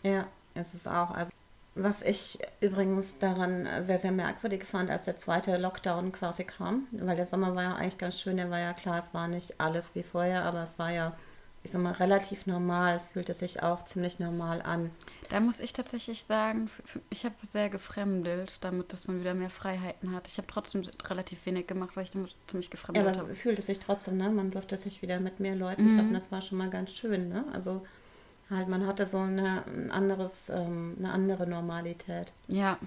Ja, 0.03 0.27
es 0.55 0.73
ist 0.73 0.87
auch. 0.87 1.11
Also, 1.11 1.31
was 1.75 2.01
ich 2.01 2.39
übrigens 2.59 3.19
daran 3.19 3.67
sehr, 3.83 3.99
sehr 3.99 4.11
merkwürdig 4.11 4.63
fand, 4.65 4.89
als 4.89 5.05
der 5.05 5.17
zweite 5.17 5.57
Lockdown 5.57 6.11
quasi 6.11 6.43
kam, 6.43 6.87
weil 6.91 7.15
der 7.15 7.27
Sommer 7.27 7.55
war 7.55 7.63
ja 7.63 7.75
eigentlich 7.75 7.99
ganz 7.99 8.19
schön, 8.19 8.37
der 8.37 8.49
war 8.49 8.59
ja 8.59 8.73
klar, 8.73 8.97
es 8.97 9.13
war 9.13 9.27
nicht 9.27 9.61
alles 9.61 9.93
wie 9.93 10.03
vorher, 10.03 10.43
aber 10.43 10.63
es 10.63 10.79
war 10.79 10.91
ja 10.91 11.15
ich 11.67 11.71
sag 11.71 11.81
mal, 11.81 11.91
relativ 11.91 12.47
normal. 12.47 12.95
Es 12.95 13.09
fühlte 13.09 13.33
sich 13.33 13.61
auch 13.61 13.83
ziemlich 13.83 14.19
normal 14.19 14.61
an. 14.61 14.89
Da 15.29 15.41
muss 15.41 15.59
ich 15.59 15.73
tatsächlich 15.73 16.23
sagen, 16.23 16.69
ich 17.09 17.25
habe 17.25 17.35
sehr 17.49 17.69
gefremdelt, 17.69 18.59
damit 18.61 18.93
dass 18.93 19.05
man 19.05 19.19
wieder 19.19 19.33
mehr 19.33 19.49
Freiheiten 19.49 20.15
hat. 20.15 20.29
Ich 20.29 20.37
habe 20.37 20.47
trotzdem 20.47 20.83
relativ 21.03 21.45
wenig 21.45 21.67
gemacht, 21.67 21.97
weil 21.97 22.05
ich 22.05 22.11
damit 22.11 22.33
ziemlich 22.47 22.69
gefremdelt 22.69 23.05
habe. 23.05 23.17
Ja, 23.17 23.21
aber 23.23 23.31
es 23.31 23.39
fühlte 23.39 23.61
sich 23.61 23.79
trotzdem, 23.79 24.15
ne? 24.15 24.29
Man 24.29 24.49
durfte 24.49 24.77
sich 24.77 25.01
wieder 25.01 25.19
mit 25.19 25.41
mehr 25.41 25.57
Leuten 25.57 25.91
mhm. 25.91 25.97
treffen. 25.97 26.13
Das 26.13 26.31
war 26.31 26.41
schon 26.41 26.57
mal 26.57 26.69
ganz 26.69 26.93
schön, 26.93 27.27
ne? 27.27 27.43
Also 27.51 27.85
halt, 28.49 28.69
man 28.69 28.87
hatte 28.87 29.05
so 29.05 29.17
eine, 29.17 29.65
ein 29.67 29.91
anderes, 29.91 30.47
ähm, 30.47 30.95
eine 30.99 31.11
andere 31.11 31.47
Normalität. 31.47 32.31
Ja. 32.47 32.79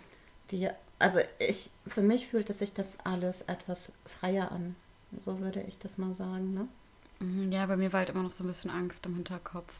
Die, 0.52 0.70
also 0.98 1.18
ich, 1.38 1.68
für 1.86 2.00
mich 2.00 2.28
fühlte 2.28 2.54
sich 2.54 2.72
das 2.72 2.88
alles 3.04 3.42
etwas 3.42 3.92
freier 4.06 4.50
an. 4.50 4.74
So 5.18 5.40
würde 5.40 5.60
ich 5.68 5.78
das 5.78 5.98
mal 5.98 6.14
sagen, 6.14 6.54
ne? 6.54 6.66
Mhm, 7.20 7.50
ja, 7.50 7.66
bei 7.66 7.76
mir 7.76 7.92
war 7.92 8.00
halt 8.00 8.10
immer 8.10 8.22
noch 8.22 8.30
so 8.30 8.44
ein 8.44 8.48
bisschen 8.48 8.70
Angst 8.70 9.06
im 9.06 9.14
Hinterkopf. 9.14 9.72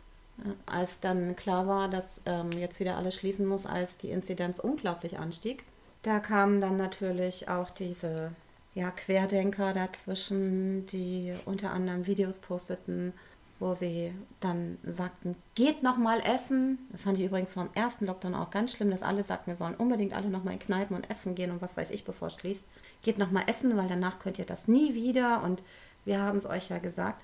Als 0.66 1.00
dann 1.00 1.36
klar 1.36 1.66
war, 1.66 1.88
dass 1.88 2.22
ähm, 2.24 2.50
jetzt 2.52 2.80
wieder 2.80 2.96
alles 2.96 3.14
schließen 3.16 3.46
muss, 3.46 3.66
als 3.66 3.98
die 3.98 4.10
Inzidenz 4.10 4.58
unglaublich 4.58 5.18
anstieg, 5.18 5.64
da 6.02 6.18
kamen 6.18 6.60
dann 6.62 6.78
natürlich 6.78 7.48
auch 7.48 7.68
diese 7.70 8.32
ja, 8.74 8.90
Querdenker 8.90 9.74
dazwischen, 9.74 10.86
die 10.86 11.34
unter 11.44 11.72
anderem 11.72 12.06
Videos 12.06 12.38
posteten, 12.38 13.12
wo 13.58 13.74
sie 13.74 14.14
dann 14.40 14.78
sagten, 14.82 15.36
geht 15.54 15.82
noch 15.82 15.98
mal 15.98 16.20
essen. 16.20 16.78
Das 16.90 17.02
fand 17.02 17.18
ich 17.18 17.26
übrigens 17.26 17.52
vom 17.52 17.68
ersten 17.74 18.06
Lockdown 18.06 18.34
auch 18.34 18.50
ganz 18.50 18.72
schlimm, 18.72 18.90
dass 18.90 19.02
alle 19.02 19.22
sagten, 19.22 19.50
wir 19.50 19.56
sollen 19.56 19.74
unbedingt 19.74 20.14
alle 20.14 20.30
noch 20.30 20.44
mal 20.44 20.52
in 20.52 20.58
Kneipen 20.58 20.96
und 20.96 21.10
essen 21.10 21.34
gehen 21.34 21.50
und 21.50 21.60
was 21.60 21.76
weiß 21.76 21.90
ich, 21.90 22.04
bevor 22.04 22.28
es 22.28 22.34
schließt. 22.34 22.64
Geht 23.02 23.18
noch 23.18 23.30
mal 23.30 23.44
essen, 23.46 23.76
weil 23.76 23.88
danach 23.88 24.18
könnt 24.18 24.38
ihr 24.38 24.46
das 24.46 24.68
nie 24.68 24.94
wieder 24.94 25.42
und 25.42 25.60
wir 26.04 26.20
haben 26.20 26.38
es 26.38 26.46
euch 26.46 26.70
ja 26.70 26.78
gesagt. 26.78 27.20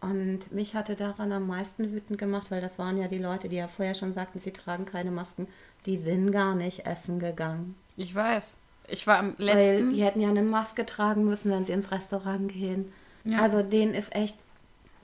Und 0.00 0.50
mich 0.50 0.74
hatte 0.74 0.96
daran 0.96 1.30
am 1.32 1.46
meisten 1.46 1.92
wütend 1.92 2.18
gemacht, 2.18 2.50
weil 2.50 2.62
das 2.62 2.78
waren 2.78 2.96
ja 2.96 3.06
die 3.06 3.18
Leute, 3.18 3.48
die 3.48 3.56
ja 3.56 3.68
vorher 3.68 3.94
schon 3.94 4.14
sagten, 4.14 4.38
sie 4.38 4.52
tragen 4.52 4.86
keine 4.86 5.10
Masken. 5.10 5.46
Die 5.84 5.98
sind 5.98 6.32
gar 6.32 6.54
nicht 6.54 6.86
essen 6.86 7.18
gegangen. 7.18 7.74
Ich 7.96 8.14
weiß. 8.14 8.56
Ich 8.88 9.06
war 9.06 9.18
am 9.18 9.34
letzten. 9.36 9.88
Weil 9.88 9.92
die 9.92 10.02
hätten 10.02 10.20
ja 10.20 10.30
eine 10.30 10.42
Maske 10.42 10.86
tragen 10.86 11.24
müssen, 11.24 11.50
wenn 11.50 11.64
sie 11.64 11.72
ins 11.72 11.90
Restaurant 11.90 12.50
gehen. 12.50 12.92
Ja. 13.24 13.42
Also 13.42 13.62
denen 13.62 13.94
ist 13.94 14.14
echt, 14.14 14.38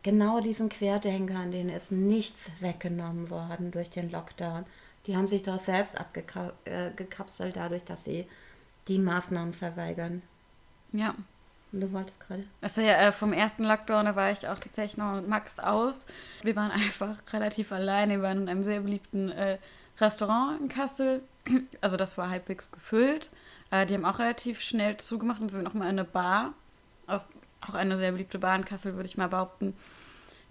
genau 0.03 0.41
diesen 0.41 0.69
Querdenkern, 0.69 1.51
denen 1.51 1.71
ist 1.71 1.93
nichts 1.93 2.51
weggenommen 2.61 3.29
worden 3.29 3.71
durch 3.73 3.91
den 3.91 4.11
Lockdown. 4.11 4.65
Die 5.07 5.17
haben 5.17 5.29
sich 5.29 5.43
doch 5.43 5.59
selbst 5.59 5.99
abgekapselt 5.99 7.55
äh, 7.55 7.59
dadurch, 7.59 7.85
dass 7.85 8.05
sie 8.05 8.27
die 8.89 8.99
Maßnahmen 8.99 9.53
verweigern. 9.53 10.23
Ja. 10.93 11.15
Du 11.73 11.93
wolltest 11.93 12.21
gerade. 12.21 12.45
Also 12.61 12.81
ja, 12.81 12.95
äh, 12.95 13.13
vom 13.13 13.33
ersten 13.33 13.65
Lockdown, 13.65 14.07
da 14.07 14.17
war 14.17 14.31
ich 14.31 14.47
auch 14.49 14.59
tatsächlich 14.59 14.97
noch 14.97 15.17
mit 15.17 15.29
Max 15.29 15.59
aus. 15.59 16.07
Wir 16.43 16.57
waren 16.57 16.71
einfach 16.73 17.17
relativ 17.33 17.73
alleine. 17.73 18.15
Wir 18.15 18.23
waren 18.23 18.43
in 18.43 18.49
einem 18.49 18.65
sehr 18.65 18.81
beliebten 18.81 19.31
äh, 19.31 19.59
Restaurant 20.01 20.61
in 20.61 20.69
Kassel, 20.69 21.23
also 21.81 21.97
das 21.97 22.19
war 22.19 22.31
halbwegs 22.31 22.71
gefüllt. 22.71 23.31
Äh, 23.71 23.87
die 23.87 23.95
haben 23.95 24.05
auch 24.05 24.19
relativ 24.19 24.61
schnell 24.61 24.97
zugemacht 24.97 25.41
und 25.41 25.53
wir 25.53 25.63
noch 25.63 25.75
mal 25.75 25.85
in 25.85 25.91
eine 25.91 26.05
Bar, 26.05 26.55
auch, 27.07 27.23
auch 27.61 27.75
eine 27.75 27.97
sehr 27.97 28.13
beliebte 28.13 28.39
Bar 28.39 28.57
in 28.57 28.65
Kassel, 28.65 28.95
würde 28.95 29.09
ich 29.09 29.17
mal 29.17 29.29
behaupten, 29.29 29.75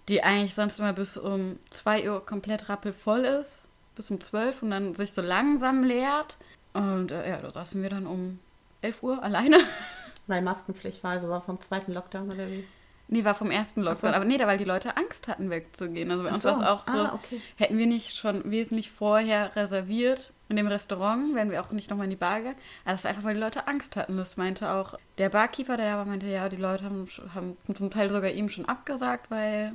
die 0.08 0.22
eigentlich 0.22 0.54
sonst 0.54 0.78
immer 0.78 0.92
bis 0.92 1.16
um 1.16 1.58
2 1.70 2.10
Uhr 2.10 2.24
komplett 2.24 2.68
rappelvoll 2.68 3.24
ist, 3.24 3.64
bis 3.94 4.10
um 4.10 4.20
12 4.20 4.62
und 4.62 4.70
dann 4.70 4.94
sich 4.94 5.12
so 5.12 5.22
langsam 5.22 5.82
leert. 5.82 6.36
Und 6.72 7.10
äh, 7.10 7.28
ja, 7.28 7.38
da 7.38 7.50
saßen 7.50 7.82
wir 7.82 7.90
dann 7.90 8.06
um 8.06 8.38
11 8.82 9.02
Uhr 9.02 9.22
alleine. 9.22 9.58
Weil 10.26 10.42
Maskenpflicht 10.42 11.02
war, 11.04 11.12
also 11.12 11.28
war 11.28 11.40
vom 11.40 11.60
zweiten 11.60 11.92
Lockdown 11.92 12.30
oder 12.30 12.48
wie? 12.48 12.64
Nee, 13.08 13.24
war 13.24 13.34
vom 13.34 13.52
ersten 13.52 13.82
Lockdown. 13.82 14.10
So. 14.10 14.16
Aber 14.16 14.24
nee, 14.24 14.36
da 14.36 14.46
weil 14.46 14.58
die 14.58 14.64
Leute 14.64 14.96
Angst 14.96 15.28
hatten, 15.28 15.48
wegzugehen. 15.50 16.10
Also 16.10 16.24
bei 16.24 16.30
uns 16.30 16.42
so. 16.42 16.48
war 16.48 16.60
es 16.60 16.66
auch 16.66 16.82
so, 16.82 16.98
ah, 16.98 17.14
okay. 17.14 17.40
hätten 17.56 17.78
wir 17.78 17.86
nicht 17.86 18.16
schon 18.16 18.50
wesentlich 18.50 18.90
vorher 18.90 19.54
reserviert 19.54 20.32
in 20.48 20.56
dem 20.56 20.66
Restaurant, 20.66 21.34
wären 21.34 21.50
wir 21.50 21.60
auch 21.62 21.70
nicht 21.70 21.90
nochmal 21.90 22.04
in 22.04 22.10
die 22.10 22.16
Bar 22.16 22.38
gegangen. 22.38 22.58
Aber 22.84 22.92
das 22.92 23.04
war 23.04 23.10
einfach, 23.10 23.24
weil 23.24 23.34
die 23.34 23.40
Leute 23.40 23.68
Angst 23.68 23.94
hatten. 23.96 24.16
Das 24.16 24.36
meinte 24.36 24.70
auch 24.70 24.94
der 25.18 25.28
Barkeeper, 25.28 25.76
der 25.76 25.90
da 25.90 25.96
war, 25.98 26.04
meinte, 26.04 26.26
ja, 26.26 26.48
die 26.48 26.56
Leute 26.56 26.84
haben, 26.84 27.06
haben 27.32 27.56
zum 27.74 27.90
Teil 27.90 28.10
sogar 28.10 28.30
ihm 28.30 28.48
schon 28.48 28.64
abgesagt, 28.64 29.30
weil, 29.30 29.74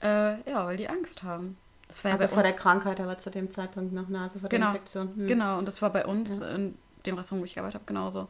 äh, 0.00 0.40
ja, 0.48 0.64
weil 0.64 0.76
die 0.76 0.88
Angst 0.88 1.24
haben. 1.24 1.56
Das 1.88 2.04
war 2.04 2.12
also 2.12 2.24
ja 2.24 2.28
vor 2.28 2.42
der 2.42 2.52
Krankheit, 2.52 3.00
aber 3.00 3.18
zu 3.18 3.30
dem 3.30 3.50
Zeitpunkt 3.50 3.92
noch 3.92 4.08
Nase 4.08 4.38
vor 4.38 4.48
genau, 4.48 4.66
der 4.66 4.74
Infektion. 4.74 5.16
Hm. 5.16 5.26
Genau, 5.26 5.58
und 5.58 5.66
das 5.66 5.82
war 5.82 5.90
bei 5.90 6.04
uns 6.06 6.40
ja. 6.40 6.48
in 6.50 6.76
dem 7.06 7.16
Restaurant, 7.16 7.42
wo 7.42 7.44
ich 7.46 7.54
gearbeitet 7.54 7.76
habe, 7.76 7.86
genauso. 7.86 8.28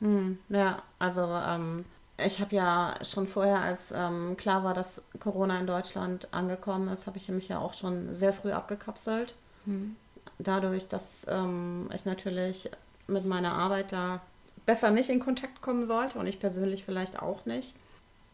Hm, 0.00 0.38
ja, 0.48 0.82
also 0.98 1.22
ähm, 1.22 1.84
ich 2.18 2.40
habe 2.40 2.54
ja 2.54 2.94
schon 3.02 3.26
vorher, 3.26 3.60
als 3.60 3.92
ähm, 3.92 4.36
klar 4.36 4.64
war, 4.64 4.74
dass 4.74 5.04
Corona 5.20 5.58
in 5.60 5.66
Deutschland 5.66 6.28
angekommen 6.32 6.88
ist, 6.88 7.06
habe 7.06 7.18
ich 7.18 7.28
mich 7.28 7.48
ja 7.48 7.58
auch 7.58 7.74
schon 7.74 8.14
sehr 8.14 8.32
früh 8.32 8.52
abgekapselt. 8.52 9.34
Hm. 9.64 9.96
Dadurch, 10.38 10.88
dass 10.88 11.26
ähm, 11.28 11.90
ich 11.94 12.04
natürlich 12.04 12.70
mit 13.06 13.24
meiner 13.24 13.52
Arbeit 13.52 13.92
da 13.92 14.20
besser 14.66 14.90
nicht 14.90 15.08
in 15.08 15.20
Kontakt 15.20 15.62
kommen 15.62 15.84
sollte 15.84 16.18
und 16.18 16.26
ich 16.26 16.40
persönlich 16.40 16.84
vielleicht 16.84 17.22
auch 17.22 17.46
nicht. 17.46 17.74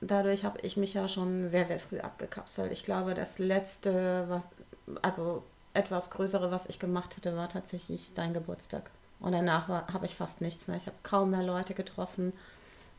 Dadurch 0.00 0.44
habe 0.44 0.60
ich 0.62 0.76
mich 0.76 0.94
ja 0.94 1.06
schon 1.06 1.48
sehr, 1.48 1.64
sehr 1.64 1.78
früh 1.78 2.00
abgekapselt. 2.00 2.72
Ich 2.72 2.82
glaube, 2.82 3.14
das 3.14 3.38
letzte, 3.38 4.24
was, 4.28 4.44
also 5.02 5.44
etwas 5.74 6.10
Größere, 6.10 6.50
was 6.50 6.66
ich 6.66 6.78
gemacht 6.78 7.16
hätte, 7.16 7.36
war 7.36 7.48
tatsächlich 7.48 8.10
dein 8.14 8.34
Geburtstag. 8.34 8.90
Und 9.22 9.32
danach 9.32 9.68
habe 9.68 10.06
ich 10.06 10.14
fast 10.14 10.40
nichts 10.40 10.66
mehr. 10.66 10.76
Ich 10.76 10.86
habe 10.86 10.96
kaum 11.02 11.30
mehr 11.30 11.44
Leute 11.44 11.74
getroffen. 11.74 12.32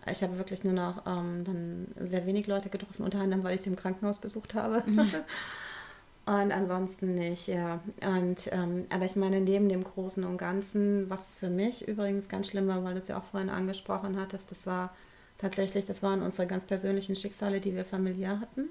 Ich 0.09 0.23
habe 0.23 0.37
wirklich 0.37 0.63
nur 0.63 0.73
noch 0.73 1.05
ähm, 1.05 1.43
dann 1.43 1.87
sehr 1.99 2.25
wenig 2.25 2.47
Leute 2.47 2.69
getroffen, 2.69 3.03
unter 3.03 3.19
anderem, 3.19 3.43
weil 3.43 3.55
ich 3.55 3.61
sie 3.61 3.69
im 3.69 3.75
Krankenhaus 3.75 4.17
besucht 4.17 4.53
habe. 4.53 4.83
Mhm. 4.85 4.99
und 6.25 6.51
ansonsten 6.51 7.13
nicht, 7.13 7.47
ja. 7.47 7.79
Und, 8.01 8.49
ähm, 8.51 8.85
aber 8.89 9.05
ich 9.05 9.15
meine, 9.15 9.41
neben 9.41 9.69
dem 9.69 9.83
Großen 9.83 10.23
und 10.23 10.37
Ganzen, 10.37 11.09
was 11.09 11.35
für 11.35 11.49
mich 11.49 11.87
übrigens 11.87 12.29
ganz 12.29 12.47
schlimm 12.47 12.67
war, 12.67 12.83
weil 12.83 12.93
du 12.93 12.99
es 12.99 13.07
ja 13.09 13.17
auch 13.17 13.25
vorhin 13.25 13.49
angesprochen 13.49 14.19
hattest, 14.19 14.49
das 14.51 14.65
war 14.65 14.93
tatsächlich, 15.37 15.85
das 15.85 16.01
waren 16.03 16.21
unsere 16.21 16.47
ganz 16.47 16.65
persönlichen 16.65 17.15
Schicksale, 17.15 17.59
die 17.59 17.75
wir 17.75 17.85
familiär 17.85 18.39
hatten. 18.39 18.69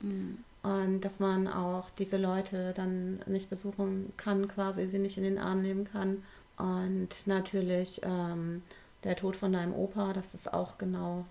Mhm. 0.00 0.38
Und 0.62 1.00
dass 1.00 1.18
man 1.18 1.48
auch 1.48 1.90
diese 1.98 2.16
Leute 2.16 2.72
dann 2.76 3.20
nicht 3.26 3.50
besuchen 3.50 4.12
kann, 4.16 4.46
quasi 4.46 4.86
sie 4.86 5.00
nicht 5.00 5.18
in 5.18 5.24
den 5.24 5.38
Arm 5.38 5.62
nehmen 5.62 5.84
kann. 5.84 6.22
Und 6.56 7.08
natürlich 7.26 8.00
ähm, 8.04 8.62
der 9.04 9.16
Tod 9.16 9.36
von 9.36 9.52
deinem 9.52 9.74
Opa, 9.74 10.12
dass 10.12 10.34
es 10.34 10.48
auch 10.48 10.78
genau 10.78 11.24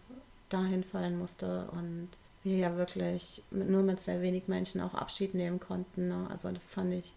dahin 0.49 0.83
fallen 0.83 1.17
musste 1.17 1.69
und 1.71 2.09
wir 2.43 2.57
ja 2.57 2.75
wirklich 2.75 3.43
mit, 3.51 3.69
nur 3.69 3.83
mit 3.83 3.99
sehr 3.99 4.21
wenig 4.21 4.47
Menschen 4.47 4.81
auch 4.81 4.93
Abschied 4.93 5.33
nehmen 5.33 5.59
konnten. 5.59 6.09
Ne? 6.09 6.27
Also 6.29 6.51
das 6.51 6.67
fand 6.67 6.93
ich 6.93 7.13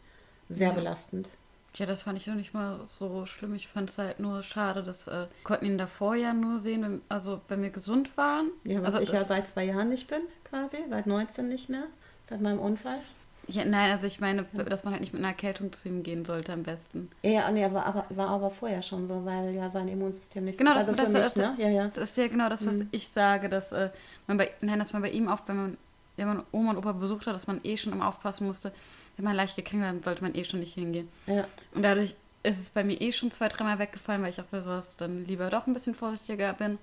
sehr 0.48 0.68
ja. 0.68 0.74
belastend. 0.74 1.28
Ja, 1.76 1.86
das 1.86 2.02
fand 2.02 2.18
ich 2.18 2.26
noch 2.28 2.36
nicht 2.36 2.54
mal 2.54 2.80
so 2.88 3.26
schlimm. 3.26 3.54
Ich 3.54 3.66
fand 3.66 3.90
es 3.90 3.98
halt 3.98 4.20
nur 4.20 4.44
schade, 4.44 4.84
dass 4.84 5.08
äh, 5.08 5.26
konnten 5.42 5.66
ihn 5.66 5.78
davor 5.78 6.14
ja 6.14 6.32
nur 6.32 6.60
sehen, 6.60 6.82
wenn, 6.82 7.00
also 7.08 7.40
wenn 7.48 7.62
wir 7.62 7.70
gesund 7.70 8.16
waren. 8.16 8.50
Ja, 8.62 8.80
was 8.80 8.94
also 8.94 9.00
ich 9.00 9.10
ja 9.10 9.24
seit 9.24 9.48
zwei 9.48 9.64
Jahren 9.64 9.88
nicht 9.88 10.06
bin, 10.06 10.20
quasi, 10.44 10.78
seit 10.88 11.08
19 11.08 11.48
nicht 11.48 11.68
mehr, 11.68 11.84
seit 12.28 12.40
meinem 12.40 12.60
Unfall. 12.60 12.98
Ja, 13.48 13.64
nein, 13.64 13.90
also 13.90 14.06
ich 14.06 14.20
meine, 14.20 14.44
dass 14.68 14.84
man 14.84 14.92
halt 14.92 15.00
nicht 15.00 15.12
mit 15.12 15.20
einer 15.20 15.28
Erkältung 15.28 15.72
zu 15.72 15.88
ihm 15.88 16.02
gehen 16.02 16.24
sollte 16.24 16.52
am 16.52 16.62
besten. 16.62 17.10
Ja, 17.22 17.50
nee, 17.50 17.62
war 17.72 17.86
aber, 17.86 18.06
war 18.10 18.28
aber 18.28 18.50
vorher 18.50 18.82
schon 18.82 19.06
so, 19.06 19.24
weil 19.24 19.54
ja 19.54 19.68
sein 19.68 19.88
Immunsystem 19.88 20.44
nicht 20.44 20.58
genau, 20.58 20.72
so 20.72 20.78
also 20.78 20.92
das, 20.92 21.12
das, 21.12 21.12
mich, 21.12 21.22
das, 21.22 21.36
ne? 21.36 21.54
ja, 21.58 21.68
ja. 21.68 21.90
das 21.92 22.10
ist 22.10 22.16
ja 22.16 22.28
genau 22.28 22.48
das, 22.48 22.66
was 22.66 22.78
mhm. 22.78 22.88
ich 22.90 23.08
sage, 23.08 23.48
dass 23.48 23.72
äh, 23.72 23.90
man 24.26 24.38
bei, 24.38 24.50
nein, 24.62 24.78
dass 24.78 24.92
man 24.92 25.02
bei 25.02 25.10
ihm 25.10 25.28
oft, 25.28 25.46
wenn 25.48 25.56
man, 25.56 25.76
wenn 26.16 26.28
man 26.28 26.42
Oma 26.52 26.70
und 26.70 26.78
Opa 26.78 26.92
besucht 26.92 27.26
hat, 27.26 27.34
dass 27.34 27.46
man 27.46 27.60
eh 27.64 27.76
schon 27.76 27.92
immer 27.92 28.08
aufpassen 28.08 28.46
musste, 28.46 28.72
wenn 29.16 29.24
man 29.24 29.36
leicht 29.36 29.56
gekriegt 29.56 29.82
hat, 29.82 30.04
sollte 30.04 30.22
man 30.22 30.34
eh 30.34 30.44
schon 30.44 30.60
nicht 30.60 30.74
hingehen. 30.74 31.08
Ja. 31.26 31.44
Und 31.74 31.82
dadurch 31.82 32.16
ist 32.42 32.60
es 32.60 32.70
bei 32.70 32.84
mir 32.84 33.00
eh 33.00 33.12
schon 33.12 33.30
zwei, 33.30 33.48
dreimal 33.48 33.78
weggefallen, 33.78 34.22
weil 34.22 34.30
ich 34.30 34.40
auch 34.40 34.44
bei 34.44 34.60
sowas 34.60 34.96
dann 34.96 35.24
lieber 35.26 35.50
doch 35.50 35.66
ein 35.66 35.74
bisschen 35.74 35.94
vorsichtiger 35.94 36.52
bin. 36.52 36.78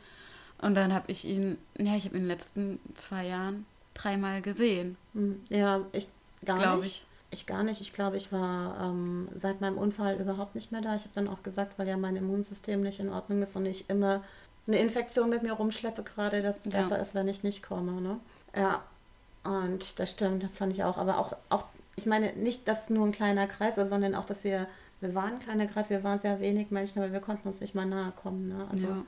Und 0.59 0.75
dann 0.75 0.93
habe 0.93 1.11
ich 1.11 1.25
ihn, 1.25 1.57
ja, 1.77 1.95
ich 1.95 2.05
habe 2.05 2.15
ihn 2.15 2.23
in 2.23 2.27
den 2.27 2.27
letzten 2.27 2.79
zwei 2.95 3.25
Jahren 3.25 3.65
dreimal 3.93 4.41
gesehen. 4.41 4.97
Mhm. 5.13 5.41
Ja, 5.49 5.81
ich 5.91 6.07
Gar 6.45 6.77
nicht. 6.77 7.05
Ich. 7.31 7.39
ich. 7.39 7.45
gar 7.45 7.63
nicht. 7.63 7.81
Ich 7.81 7.93
glaube, 7.93 8.17
ich 8.17 8.31
war 8.31 8.79
ähm, 8.81 9.29
seit 9.35 9.61
meinem 9.61 9.77
Unfall 9.77 10.19
überhaupt 10.19 10.55
nicht 10.55 10.71
mehr 10.71 10.81
da. 10.81 10.95
Ich 10.95 11.03
habe 11.03 11.13
dann 11.15 11.27
auch 11.27 11.43
gesagt, 11.43 11.77
weil 11.77 11.87
ja 11.87 11.97
mein 11.97 12.15
Immunsystem 12.15 12.81
nicht 12.81 12.99
in 12.99 13.09
Ordnung 13.09 13.41
ist 13.41 13.55
und 13.55 13.65
ich 13.65 13.89
immer 13.89 14.21
eine 14.67 14.77
Infektion 14.77 15.29
mit 15.29 15.43
mir 15.43 15.53
rumschleppe, 15.53 16.03
gerade, 16.03 16.41
dass 16.41 16.65
es 16.65 16.73
ja. 16.73 16.81
besser 16.81 16.99
ist, 16.99 17.15
wenn 17.15 17.27
ich 17.27 17.43
nicht 17.43 17.63
komme. 17.63 17.99
Ne? 18.01 18.19
Ja, 18.55 18.83
und 19.43 19.99
das 19.99 20.11
stimmt, 20.11 20.43
das 20.43 20.53
fand 20.53 20.73
ich 20.73 20.83
auch. 20.83 20.97
Aber 20.97 21.17
auch, 21.17 21.33
auch, 21.49 21.65
ich 21.95 22.05
meine, 22.05 22.33
nicht, 22.33 22.67
dass 22.67 22.89
nur 22.89 23.05
ein 23.05 23.11
kleiner 23.11 23.47
Kreis 23.47 23.77
ist, 23.77 23.89
sondern 23.89 24.15
auch, 24.15 24.25
dass 24.25 24.43
wir, 24.43 24.67
wir 24.99 25.15
waren 25.15 25.33
ein 25.33 25.39
kleiner 25.39 25.65
Kreis, 25.65 25.89
wir 25.89 26.03
waren 26.03 26.19
sehr 26.19 26.39
wenig 26.39 26.69
Menschen, 26.69 27.01
aber 27.01 27.11
wir 27.11 27.21
konnten 27.21 27.47
uns 27.47 27.59
nicht 27.59 27.73
mal 27.73 27.85
nahe 27.85 28.11
kommen. 28.11 28.49
Ne? 28.49 28.67
Also, 28.71 28.87
ja. 28.87 29.03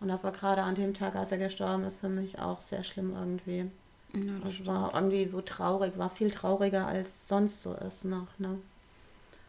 Und 0.00 0.08
das 0.08 0.24
war 0.24 0.32
gerade 0.32 0.62
an 0.62 0.74
dem 0.74 0.94
Tag, 0.94 1.14
als 1.14 1.32
er 1.32 1.38
gestorben 1.38 1.84
ist, 1.84 2.00
für 2.00 2.08
mich 2.08 2.38
auch 2.38 2.60
sehr 2.60 2.84
schlimm 2.84 3.14
irgendwie. 3.14 3.70
Ja, 4.14 4.38
das, 4.42 4.66
war 4.66 4.94
irgendwie 4.94 5.26
so 5.26 5.40
traurig, 5.40 5.96
war 5.96 6.10
viel 6.10 6.30
trauriger 6.30 6.86
als 6.86 7.28
sonst 7.28 7.62
so 7.62 7.74
ist 7.74 8.04
noch, 8.04 8.26
ne? 8.38 8.58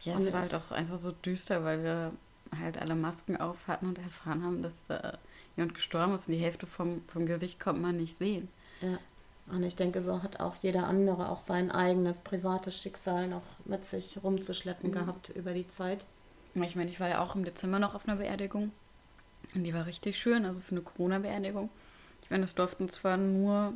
Ja, 0.01 0.15
es 0.15 0.31
war 0.31 0.41
halt 0.41 0.53
auch 0.53 0.71
einfach 0.71 0.97
so 0.97 1.11
düster, 1.11 1.63
weil 1.63 1.83
wir 1.83 2.11
halt 2.57 2.77
alle 2.77 2.95
Masken 2.95 3.37
auf 3.37 3.67
hatten 3.67 3.87
und 3.87 3.97
erfahren 3.97 4.43
haben, 4.43 4.61
dass 4.61 4.83
da 4.85 5.17
jemand 5.55 5.75
gestorben 5.75 6.13
ist 6.13 6.27
und 6.27 6.33
die 6.33 6.39
Hälfte 6.39 6.67
vom, 6.67 7.01
vom 7.07 7.25
Gesicht 7.25 7.59
konnte 7.59 7.81
man 7.81 7.97
nicht 7.97 8.17
sehen. 8.17 8.49
Ja. 8.81 8.97
Und 9.51 9.63
ich 9.63 9.75
denke, 9.75 10.01
so 10.01 10.23
hat 10.23 10.39
auch 10.39 10.55
jeder 10.61 10.87
andere 10.87 11.29
auch 11.29 11.39
sein 11.39 11.69
eigenes 11.69 12.21
privates 12.21 12.77
Schicksal 12.77 13.27
noch 13.27 13.43
mit 13.65 13.83
sich 13.83 14.17
rumzuschleppen 14.23 14.89
mhm. 14.89 14.93
gehabt 14.93 15.29
über 15.29 15.53
die 15.53 15.67
Zeit. 15.67 16.05
Ich 16.55 16.75
meine, 16.75 16.89
ich 16.89 16.99
war 16.99 17.09
ja 17.09 17.21
auch 17.21 17.35
im 17.35 17.43
Dezember 17.43 17.79
noch 17.79 17.95
auf 17.95 18.07
einer 18.07 18.17
Beerdigung. 18.17 18.71
Und 19.53 19.63
die 19.63 19.73
war 19.73 19.85
richtig 19.85 20.17
schön, 20.17 20.45
also 20.45 20.61
für 20.61 20.71
eine 20.71 20.81
Corona-Beerdigung. 20.81 21.69
Ich 22.21 22.29
meine, 22.29 22.45
es 22.45 22.55
durften 22.55 22.87
zwar 22.89 23.17
nur 23.17 23.73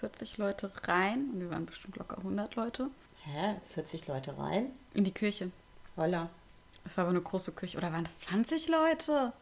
40 0.00 0.38
Leute 0.38 0.70
rein 0.84 1.30
und 1.32 1.40
wir 1.40 1.50
waren 1.50 1.66
bestimmt 1.66 1.96
locker 1.96 2.18
100 2.18 2.56
Leute. 2.56 2.90
Hä? 3.24 3.56
40 3.72 4.06
Leute 4.06 4.36
rein? 4.38 4.70
In 4.94 5.04
die 5.04 5.12
Küche. 5.12 5.50
Voila. 5.96 6.28
Es 6.84 6.96
war 6.96 7.02
aber 7.04 7.10
eine 7.10 7.20
große 7.20 7.52
Küche. 7.52 7.76
Oder 7.76 7.92
waren 7.92 8.04
es 8.04 8.18
20 8.18 8.68
Leute? 8.68 9.32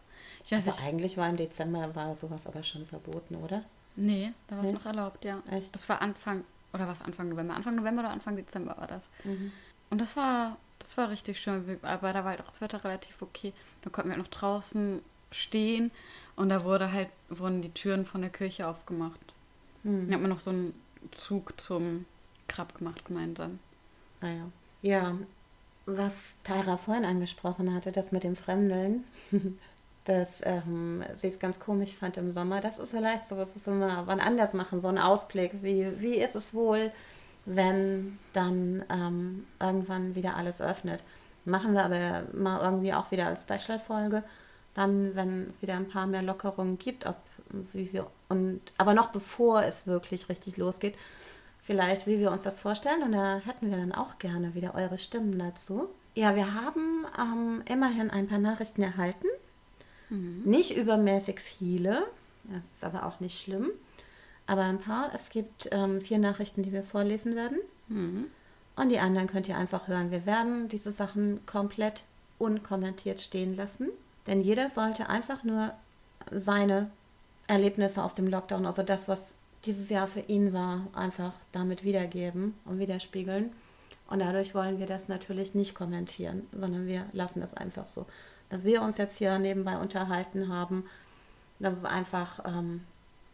Ich 0.44 0.52
weiß 0.52 0.66
also 0.66 0.80
nicht. 0.80 0.88
eigentlich 0.88 1.16
war 1.16 1.28
im 1.28 1.36
Dezember 1.36 1.94
war 1.94 2.14
sowas 2.14 2.46
aber 2.46 2.62
schon 2.62 2.84
verboten, 2.84 3.36
oder? 3.36 3.64
Nee, 3.96 4.32
da 4.48 4.56
war 4.56 4.62
es 4.62 4.70
nee? 4.70 4.74
noch 4.74 4.86
erlaubt, 4.86 5.24
ja. 5.24 5.42
Echt? 5.50 5.74
Das 5.74 5.88
war 5.88 6.00
Anfang, 6.02 6.44
oder 6.72 6.88
was 6.88 7.02
Anfang 7.02 7.28
November? 7.28 7.54
Anfang 7.54 7.76
November 7.76 8.02
oder 8.02 8.10
Anfang 8.10 8.36
Dezember 8.36 8.76
war 8.76 8.86
das. 8.86 9.08
Mhm. 9.24 9.52
Und 9.90 10.00
das 10.00 10.16
war, 10.16 10.56
das 10.78 10.96
war 10.96 11.10
richtig 11.10 11.40
schön. 11.40 11.78
Aber 11.82 12.12
da 12.12 12.24
war 12.24 12.30
halt 12.30 12.40
auch 12.40 12.48
das 12.48 12.60
Wetter 12.60 12.82
relativ 12.84 13.22
okay. 13.22 13.52
Da 13.82 13.90
konnten 13.90 14.10
wir 14.10 14.16
noch 14.16 14.28
draußen 14.28 15.02
stehen 15.30 15.90
und 16.36 16.48
da 16.48 16.64
wurde 16.64 16.92
halt, 16.92 17.08
wurden 17.28 17.62
die 17.62 17.72
Türen 17.72 18.04
von 18.06 18.20
der 18.20 18.30
Kirche 18.30 18.68
aufgemacht. 18.68 19.20
Mhm. 19.86 20.06
Dann 20.06 20.14
hat 20.14 20.20
man 20.20 20.30
noch 20.30 20.40
so 20.40 20.50
einen 20.50 20.74
Zug 21.12 21.58
zum 21.60 22.04
Grab 22.48 22.76
gemacht 22.76 23.04
gemeinsam. 23.06 23.58
Ah 24.20 24.28
ja. 24.28 24.48
Ja, 24.82 25.16
was 25.86 26.36
Tyra 26.44 26.76
vorhin 26.76 27.04
angesprochen 27.04 27.72
hatte, 27.72 27.92
das 27.92 28.12
mit 28.12 28.24
dem 28.24 28.36
Fremdeln, 28.36 29.04
dass 30.04 30.42
ähm, 30.44 31.04
sie 31.14 31.28
es 31.28 31.38
ganz 31.38 31.60
komisch 31.60 31.94
fand 31.94 32.16
im 32.16 32.32
Sommer. 32.32 32.60
Das 32.60 32.78
ist 32.78 32.90
vielleicht 32.90 33.26
so, 33.26 33.36
was 33.36 33.66
wir 33.66 33.72
mal 33.72 34.06
wann 34.06 34.20
anders 34.20 34.52
machen, 34.52 34.80
so 34.80 34.88
ein 34.88 34.98
Ausblick. 34.98 35.62
Wie, 35.62 35.86
wie 36.00 36.16
ist 36.16 36.34
es 36.34 36.52
wohl, 36.52 36.92
wenn 37.44 38.18
dann 38.32 38.84
ähm, 38.90 39.46
irgendwann 39.60 40.14
wieder 40.16 40.36
alles 40.36 40.60
öffnet? 40.60 41.04
Machen 41.44 41.74
wir 41.74 41.84
aber 41.84 42.24
mal 42.32 42.60
irgendwie 42.60 42.92
auch 42.92 43.12
wieder 43.12 43.26
als 43.26 43.42
Special-Folge. 43.42 44.24
Dann, 44.76 45.16
wenn 45.16 45.48
es 45.48 45.62
wieder 45.62 45.74
ein 45.74 45.88
paar 45.88 46.06
mehr 46.06 46.22
Lockerungen 46.22 46.78
gibt, 46.78 47.06
ob 47.06 47.16
wie 47.72 47.92
wir 47.92 48.06
und 48.28 48.60
aber 48.76 48.94
noch 48.94 49.10
bevor 49.10 49.62
es 49.62 49.86
wirklich 49.86 50.28
richtig 50.28 50.56
losgeht, 50.56 50.94
vielleicht 51.62 52.06
wie 52.06 52.18
wir 52.18 52.30
uns 52.30 52.42
das 52.42 52.60
vorstellen 52.60 53.02
und 53.02 53.12
da 53.12 53.38
hätten 53.38 53.70
wir 53.70 53.78
dann 53.78 53.92
auch 53.92 54.18
gerne 54.18 54.54
wieder 54.54 54.74
eure 54.74 54.98
Stimmen 54.98 55.38
dazu. 55.38 55.88
Ja, 56.14 56.34
wir 56.34 56.54
haben 56.54 57.06
ähm, 57.18 57.62
immerhin 57.66 58.10
ein 58.10 58.28
paar 58.28 58.38
Nachrichten 58.38 58.82
erhalten, 58.82 59.26
mhm. 60.10 60.42
nicht 60.44 60.76
übermäßig 60.76 61.40
viele, 61.40 62.04
das 62.44 62.66
ist 62.66 62.84
aber 62.84 63.06
auch 63.06 63.20
nicht 63.20 63.40
schlimm, 63.40 63.70
aber 64.46 64.62
ein 64.62 64.78
paar. 64.78 65.10
Es 65.14 65.30
gibt 65.30 65.68
ähm, 65.72 66.00
vier 66.00 66.18
Nachrichten, 66.18 66.62
die 66.62 66.72
wir 66.72 66.82
vorlesen 66.82 67.34
werden. 67.34 67.58
Mhm. 67.88 68.26
und 68.74 68.88
die 68.88 68.98
anderen 68.98 69.28
könnt 69.28 69.48
ihr 69.48 69.56
einfach 69.56 69.86
hören. 69.86 70.10
Wir 70.10 70.26
werden 70.26 70.68
diese 70.68 70.90
Sachen 70.90 71.46
komplett 71.46 72.02
unkommentiert 72.38 73.20
stehen 73.20 73.56
lassen, 73.56 73.90
denn 74.26 74.40
jeder 74.40 74.68
sollte 74.68 75.08
einfach 75.08 75.44
nur 75.44 75.72
seine 76.30 76.90
Erlebnisse 77.46 78.02
aus 78.02 78.14
dem 78.14 78.28
Lockdown, 78.28 78.66
also 78.66 78.82
das, 78.82 79.08
was 79.08 79.34
dieses 79.64 79.88
Jahr 79.90 80.06
für 80.06 80.20
ihn 80.20 80.52
war, 80.52 80.86
einfach 80.94 81.32
damit 81.52 81.84
wiedergeben 81.84 82.54
und 82.64 82.78
widerspiegeln. 82.78 83.52
Und 84.08 84.20
dadurch 84.20 84.54
wollen 84.54 84.78
wir 84.78 84.86
das 84.86 85.08
natürlich 85.08 85.54
nicht 85.54 85.74
kommentieren, 85.74 86.46
sondern 86.52 86.86
wir 86.86 87.06
lassen 87.12 87.40
das 87.40 87.54
einfach 87.54 87.86
so. 87.86 88.06
Dass 88.50 88.64
wir 88.64 88.82
uns 88.82 88.98
jetzt 88.98 89.18
hier 89.18 89.38
nebenbei 89.38 89.76
unterhalten 89.78 90.48
haben, 90.48 90.84
das 91.58 91.76
ist 91.76 91.84
einfach 91.84 92.40
ähm, 92.44 92.82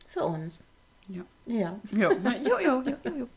für 0.07 0.24
uns. 0.24 0.64
Ja. 1.09 1.22
Ja. 1.46 1.78
Jo, 1.90 2.11
jo, 2.59 2.59
jo, 2.59 2.83
jo, 3.05 3.11
jo. 3.18 3.28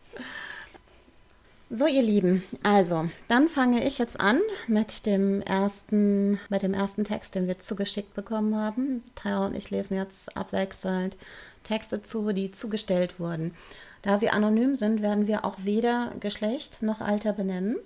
So, 1.72 1.88
ihr 1.88 2.04
Lieben, 2.04 2.44
also, 2.62 3.10
dann 3.28 3.50
fange 3.50 3.84
ich 3.84 3.98
jetzt 3.98 4.20
an 4.20 4.40
mit 4.68 5.08
dem 5.08 5.42
ersten, 5.42 6.40
mit 6.48 6.62
dem 6.62 6.76
ersten 6.76 7.04
Text, 7.06 7.34
den 7.34 7.48
wir 7.48 7.58
zugeschickt 7.58 8.14
bekommen 8.14 8.56
haben. 8.56 9.04
Tara 9.16 9.48
und 9.48 9.56
ich 9.56 9.72
lesen 9.72 9.96
jetzt 9.98 10.38
abwechselnd 10.38 11.18
Texte 11.64 12.04
zu, 12.04 12.32
die 12.34 12.52
zugestellt 12.52 13.20
wurden. 13.20 13.56
Da 14.04 14.20
sie 14.20 14.30
anonym 14.30 14.76
sind, 14.76 15.02
werden 15.02 15.26
wir 15.26 15.44
auch 15.44 15.56
weder 15.58 16.12
Geschlecht 16.20 16.84
noch 16.84 17.02
Alter 17.02 17.34
benennen, 17.34 17.78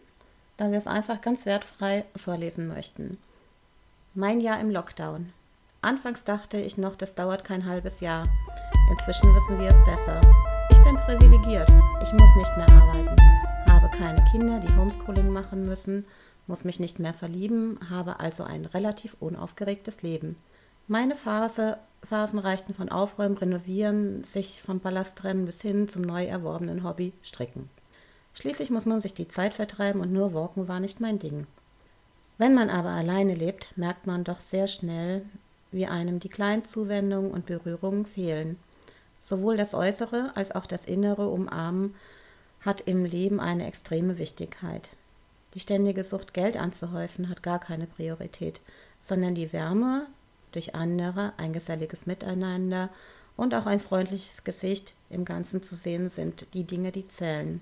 da 0.58 0.72
wir 0.72 0.78
es 0.78 0.88
einfach 0.88 1.22
ganz 1.22 1.46
wertfrei 1.46 2.04
vorlesen 2.18 2.68
möchten. 2.68 3.18
Mein 4.14 4.42
Jahr 4.42 4.60
im 4.60 4.72
Lockdown. 4.72 5.32
Anfangs 5.82 6.26
dachte 6.26 6.58
ich 6.58 6.78
noch, 6.78 6.98
das 6.98 7.16
dauert 7.16 7.46
kein 7.46 7.66
halbes 7.66 8.02
Jahr. 8.02 8.28
Inzwischen 8.92 9.34
wissen 9.34 9.58
wir 9.58 9.70
es 9.70 9.86
besser. 9.86 10.20
Ich 10.70 10.84
bin 10.84 10.96
privilegiert. 10.98 11.70
Ich 12.04 12.12
muss 12.12 12.36
nicht 12.36 12.58
mehr 12.58 12.68
arbeiten 12.68 13.39
keine 14.00 14.24
Kinder, 14.32 14.62
die 14.62 14.74
Homeschooling 14.78 15.28
machen 15.30 15.66
müssen, 15.66 16.06
muss 16.48 16.64
mich 16.64 16.80
nicht 16.80 17.00
mehr 17.00 17.14
verlieben, 17.14 17.78
habe 17.90 18.22
also 18.22 18.46
ein 18.46 18.64
relativ 18.64 19.18
unaufgeregtes 19.20 20.04
Leben. 20.04 20.38
Meine 20.88 21.18
Phase, 21.18 21.78
Phasen 22.02 22.40
reichten 22.40 22.74
von 22.74 22.88
Aufräumen, 22.88 23.38
Renovieren, 23.38 24.24
sich 24.24 24.62
vom 24.62 24.80
Ballast 24.80 25.18
trennen 25.18 25.46
bis 25.46 25.62
hin 25.62 25.90
zum 25.90 26.04
neu 26.04 26.24
erworbenen 26.24 26.86
Hobby 26.86 27.12
Stricken. 27.24 27.70
Schließlich 28.36 28.70
muss 28.70 28.86
man 28.86 29.02
sich 29.02 29.16
die 29.16 29.28
Zeit 29.28 29.54
vertreiben 29.54 30.00
und 30.00 30.14
nur 30.14 30.34
walken 30.34 30.70
war 30.70 30.80
nicht 30.80 31.02
mein 31.02 31.20
Ding. 31.20 31.46
Wenn 32.38 32.54
man 32.54 32.70
aber 32.70 32.92
alleine 32.92 33.36
lebt, 33.36 33.78
merkt 33.78 34.08
man 34.08 34.24
doch 34.24 34.40
sehr 34.40 34.68
schnell, 34.68 35.26
wie 35.74 35.88
einem 35.88 36.22
die 36.22 36.30
kleinen 36.30 36.64
Zuwendungen 36.64 37.32
und 37.32 37.48
Berührungen 37.48 38.06
fehlen. 38.06 38.56
Sowohl 39.20 39.58
das 39.58 39.74
Äußere 39.74 40.32
als 40.36 40.56
auch 40.56 40.68
das 40.68 40.86
Innere 40.86 41.28
umarmen 41.28 41.96
hat 42.62 42.82
im 42.82 43.06
Leben 43.06 43.40
eine 43.40 43.68
extreme 43.68 44.18
Wichtigkeit. 44.18 44.90
Die 45.54 45.60
ständige 45.60 46.04
Sucht, 46.04 46.34
Geld 46.34 46.58
anzuhäufen, 46.58 47.30
hat 47.30 47.42
gar 47.42 47.60
keine 47.60 47.88
Priorität, 47.88 48.60
sondern 49.02 49.36
die 49.36 49.52
Wärme 49.54 50.08
durch 50.52 50.76
andere, 50.76 51.34
ein 51.38 51.54
geselliges 51.54 52.06
Miteinander 52.06 52.90
und 53.38 53.56
auch 53.56 53.66
ein 53.66 53.80
freundliches 53.80 54.44
Gesicht 54.44 54.94
im 55.10 55.26
Ganzen 55.26 55.64
zu 55.64 55.76
sehen 55.76 56.10
sind 56.10 56.48
die 56.54 56.66
Dinge, 56.66 56.92
die 56.92 57.08
zählen. 57.08 57.62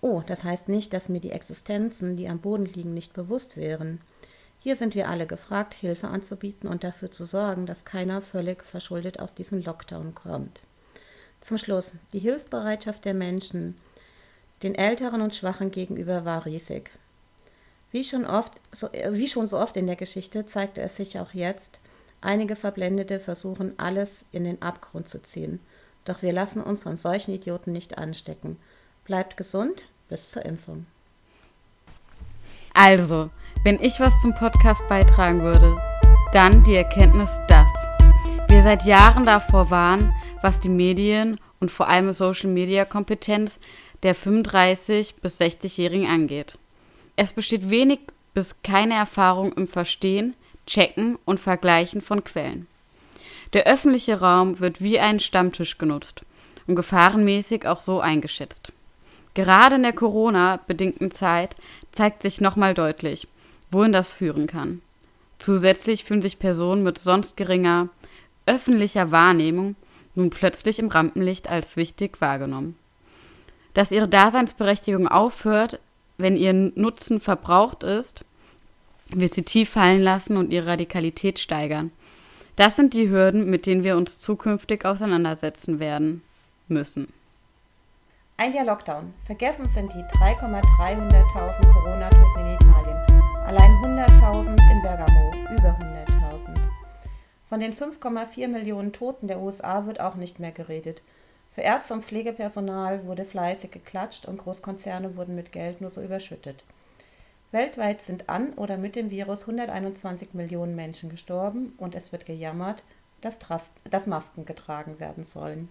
Oh, 0.00 0.22
das 0.26 0.44
heißt 0.44 0.68
nicht, 0.68 0.92
dass 0.92 1.08
mir 1.08 1.20
die 1.20 1.32
Existenzen, 1.32 2.16
die 2.16 2.28
am 2.28 2.38
Boden 2.38 2.66
liegen, 2.66 2.94
nicht 2.94 3.14
bewusst 3.14 3.56
wären. 3.56 4.00
Hier 4.60 4.76
sind 4.76 4.94
wir 4.94 5.08
alle 5.08 5.26
gefragt, 5.26 5.74
Hilfe 5.74 6.08
anzubieten 6.08 6.68
und 6.68 6.84
dafür 6.84 7.10
zu 7.10 7.24
sorgen, 7.24 7.66
dass 7.66 7.84
keiner 7.84 8.22
völlig 8.22 8.62
verschuldet 8.62 9.18
aus 9.18 9.34
diesem 9.34 9.62
Lockdown 9.62 10.14
kommt. 10.14 10.60
Zum 11.40 11.58
Schluss, 11.58 11.94
die 12.12 12.18
Hilfsbereitschaft 12.18 13.04
der 13.04 13.14
Menschen, 13.14 13.76
den 14.62 14.74
Älteren 14.74 15.22
und 15.22 15.34
Schwachen 15.34 15.70
gegenüber 15.70 16.24
war 16.24 16.46
riesig. 16.46 16.90
Wie 17.90 18.04
schon, 18.04 18.26
oft, 18.26 18.52
so, 18.72 18.88
wie 19.10 19.28
schon 19.28 19.46
so 19.46 19.58
oft 19.58 19.76
in 19.76 19.86
der 19.86 19.96
Geschichte 19.96 20.46
zeigte 20.46 20.82
es 20.82 20.96
sich 20.96 21.18
auch 21.18 21.32
jetzt, 21.32 21.78
einige 22.20 22.56
Verblendete 22.56 23.20
versuchen 23.20 23.72
alles 23.78 24.24
in 24.32 24.44
den 24.44 24.60
Abgrund 24.60 25.08
zu 25.08 25.22
ziehen. 25.22 25.60
Doch 26.04 26.22
wir 26.22 26.32
lassen 26.32 26.62
uns 26.62 26.82
von 26.82 26.96
solchen 26.96 27.34
Idioten 27.34 27.72
nicht 27.72 27.96
anstecken. 27.96 28.56
Bleibt 29.04 29.36
gesund, 29.36 29.84
bis 30.08 30.30
zur 30.30 30.44
Impfung. 30.44 30.86
Also, 32.74 33.30
wenn 33.64 33.82
ich 33.82 34.00
was 34.00 34.20
zum 34.20 34.34
Podcast 34.34 34.86
beitragen 34.88 35.42
würde, 35.42 35.80
dann 36.32 36.62
die 36.64 36.76
Erkenntnis, 36.76 37.30
dass 37.48 37.70
wir 38.48 38.62
seit 38.62 38.84
Jahren 38.84 39.26
davor 39.26 39.70
waren, 39.70 40.14
was 40.42 40.60
die 40.60 40.68
Medien 40.68 41.38
und 41.60 41.70
vor 41.70 41.88
allem 41.88 42.12
Social-Media-Kompetenz 42.12 43.58
der 44.02 44.14
35 44.14 45.16
bis 45.16 45.40
60-Jährigen 45.40 46.06
angeht. 46.06 46.58
Es 47.16 47.32
besteht 47.32 47.70
wenig 47.70 48.00
bis 48.34 48.62
keine 48.62 48.94
Erfahrung 48.94 49.52
im 49.54 49.66
Verstehen, 49.66 50.36
Checken 50.66 51.18
und 51.24 51.40
Vergleichen 51.40 52.00
von 52.00 52.22
Quellen. 52.22 52.66
Der 53.54 53.66
öffentliche 53.66 54.20
Raum 54.20 54.60
wird 54.60 54.80
wie 54.80 55.00
ein 55.00 55.18
Stammtisch 55.18 55.78
genutzt 55.78 56.22
und 56.66 56.76
gefahrenmäßig 56.76 57.66
auch 57.66 57.80
so 57.80 58.00
eingeschätzt. 58.00 58.72
Gerade 59.34 59.76
in 59.76 59.82
der 59.82 59.92
Corona-bedingten 59.92 61.10
Zeit 61.10 61.56
zeigt 61.90 62.22
sich 62.22 62.40
nochmal 62.40 62.74
deutlich, 62.74 63.26
wohin 63.70 63.92
das 63.92 64.12
führen 64.12 64.46
kann. 64.46 64.82
Zusätzlich 65.38 66.04
fühlen 66.04 66.22
sich 66.22 66.38
Personen 66.38 66.82
mit 66.82 66.98
sonst 66.98 67.36
geringer 67.36 67.88
öffentlicher 68.46 69.10
Wahrnehmung 69.10 69.76
nun 70.14 70.30
plötzlich 70.30 70.78
im 70.78 70.88
Rampenlicht 70.88 71.48
als 71.48 71.76
wichtig 71.76 72.20
wahrgenommen 72.20 72.76
dass 73.78 73.92
ihre 73.92 74.08
Daseinsberechtigung 74.08 75.06
aufhört, 75.06 75.78
wenn 76.16 76.34
ihr 76.34 76.52
Nutzen 76.52 77.20
verbraucht 77.20 77.84
ist, 77.84 78.24
wird 79.12 79.32
sie 79.32 79.44
tief 79.44 79.70
fallen 79.70 80.02
lassen 80.02 80.36
und 80.36 80.52
ihre 80.52 80.66
Radikalität 80.66 81.38
steigern. 81.38 81.92
Das 82.56 82.74
sind 82.74 82.92
die 82.92 83.08
Hürden, 83.08 83.48
mit 83.48 83.66
denen 83.66 83.84
wir 83.84 83.96
uns 83.96 84.18
zukünftig 84.18 84.84
auseinandersetzen 84.84 85.78
werden 85.78 86.24
müssen. 86.66 87.12
Ein 88.36 88.52
Jahr 88.52 88.64
Lockdown. 88.64 89.14
Vergessen 89.24 89.68
sind 89.68 89.92
die 89.92 90.02
3,300.000 90.18 91.72
Corona-Toten 91.72 92.40
in 92.40 92.54
Italien. 92.54 93.22
Allein 93.46 93.70
100.000 93.84 94.58
in 94.72 94.82
Bergamo. 94.82 95.30
Über 95.52 95.78
100.000. 95.78 96.56
Von 97.48 97.60
den 97.60 97.72
5,4 97.72 98.48
Millionen 98.48 98.92
Toten 98.92 99.28
der 99.28 99.38
USA 99.38 99.86
wird 99.86 100.00
auch 100.00 100.16
nicht 100.16 100.40
mehr 100.40 100.50
geredet. 100.50 101.00
Für 101.58 101.64
Ärzte 101.64 101.92
und 101.92 102.04
Pflegepersonal 102.04 103.04
wurde 103.04 103.24
fleißig 103.24 103.72
geklatscht 103.72 104.26
und 104.26 104.38
Großkonzerne 104.38 105.16
wurden 105.16 105.34
mit 105.34 105.50
Geld 105.50 105.80
nur 105.80 105.90
so 105.90 106.00
überschüttet. 106.00 106.62
Weltweit 107.50 108.00
sind 108.00 108.28
an 108.28 108.52
oder 108.52 108.76
mit 108.76 108.94
dem 108.94 109.10
Virus 109.10 109.40
121 109.40 110.34
Millionen 110.34 110.76
Menschen 110.76 111.10
gestorben 111.10 111.72
und 111.78 111.96
es 111.96 112.12
wird 112.12 112.26
gejammert, 112.26 112.84
dass, 113.22 113.40
Trast 113.40 113.72
dass 113.90 114.06
Masken 114.06 114.44
getragen 114.44 115.00
werden 115.00 115.24
sollen. 115.24 115.68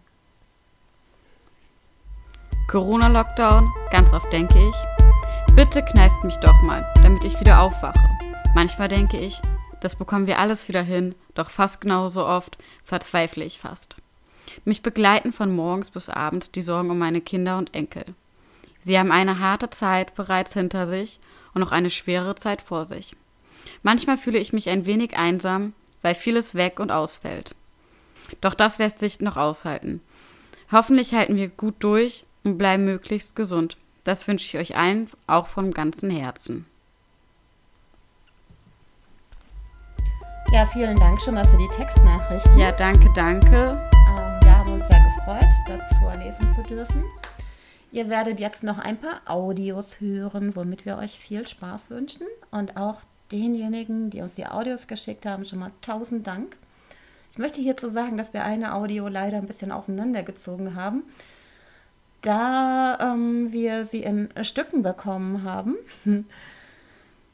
Corona-Lockdown, 2.68 3.72
ganz 3.90 4.12
oft 4.12 4.34
denke 4.34 4.60
ich, 4.60 5.56
bitte 5.56 5.82
kneift 5.86 6.22
mich 6.26 6.36
doch 6.40 6.62
mal, 6.64 6.86
damit 6.96 7.24
ich 7.24 7.40
wieder 7.40 7.62
aufwache. 7.62 8.10
Manchmal 8.54 8.90
denke 8.90 9.18
ich, 9.18 9.42
das 9.80 9.96
bekommen 9.96 10.28
wir 10.28 10.40
alles 10.40 10.68
wieder 10.68 10.82
hin, 10.82 11.16
doch 11.34 11.50
fast 11.50 11.80
genauso 11.80 12.26
oft 12.26 12.58
verzweifle 12.84 13.46
ich 13.46 13.58
fast. 13.58 13.96
Mich 14.66 14.82
begleiten 14.82 15.34
von 15.34 15.56
morgens 15.56 15.92
bis 15.92 16.10
abends 16.10 16.52
die 16.52 16.62
Sorgen 16.62 16.92
um 16.92 16.98
meine 16.98 17.22
Kinder 17.22 17.58
und 17.58 17.74
Enkel. 17.74 18.06
Sie 18.82 18.98
haben 18.98 19.12
eine 19.12 19.40
harte 19.40 19.70
Zeit 19.70 20.16
bereits 20.16 20.54
hinter 20.54 20.88
sich 20.88 21.20
und 21.54 21.62
noch 21.62 21.72
eine 21.72 21.90
schwere 21.90 22.36
Zeit 22.36 22.62
vor 22.62 22.86
sich. 22.86 23.16
Manchmal 23.84 24.18
fühle 24.18 24.38
ich 24.38 24.54
mich 24.54 24.70
ein 24.70 24.86
wenig 24.86 25.18
einsam, 25.18 25.74
weil 26.02 26.16
vieles 26.16 26.56
weg 26.56 26.80
und 26.80 26.92
ausfällt. 26.92 27.56
Doch 28.42 28.54
das 28.54 28.78
lässt 28.78 29.00
sich 29.00 29.20
noch 29.20 29.38
aushalten. 29.38 30.02
Hoffentlich 30.72 31.14
halten 31.14 31.38
wir 31.38 31.50
gut 31.50 31.76
durch 31.80 32.26
und 32.44 32.58
bleiben 32.58 32.86
möglichst 32.86 33.36
gesund. 33.36 33.78
Das 34.04 34.28
wünsche 34.28 34.46
ich 34.46 34.58
euch 34.58 34.78
allen 34.78 35.10
auch 35.28 35.48
von 35.48 35.72
ganzem 35.72 36.10
Herzen. 36.10 36.66
Ja, 40.52 40.66
vielen 40.66 40.98
Dank 40.98 41.20
schon 41.22 41.34
mal 41.34 41.46
für 41.46 41.58
die 41.58 41.68
Textnachrichten. 41.76 42.58
Ja, 42.58 42.72
danke, 42.72 43.12
danke 43.14 43.78
sehr 44.80 45.04
gefreut, 45.04 45.50
das 45.68 45.82
vorlesen 46.00 46.52
zu 46.54 46.62
dürfen. 46.62 47.04
Ihr 47.92 48.10
werdet 48.10 48.40
jetzt 48.40 48.62
noch 48.62 48.78
ein 48.78 48.98
paar 48.98 49.22
Audios 49.26 50.00
hören, 50.00 50.56
womit 50.56 50.86
wir 50.86 50.98
euch 50.98 51.18
viel 51.18 51.48
Spaß 51.48 51.90
wünschen. 51.90 52.28
Und 52.52 52.78
auch 52.78 53.02
denjenigen, 53.32 54.12
die 54.12 54.22
uns 54.22 54.36
die 54.36 54.46
Audios 54.46 54.88
geschickt 54.88 55.26
haben, 55.26 55.46
schon 55.46 55.60
mal 55.60 55.72
tausend 55.82 56.28
Dank. 56.28 56.56
Ich 57.32 57.40
möchte 57.40 57.60
hierzu 57.60 57.90
sagen, 57.90 58.18
dass 58.18 58.34
wir 58.34 58.44
eine 58.44 58.76
Audio 58.76 59.08
leider 59.08 59.38
ein 59.38 59.48
bisschen 59.48 59.72
auseinandergezogen 59.72 60.76
haben, 60.76 61.04
da 62.22 63.00
ähm, 63.00 63.52
wir 63.52 63.84
sie 63.84 64.04
in 64.04 64.30
Stücken 64.44 64.84
bekommen 64.84 65.44
haben. 65.44 65.76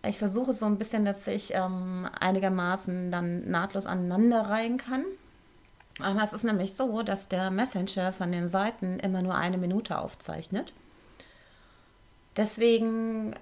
Ich 0.06 0.18
versuche 0.18 0.52
so 0.52 0.66
ein 0.66 0.78
bisschen, 0.78 1.06
dass 1.06 1.26
ich 1.28 1.54
ähm, 1.54 2.10
einigermaßen 2.20 3.10
dann 3.10 3.50
nahtlos 3.50 3.86
aneinanderreihen 3.86 4.76
kann. 4.76 5.06
Aber 6.00 6.24
es 6.24 6.34
ist 6.34 6.44
nämlich 6.44 6.74
so, 6.74 7.04
dass 7.04 7.28
der 7.28 7.52
Messenger 7.52 8.12
von 8.12 8.32
den 8.32 8.50
Seiten 8.50 9.00
immer 9.00 9.22
nur 9.22 9.36
eine 9.36 9.58
Minute 9.58 10.00
aufzeichnet. 10.00 10.74
Deswegen 12.36 13.36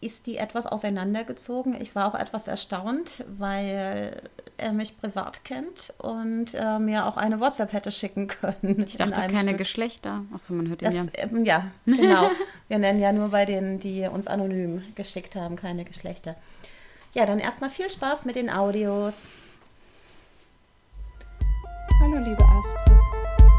ist 0.00 0.26
die 0.26 0.36
etwas 0.36 0.66
auseinandergezogen. 0.66 1.78
Ich 1.80 1.94
war 1.94 2.06
auch 2.06 2.18
etwas 2.18 2.48
erstaunt, 2.48 3.24
weil 3.28 4.22
er 4.58 4.72
mich 4.72 4.98
privat 4.98 5.44
kennt 5.44 5.92
und 5.98 6.54
äh, 6.54 6.78
mir 6.78 7.06
auch 7.06 7.16
eine 7.16 7.40
WhatsApp 7.40 7.72
hätte 7.72 7.90
schicken 7.90 8.28
können. 8.28 8.84
Ich 8.86 8.96
dachte 8.96 9.12
keine 9.12 9.40
Stück. 9.40 9.58
Geschlechter. 9.58 10.24
Achso, 10.34 10.54
man 10.54 10.68
hört 10.68 10.82
ihn 10.82 10.92
ja. 10.92 11.04
Ähm, 11.14 11.44
ja, 11.44 11.70
genau. 11.84 12.30
Wir 12.68 12.78
nennen 12.78 12.98
ja 12.98 13.12
nur 13.12 13.30
bei 13.30 13.44
denen, 13.44 13.78
die 13.78 14.06
uns 14.06 14.26
anonym 14.26 14.82
geschickt 14.94 15.34
haben, 15.34 15.56
keine 15.56 15.84
Geschlechter. 15.84 16.36
Ja, 17.14 17.26
dann 17.26 17.38
erstmal 17.38 17.70
viel 17.70 17.90
Spaß 17.90 18.24
mit 18.24 18.36
den 18.36 18.50
Audios. 18.50 19.26
Hallo, 21.98 22.18
liebe 22.18 22.44
Astrid. 22.44 23.00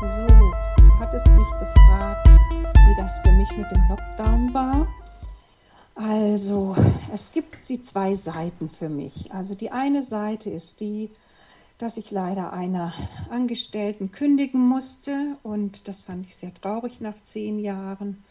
So, 0.03 0.27
du 0.27 0.99
hattest 0.99 1.27
mich 1.27 1.49
gefragt, 1.59 2.27
wie 2.27 2.95
das 2.95 3.17
für 3.19 3.31
mich 3.31 3.49
mit 3.57 3.65
dem 3.71 3.83
Lockdown 3.89 4.53
war. 4.53 4.87
Also, 5.95 6.75
es 7.11 7.31
gibt 7.31 7.67
die 7.67 7.81
zwei 7.81 8.15
Seiten 8.15 8.69
für 8.69 8.89
mich. 8.89 9.33
Also 9.33 9.55
die 9.55 9.71
eine 9.71 10.03
Seite 10.03 10.51
ist 10.51 10.81
die, 10.81 11.09
dass 11.79 11.97
ich 11.97 12.11
leider 12.11 12.53
einer 12.53 12.93
Angestellten 13.31 14.11
kündigen 14.11 14.61
musste 14.61 15.37
und 15.41 15.87
das 15.87 16.01
fand 16.01 16.27
ich 16.27 16.35
sehr 16.35 16.53
traurig 16.53 17.01
nach 17.01 17.19
zehn 17.21 17.57
Jahren 17.57 18.23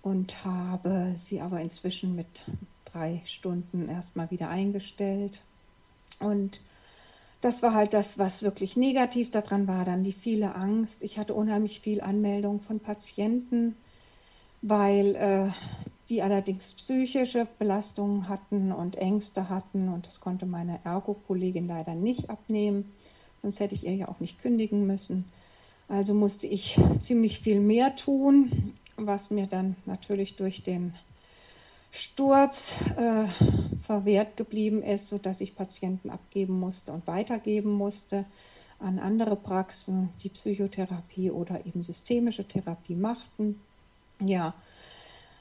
und 0.00 0.46
habe 0.46 1.14
sie 1.18 1.42
aber 1.42 1.60
inzwischen 1.60 2.16
mit 2.16 2.44
drei 2.86 3.20
Stunden 3.26 3.90
erstmal 3.90 4.30
wieder 4.30 4.48
eingestellt. 4.48 5.42
Und 6.18 6.62
das 7.44 7.62
war 7.62 7.74
halt 7.74 7.92
das, 7.92 8.18
was 8.18 8.42
wirklich 8.42 8.74
negativ 8.74 9.30
daran 9.30 9.68
war, 9.68 9.84
dann 9.84 10.02
die 10.02 10.12
viele 10.12 10.54
Angst. 10.54 11.02
Ich 11.02 11.18
hatte 11.18 11.34
unheimlich 11.34 11.80
viel 11.80 12.00
Anmeldung 12.00 12.60
von 12.60 12.80
Patienten, 12.80 13.76
weil 14.62 15.14
äh, 15.14 15.48
die 16.08 16.22
allerdings 16.22 16.72
psychische 16.72 17.46
Belastungen 17.58 18.30
hatten 18.30 18.72
und 18.72 18.96
Ängste 18.96 19.50
hatten 19.50 19.90
und 19.90 20.06
das 20.06 20.20
konnte 20.20 20.46
meine 20.46 20.80
Ergo-Kollegin 20.84 21.68
leider 21.68 21.94
nicht 21.94 22.30
abnehmen, 22.30 22.90
sonst 23.42 23.60
hätte 23.60 23.74
ich 23.74 23.84
ihr 23.84 23.94
ja 23.94 24.08
auch 24.08 24.20
nicht 24.20 24.40
kündigen 24.40 24.86
müssen. 24.86 25.26
Also 25.86 26.14
musste 26.14 26.46
ich 26.46 26.80
ziemlich 26.98 27.40
viel 27.40 27.60
mehr 27.60 27.94
tun, 27.94 28.72
was 28.96 29.30
mir 29.30 29.46
dann 29.46 29.76
natürlich 29.84 30.36
durch 30.36 30.62
den 30.62 30.94
Sturz 31.96 32.80
äh, 32.96 33.26
verwehrt 33.86 34.36
geblieben 34.36 34.82
ist, 34.82 35.08
sodass 35.08 35.40
ich 35.40 35.54
Patienten 35.54 36.10
abgeben 36.10 36.58
musste 36.58 36.92
und 36.92 37.06
weitergeben 37.06 37.72
musste 37.72 38.24
an 38.80 38.98
andere 38.98 39.36
Praxen, 39.36 40.08
die 40.24 40.28
Psychotherapie 40.28 41.30
oder 41.30 41.64
eben 41.64 41.84
systemische 41.84 42.48
Therapie 42.48 42.96
machten. 42.96 43.60
Ja, 44.20 44.54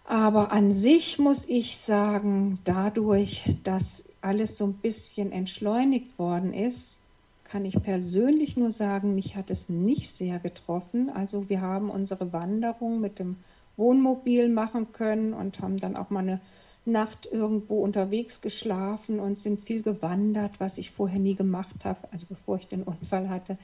aber 0.05 0.51
an 0.51 0.71
sich 0.71 1.17
muss 1.17 1.49
ich 1.49 1.77
sagen, 1.77 2.59
dadurch, 2.65 3.55
dass 3.63 4.09
alles 4.21 4.55
so 4.55 4.65
ein 4.65 4.75
bisschen 4.75 5.31
entschleunigt 5.31 6.19
worden 6.19 6.53
ist, 6.53 6.99
kann 7.45 7.65
ich 7.65 7.81
persönlich 7.81 8.57
nur 8.57 8.69
sagen, 8.69 9.15
mich 9.15 9.35
hat 9.35 9.49
es 9.49 9.69
nicht 9.69 10.11
sehr 10.11 10.37
getroffen. 10.37 11.09
Also 11.09 11.49
wir 11.49 11.61
haben 11.61 11.89
unsere 11.89 12.31
Wanderung 12.31 12.99
mit 12.99 13.17
dem 13.17 13.37
Wohnmobil 13.77 14.49
machen 14.49 14.91
können 14.91 15.33
und 15.33 15.59
haben 15.59 15.77
dann 15.77 15.95
auch 15.95 16.09
mal 16.09 16.19
eine 16.19 16.41
Nacht 16.85 17.27
irgendwo 17.31 17.81
unterwegs 17.81 18.41
geschlafen 18.41 19.19
und 19.19 19.39
sind 19.39 19.63
viel 19.63 19.83
gewandert, 19.83 20.59
was 20.59 20.77
ich 20.77 20.91
vorher 20.91 21.19
nie 21.19 21.35
gemacht 21.35 21.85
habe, 21.85 21.99
also 22.11 22.25
bevor 22.27 22.57
ich 22.57 22.67
den 22.67 22.83
Unfall 22.83 23.29
hatte. 23.29 23.57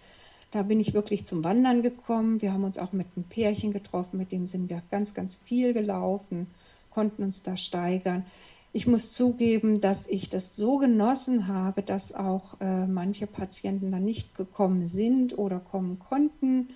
Da 0.51 0.63
bin 0.63 0.79
ich 0.79 0.93
wirklich 0.93 1.25
zum 1.25 1.43
Wandern 1.43 1.83
gekommen. 1.83 2.41
Wir 2.41 2.53
haben 2.53 2.63
uns 2.63 2.77
auch 2.77 2.93
mit 2.93 3.07
einem 3.15 3.25
Pärchen 3.25 3.71
getroffen, 3.71 4.17
mit 4.17 4.31
dem 4.31 4.47
sind 4.47 4.69
wir 4.69 4.81
ganz, 4.89 5.13
ganz 5.13 5.35
viel 5.35 5.73
gelaufen, 5.73 6.47
konnten 6.89 7.23
uns 7.23 7.43
da 7.43 7.55
steigern. 7.55 8.25
Ich 8.71 8.87
muss 8.87 9.13
zugeben, 9.13 9.81
dass 9.81 10.07
ich 10.07 10.29
das 10.29 10.55
so 10.55 10.77
genossen 10.77 11.47
habe, 11.47 11.81
dass 11.81 12.13
auch 12.13 12.59
äh, 12.61 12.85
manche 12.85 13.27
Patienten 13.27 13.91
da 13.91 13.99
nicht 13.99 14.35
gekommen 14.35 14.85
sind 14.85 15.37
oder 15.37 15.59
kommen 15.59 15.99
konnten, 15.99 16.69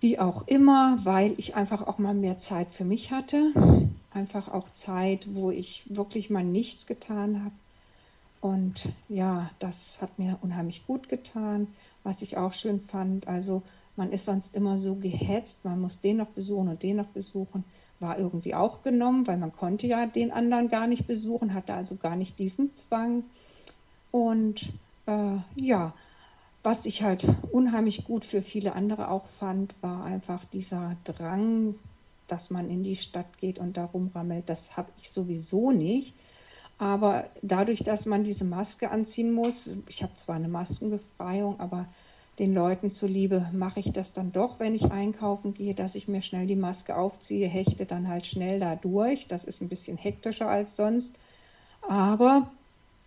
wie 0.00 0.18
auch 0.18 0.46
immer, 0.46 0.98
weil 1.04 1.34
ich 1.38 1.56
einfach 1.56 1.86
auch 1.86 1.98
mal 1.98 2.14
mehr 2.14 2.38
Zeit 2.38 2.72
für 2.72 2.84
mich 2.84 3.12
hatte. 3.12 3.52
Einfach 4.12 4.48
auch 4.48 4.70
Zeit, 4.70 5.28
wo 5.32 5.50
ich 5.50 5.84
wirklich 5.88 6.30
mal 6.30 6.44
nichts 6.44 6.86
getan 6.86 7.44
habe. 7.44 7.54
Und 8.40 8.92
ja, 9.08 9.50
das 9.58 10.00
hat 10.00 10.18
mir 10.18 10.38
unheimlich 10.42 10.86
gut 10.86 11.08
getan 11.08 11.66
was 12.08 12.22
ich 12.22 12.38
auch 12.38 12.54
schön 12.54 12.80
fand. 12.80 13.28
Also 13.28 13.62
man 13.96 14.10
ist 14.12 14.24
sonst 14.24 14.56
immer 14.56 14.78
so 14.78 14.94
gehetzt, 14.94 15.66
man 15.66 15.80
muss 15.80 16.00
den 16.00 16.16
noch 16.16 16.28
besuchen 16.28 16.68
und 16.68 16.82
den 16.82 16.96
noch 16.96 17.08
besuchen. 17.08 17.64
War 18.00 18.18
irgendwie 18.18 18.54
auch 18.54 18.82
genommen, 18.82 19.26
weil 19.26 19.36
man 19.36 19.52
konnte 19.52 19.86
ja 19.86 20.06
den 20.06 20.30
anderen 20.30 20.70
gar 20.70 20.86
nicht 20.86 21.06
besuchen, 21.06 21.52
hatte 21.52 21.74
also 21.74 21.96
gar 21.96 22.16
nicht 22.16 22.38
diesen 22.38 22.72
Zwang. 22.72 23.24
Und 24.10 24.72
äh, 25.06 25.36
ja, 25.56 25.92
was 26.62 26.86
ich 26.86 27.02
halt 27.02 27.26
unheimlich 27.52 28.04
gut 28.04 28.24
für 28.24 28.42
viele 28.42 28.74
andere 28.74 29.10
auch 29.10 29.26
fand, 29.26 29.74
war 29.80 30.04
einfach 30.04 30.44
dieser 30.46 30.96
Drang, 31.04 31.76
dass 32.26 32.50
man 32.50 32.68
in 32.68 32.82
die 32.82 32.96
Stadt 32.96 33.38
geht 33.38 33.58
und 33.58 33.76
da 33.76 33.84
rumrammelt. 33.84 34.48
Das 34.48 34.76
habe 34.76 34.90
ich 35.00 35.10
sowieso 35.10 35.70
nicht. 35.70 36.14
Aber 36.78 37.24
dadurch, 37.42 37.82
dass 37.82 38.06
man 38.06 38.22
diese 38.22 38.44
Maske 38.44 38.90
anziehen 38.90 39.32
muss, 39.32 39.72
ich 39.88 40.02
habe 40.02 40.12
zwar 40.12 40.36
eine 40.36 40.48
Maskenbefreiung, 40.48 41.58
aber 41.58 41.86
den 42.38 42.54
Leuten 42.54 42.92
zuliebe 42.92 43.48
mache 43.52 43.80
ich 43.80 43.90
das 43.90 44.12
dann 44.12 44.30
doch, 44.30 44.60
wenn 44.60 44.74
ich 44.74 44.92
einkaufen 44.92 45.54
gehe, 45.54 45.74
dass 45.74 45.96
ich 45.96 46.06
mir 46.06 46.22
schnell 46.22 46.46
die 46.46 46.54
Maske 46.54 46.96
aufziehe, 46.96 47.48
hechte 47.48 47.84
dann 47.84 48.06
halt 48.06 48.26
schnell 48.26 48.60
da 48.60 48.76
durch. 48.76 49.26
Das 49.26 49.42
ist 49.42 49.60
ein 49.60 49.68
bisschen 49.68 49.96
hektischer 49.96 50.48
als 50.48 50.76
sonst. 50.76 51.18
Aber 51.88 52.48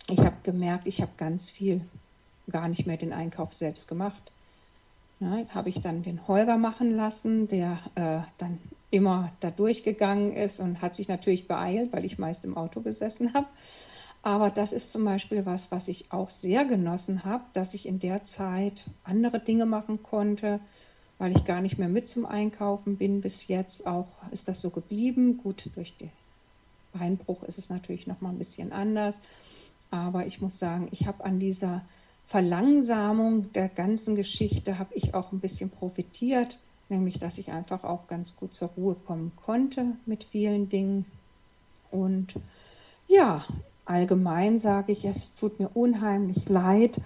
ich 0.10 0.20
habe 0.20 0.36
gemerkt, 0.44 0.86
ich 0.86 1.02
habe 1.02 1.12
ganz 1.16 1.50
viel 1.50 1.82
gar 2.52 2.68
nicht 2.68 2.86
mehr 2.86 2.98
den 2.98 3.14
Einkauf 3.14 3.54
selbst 3.54 3.88
gemacht. 3.88 4.32
Ja, 5.20 5.46
habe 5.50 5.70
ich 5.70 5.82
dann 5.82 6.02
den 6.04 6.28
Holger 6.28 6.58
machen 6.58 6.96
lassen, 6.96 7.48
der 7.48 7.80
äh, 7.96 8.20
dann 8.38 8.60
immer 8.90 9.32
da 9.40 9.52
durchgegangen 9.52 10.34
ist 10.34 10.60
und 10.60 10.82
hat 10.82 10.96
sich 10.96 11.08
natürlich 11.08 11.48
beeilt, 11.48 11.94
weil 11.94 12.06
ich 12.06 12.18
meist 12.18 12.44
im 12.44 12.58
Auto 12.58 12.82
gesessen 12.82 13.34
habe. 13.34 13.48
Aber 14.24 14.50
das 14.50 14.72
ist 14.72 14.92
zum 14.92 15.04
Beispiel 15.04 15.46
was, 15.46 15.72
was 15.72 15.88
ich 15.88 16.12
auch 16.12 16.30
sehr 16.30 16.66
genossen 16.66 17.24
habe, 17.24 17.44
dass 17.54 17.74
ich 17.74 17.88
in 17.88 18.00
der 18.00 18.22
Zeit 18.24 18.86
andere 19.04 19.40
Dinge 19.40 19.66
machen 19.66 20.04
konnte, 20.04 20.60
weil 21.18 21.36
ich 21.36 21.44
gar 21.44 21.62
nicht 21.62 21.80
mehr 21.80 21.88
mit 21.88 22.08
zum 22.08 22.26
Einkaufen 22.26 22.98
bin. 22.98 23.22
Bis 23.22 23.48
jetzt 23.48 23.88
auch 23.88 24.08
ist 24.32 24.48
das 24.48 24.62
so 24.62 24.70
geblieben. 24.70 25.38
Gut, 25.38 25.70
durch 25.76 25.98
den 25.98 26.12
Beinbruch 26.94 27.44
ist 27.44 27.58
es 27.58 27.70
natürlich 27.70 28.06
noch 28.06 28.22
mal 28.22 28.30
ein 28.30 28.38
bisschen 28.38 28.72
anders. 28.72 29.22
Aber 29.90 30.26
ich 30.26 30.42
muss 30.42 30.60
sagen, 30.60 30.88
ich 30.92 31.08
habe 31.08 31.24
an 31.24 31.40
dieser 31.40 31.82
Verlangsamung 32.32 33.52
der 33.54 33.68
ganzen 33.68 34.16
Geschichte 34.16 34.80
habe 34.80 34.94
ich 34.96 35.14
auch 35.14 35.32
ein 35.32 35.40
bisschen 35.40 35.70
profitiert 35.70 36.58
nämlich 36.92 37.18
dass 37.18 37.40
ich 37.40 37.52
einfach 37.52 37.84
auch 37.84 38.06
ganz 38.08 38.36
gut 38.36 38.54
zur 38.54 38.70
Ruhe 38.78 38.96
kommen 39.08 39.32
konnte 39.44 39.94
mit 40.06 40.26
vielen 40.26 40.70
Dingen. 40.70 41.06
Und 41.90 42.36
ja, 43.08 43.44
allgemein 43.86 44.60
sage 44.60 44.92
ich, 44.92 45.06
es 45.06 45.34
tut 45.34 45.60
mir 45.60 45.70
unheimlich 45.70 46.48
leid, 46.48 47.02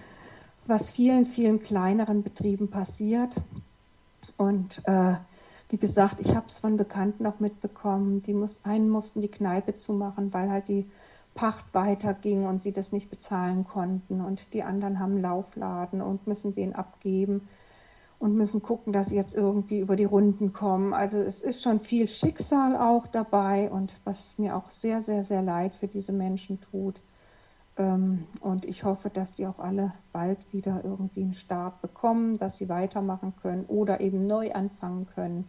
was 0.66 0.90
vielen, 0.90 1.24
vielen 1.24 1.62
kleineren 1.62 2.22
Betrieben 2.22 2.68
passiert. 2.68 3.40
Und 4.36 4.82
äh, 4.86 5.14
wie 5.70 5.78
gesagt, 5.78 6.20
ich 6.20 6.34
habe 6.34 6.46
es 6.48 6.58
von 6.58 6.76
Bekannten 6.76 7.22
noch 7.22 7.40
mitbekommen, 7.40 8.22
die 8.22 8.34
muss, 8.34 8.60
einen 8.64 8.90
mussten 8.90 9.20
die 9.20 9.28
Kneipe 9.28 9.74
zumachen, 9.74 10.34
weil 10.34 10.50
halt 10.50 10.68
die 10.68 10.84
Pacht 11.36 11.66
weiterging 11.72 12.46
und 12.46 12.60
sie 12.60 12.72
das 12.72 12.90
nicht 12.90 13.10
bezahlen 13.10 13.64
konnten. 13.64 14.20
Und 14.20 14.54
die 14.54 14.64
anderen 14.64 14.98
haben 14.98 15.20
Laufladen 15.20 16.00
und 16.00 16.26
müssen 16.26 16.52
den 16.52 16.74
abgeben 16.74 17.48
und 18.18 18.34
müssen 18.34 18.62
gucken, 18.62 18.92
dass 18.92 19.08
sie 19.08 19.16
jetzt 19.16 19.34
irgendwie 19.34 19.78
über 19.78 19.94
die 19.94 20.04
Runden 20.04 20.52
kommen. 20.52 20.94
Also 20.94 21.18
es 21.18 21.42
ist 21.42 21.62
schon 21.62 21.78
viel 21.78 22.08
Schicksal 22.08 22.76
auch 22.76 23.06
dabei 23.06 23.70
und 23.70 24.00
was 24.04 24.38
mir 24.38 24.56
auch 24.56 24.70
sehr, 24.70 25.00
sehr, 25.00 25.22
sehr 25.22 25.42
leid 25.42 25.76
für 25.76 25.86
diese 25.86 26.12
Menschen 26.12 26.60
tut. 26.60 27.02
Ähm, 27.76 28.26
und 28.40 28.64
ich 28.64 28.84
hoffe, 28.84 29.10
dass 29.10 29.34
die 29.34 29.46
auch 29.46 29.58
alle 29.58 29.92
bald 30.12 30.38
wieder 30.52 30.82
irgendwie 30.82 31.22
einen 31.22 31.34
Start 31.34 31.82
bekommen, 31.82 32.38
dass 32.38 32.56
sie 32.56 32.68
weitermachen 32.70 33.34
können 33.42 33.66
oder 33.66 34.00
eben 34.00 34.26
neu 34.26 34.52
anfangen 34.52 35.06
können. 35.06 35.44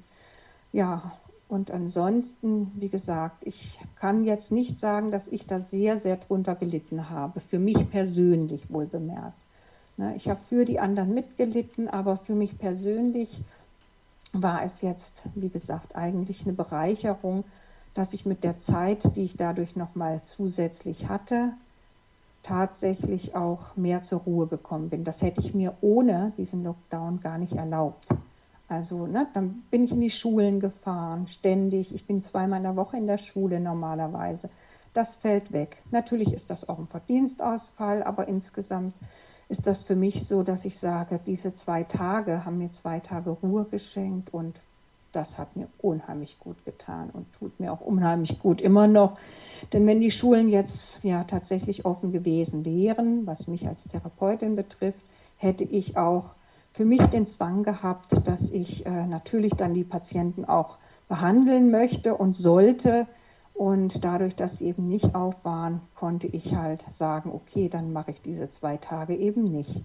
Ja, 0.74 1.01
und 1.50 1.72
ansonsten, 1.72 2.72
wie 2.76 2.89
gesagt, 2.89 3.45
ich 3.45 3.80
kann 3.95 4.26
jetzt 4.26 4.52
nicht 4.52 4.80
sagen, 4.80 5.12
dass 5.12 5.28
ich 5.30 5.48
da 5.48 5.60
sehr, 5.60 5.98
sehr 5.98 6.18
drunter 6.18 6.56
gelitten 6.56 7.10
habe, 7.10 7.39
für 7.39 7.60
mich 7.60 7.89
persönlich 7.89 8.70
wohl 8.72 8.86
bemerkt. 8.86 9.36
Ne, 9.95 10.14
ich 10.16 10.30
habe 10.30 10.39
für 10.39 10.66
die 10.66 10.80
anderen 10.80 11.14
mitgelitten, 11.14 11.88
aber 11.88 12.18
für 12.18 12.36
mich 12.36 12.58
persönlich 12.60 13.41
war 14.34 14.64
es 14.64 14.82
jetzt, 14.82 15.24
wie 15.36 15.50
gesagt, 15.50 15.95
eigentlich 15.95 16.43
eine 16.43 16.54
Bereicherung, 16.54 17.45
dass 17.93 18.14
ich 18.14 18.26
mit 18.26 18.43
der 18.43 18.58
Zeit, 18.58 19.16
die 19.16 19.24
ich 19.24 19.38
dadurch 19.38 19.76
nochmal 19.76 20.22
zusätzlich 20.22 21.08
hatte, 21.10 21.54
tatsächlich 22.43 23.36
auch 23.36 23.76
mehr 23.76 24.02
zur 24.02 24.20
Ruhe 24.22 24.48
gekommen 24.48 24.89
bin. 24.89 25.04
Das 25.04 25.22
hätte 25.22 25.41
ich 25.41 25.54
mir 25.54 25.74
ohne 25.82 26.34
diesen 26.38 26.64
Lockdown 26.64 27.20
gar 27.22 27.38
nicht 27.38 27.54
erlaubt. 27.54 28.08
Also 28.68 29.07
ne, 29.07 29.28
dann 29.34 29.63
bin 29.72 29.84
ich 29.84 29.91
in 29.91 30.01
die 30.01 30.09
Schulen 30.09 30.59
gefahren, 30.59 31.28
ständig. 31.28 31.93
Ich 31.95 32.05
bin 32.05 32.22
zweimal 32.22 32.57
in 32.57 32.63
der 32.63 32.76
Woche 32.76 32.97
in 32.97 33.07
der 33.07 33.18
Schule 33.18 33.59
normalerweise. 33.59 34.49
Das 34.93 35.15
fällt 35.15 35.53
weg. 35.53 35.84
Natürlich 35.91 36.34
ist 36.34 36.49
das 36.49 36.68
auch 36.68 36.80
ein 36.80 36.88
Verdienstausfall, 36.88 38.03
aber 38.03 38.28
insgesamt 38.28 38.95
ist 39.47 39.68
das 39.68 39.84
für 39.84 39.95
mich 39.95 40.28
so, 40.28 40.43
dass 40.43 40.65
ich 40.65 40.78
sage, 40.78 41.20
diese 41.26 41.53
zwei 41.53 41.84
Tage 41.84 42.43
haben 42.43 42.57
mir 42.57 42.72
zwei 42.72 42.99
Tage 42.99 43.30
Ruhe 43.30 43.65
geschenkt 43.65 44.34
und 44.34 44.59
das 45.13 45.38
hat 45.38 45.55
mir 45.55 45.68
unheimlich 45.80 46.38
gut 46.39 46.65
getan 46.65 47.09
und 47.11 47.32
tut 47.34 47.59
mir 47.59 47.72
auch 47.72 47.82
unheimlich 47.82 48.39
gut 48.39 48.59
immer 48.59 48.88
noch. 48.88 49.18
Denn 49.72 49.88
wenn 49.88 50.01
die 50.01 50.11
Schulen 50.11 50.49
jetzt 50.49 51.03
ja 51.03 51.24
tatsächlich 51.24 51.86
offen 51.86 52.11
gewesen 52.11 52.65
wären, 52.65 53.26
was 53.26 53.47
mich 53.47 53.68
als 53.68 53.88
Therapeutin 53.88 54.55
betrifft, 54.55 54.99
hätte 55.38 55.63
ich 55.63 55.97
auch 55.97 56.36
für 56.78 56.86
mich 56.86 57.03
den 57.07 57.25
Zwang 57.25 57.63
gehabt, 57.63 58.28
dass 58.28 58.51
ich 58.51 58.86
äh, 58.86 59.07
natürlich 59.07 59.53
dann 59.53 59.73
die 59.73 59.84
Patienten 59.84 60.45
auch 60.45 60.78
behandeln 61.07 61.71
möchte 61.71 62.13
und 62.13 62.36
sollte. 62.36 63.07
Und 63.55 64.05
dadurch, 64.05 64.36
dass 64.36 64.59
sie 64.59 64.67
eben 64.67 64.84
nicht 64.84 65.15
auf 65.15 65.43
waren, 65.43 65.82
konnte 65.95 66.28
ich 66.28 66.53
halt 66.53 66.86
sagen, 66.91 67.32
okay, 67.34 67.67
dann 67.67 67.91
mache 67.93 68.11
ich 68.11 68.21
diese 68.21 68.49
zwei 68.49 68.78
Tage 68.78 69.15
eben 69.15 69.43
nicht. 69.43 69.82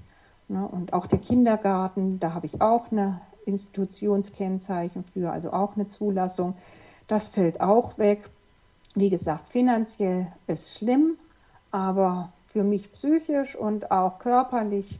Ne? 0.49 0.68
Und 0.68 0.93
auch 0.93 1.07
der 1.07 1.18
Kindergarten, 1.18 2.20
da 2.20 2.34
habe 2.34 2.45
ich 2.45 2.61
auch 2.61 2.93
eine 2.93 3.22
Institutionskennzeichen 3.47 5.05
für, 5.14 5.32
also 5.32 5.55
auch 5.55 5.76
eine 5.76 5.86
Zulassung. 5.86 6.53
Das 7.07 7.28
fällt 7.28 7.62
auch 7.62 7.97
weg. 7.97 8.28
Wie 8.95 9.09
gesagt, 9.09 9.49
finanziell 9.49 10.30
ist 10.47 10.76
schlimm, 10.76 11.16
aber 11.70 12.34
für 12.45 12.64
mich 12.64 12.93
psychisch 12.93 13.57
und 13.57 13.90
auch 13.90 14.18
körperlich 14.18 14.99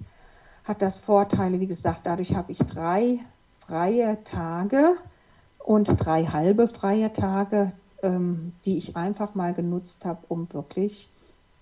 hat 0.65 0.83
das 0.83 1.01
Vorteile. 1.01 1.61
Wie 1.61 1.67
gesagt, 1.67 2.01
dadurch 2.05 2.35
habe 2.35 2.53
ich 2.53 2.59
drei 2.59 3.19
freie 3.67 4.23
Tage 4.25 4.97
und 5.59 6.05
drei 6.05 6.25
halbe 6.25 6.69
freie 6.69 7.13
Tage, 7.13 7.73
ähm, 8.03 8.53
die 8.65 8.77
ich 8.77 8.97
einfach 8.97 9.35
mal 9.35 9.55
genutzt 9.55 10.05
habe, 10.05 10.21
um 10.29 10.53
wirklich 10.53 11.09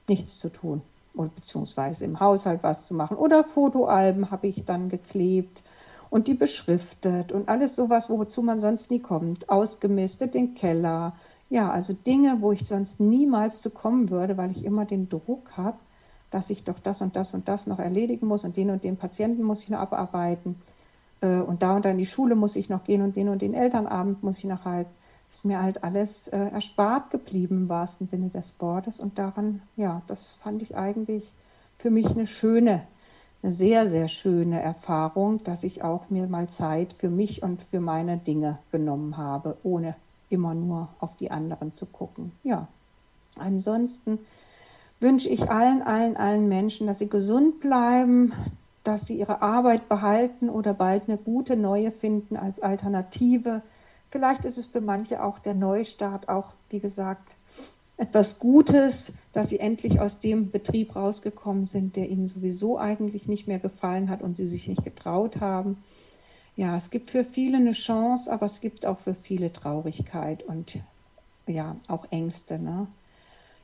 nichts 0.09 0.39
zu 0.39 0.49
tun 0.51 0.83
und 1.15 1.35
beziehungsweise 1.35 2.05
im 2.05 2.21
Haushalt 2.21 2.63
was 2.63 2.87
zu 2.87 2.95
machen. 2.95 3.17
Oder 3.17 3.45
Fotoalben 3.45 4.31
habe 4.31 4.47
ich 4.47 4.65
dann 4.65 4.89
geklebt 4.89 5.63
und 6.09 6.27
die 6.27 6.35
beschriftet 6.35 7.33
und 7.33 7.49
alles 7.49 7.77
sowas, 7.77 8.09
wozu 8.11 8.43
man 8.43 8.61
sonst 8.61 8.91
nie 8.91 9.01
kommt. 9.01 9.49
Ausgemistet 9.49 10.35
den 10.35 10.55
Keller. 10.55 11.15
Ja, 11.49 11.71
also 11.71 11.93
Dinge, 11.93 12.39
wo 12.41 12.53
ich 12.53 12.67
sonst 12.67 13.01
niemals 13.01 13.61
zu 13.61 13.71
kommen 13.71 14.11
würde, 14.11 14.37
weil 14.37 14.51
ich 14.51 14.65
immer 14.65 14.85
den 14.85 15.09
Druck 15.09 15.57
habe, 15.57 15.79
dass 16.31 16.51
ich 16.51 16.65
doch 16.65 16.79
das 16.79 17.03
und 17.03 17.17
das 17.17 17.35
und 17.35 17.49
das 17.49 17.67
noch 17.67 17.79
erledigen 17.79 18.27
muss 18.27 18.45
und 18.45 18.57
den 18.57 18.71
und 18.71 18.85
den 18.85 18.97
Patienten 18.97 19.43
muss 19.43 19.63
ich 19.63 19.71
noch 19.71 19.81
abarbeiten. 19.81 20.57
Äh, 21.21 21.39
und 21.41 21.63
da 21.63 21.77
und 21.77 21.85
da 21.85 21.91
in 21.91 21.99
die 21.99 22.07
Schule 22.07 22.35
muss 22.35 22.57
ich 22.57 22.69
noch 22.69 22.85
gehen 22.85 23.03
und 23.03 23.17
den 23.17 23.29
und 23.29 23.43
den 23.43 23.55
Elternabend 23.55 24.23
muss 24.23 24.39
ich 24.39 24.45
noch 24.45 24.65
halten. 24.65 24.91
Ist 25.29 25.45
mir 25.45 25.63
halt 25.63 25.85
alles 25.85 26.29
äh, 26.29 26.39
erspart 26.39 27.11
geblieben 27.11 27.63
im 27.63 27.69
wahrsten 27.69 28.07
Sinne 28.07 28.31
des 28.31 28.61
Wortes. 28.61 28.99
Und 29.01 29.19
daran, 29.19 29.63
ja, 29.77 30.03
das 30.09 30.37
fand 30.37 30.63
ich 30.63 30.77
eigentlich 30.77 31.33
für 31.79 31.91
mich 31.91 32.11
eine 32.11 32.27
schöne 32.27 32.83
eine 33.43 33.53
sehr, 33.53 33.89
sehr 33.89 34.09
schöne 34.09 34.61
Erfahrung, 34.61 35.43
dass 35.45 35.65
ich 35.65 35.83
auch 35.83 36.11
mir 36.11 36.27
mal 36.27 36.49
Zeit 36.49 36.93
für 36.93 37.09
mich 37.09 37.43
und 37.43 37.63
für 37.63 37.81
meine 37.81 38.19
Dinge 38.19 38.59
genommen 38.71 39.17
habe, 39.17 39.57
ohne 39.63 39.95
immer 40.29 40.55
nur 40.55 40.89
auf 40.99 41.17
die 41.17 41.31
anderen 41.31 41.73
zu 41.73 41.87
gucken. 41.87 42.33
Ja, 42.43 42.69
ansonsten 43.39 44.19
wünsche 45.01 45.29
ich 45.29 45.51
allen, 45.51 45.83
allen, 45.83 46.17
allen 46.17 46.49
Menschen, 46.49 46.87
dass 46.87 46.99
sie 46.99 47.09
gesund 47.09 47.61
bleiben, 47.61 48.33
dass 48.85 49.07
sie 49.07 49.19
ihre 49.19 49.43
Arbeit 49.43 49.89
behalten 49.89 50.49
oder 50.49 50.75
bald 50.75 51.09
eine 51.09 51.19
gute 51.19 51.57
neue 51.57 51.91
finden 51.91 52.37
als 52.37 52.61
Alternative. 52.61 53.63
Vielleicht 54.11 54.45
ist 54.45 54.59
es 54.59 54.67
für 54.67 54.81
manche 54.81 55.23
auch 55.23 55.39
der 55.39 55.55
Neustart, 55.55 56.29
auch 56.29 56.53
wie 56.69 56.81
gesagt, 56.81 57.37
etwas 57.97 58.39
Gutes, 58.39 59.15
dass 59.33 59.51
sie 59.51 59.61
endlich 59.61 60.01
aus 60.01 60.21
dem 60.21 60.51
Betrieb 60.51 60.97
rausgekommen 60.97 61.67
sind, 61.67 61.97
der 61.97 62.09
ihnen 62.09 62.27
sowieso 62.27 62.79
eigentlich 62.79 63.27
nicht 63.27 63.47
mehr 63.47 63.59
gefallen 63.59 64.09
hat 64.09 64.23
und 64.23 64.37
sie 64.37 64.47
sich 64.47 64.69
nicht 64.69 64.85
getraut 64.85 65.41
haben. 65.41 65.77
Ja, 66.57 66.77
es 66.77 66.91
gibt 66.91 67.11
für 67.11 67.25
viele 67.25 67.59
eine 67.59 67.73
Chance, 67.73 68.33
aber 68.33 68.47
es 68.47 68.61
gibt 68.61 68.87
auch 68.87 68.99
für 68.99 69.15
viele 69.15 69.53
Traurigkeit 69.53 70.43
und 70.43 70.79
ja, 71.47 71.77
auch 71.89 72.07
Ängste. 72.11 72.59
Ne? 72.59 72.87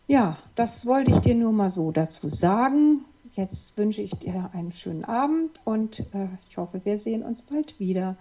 Ja, 0.09 0.37
das 0.55 0.87
wollte 0.87 1.11
ich 1.11 1.19
dir 1.19 1.35
nur 1.35 1.53
mal 1.53 1.71
so 1.71 1.91
dazu 1.91 2.29
sagen. 2.29 3.05
Jetzt 3.35 3.77
wünsche 3.77 4.03
ich 4.03 4.13
dir 4.13 4.51
einen 4.55 4.73
schönen 4.73 5.05
Abend 5.05 5.61
und 5.65 6.01
äh, 6.15 6.29
ich 6.49 6.57
hoffe, 6.57 6.81
wir 6.85 6.97
sehen 6.97 7.23
uns 7.23 7.43
bald 7.43 7.79
wieder. 7.81 8.17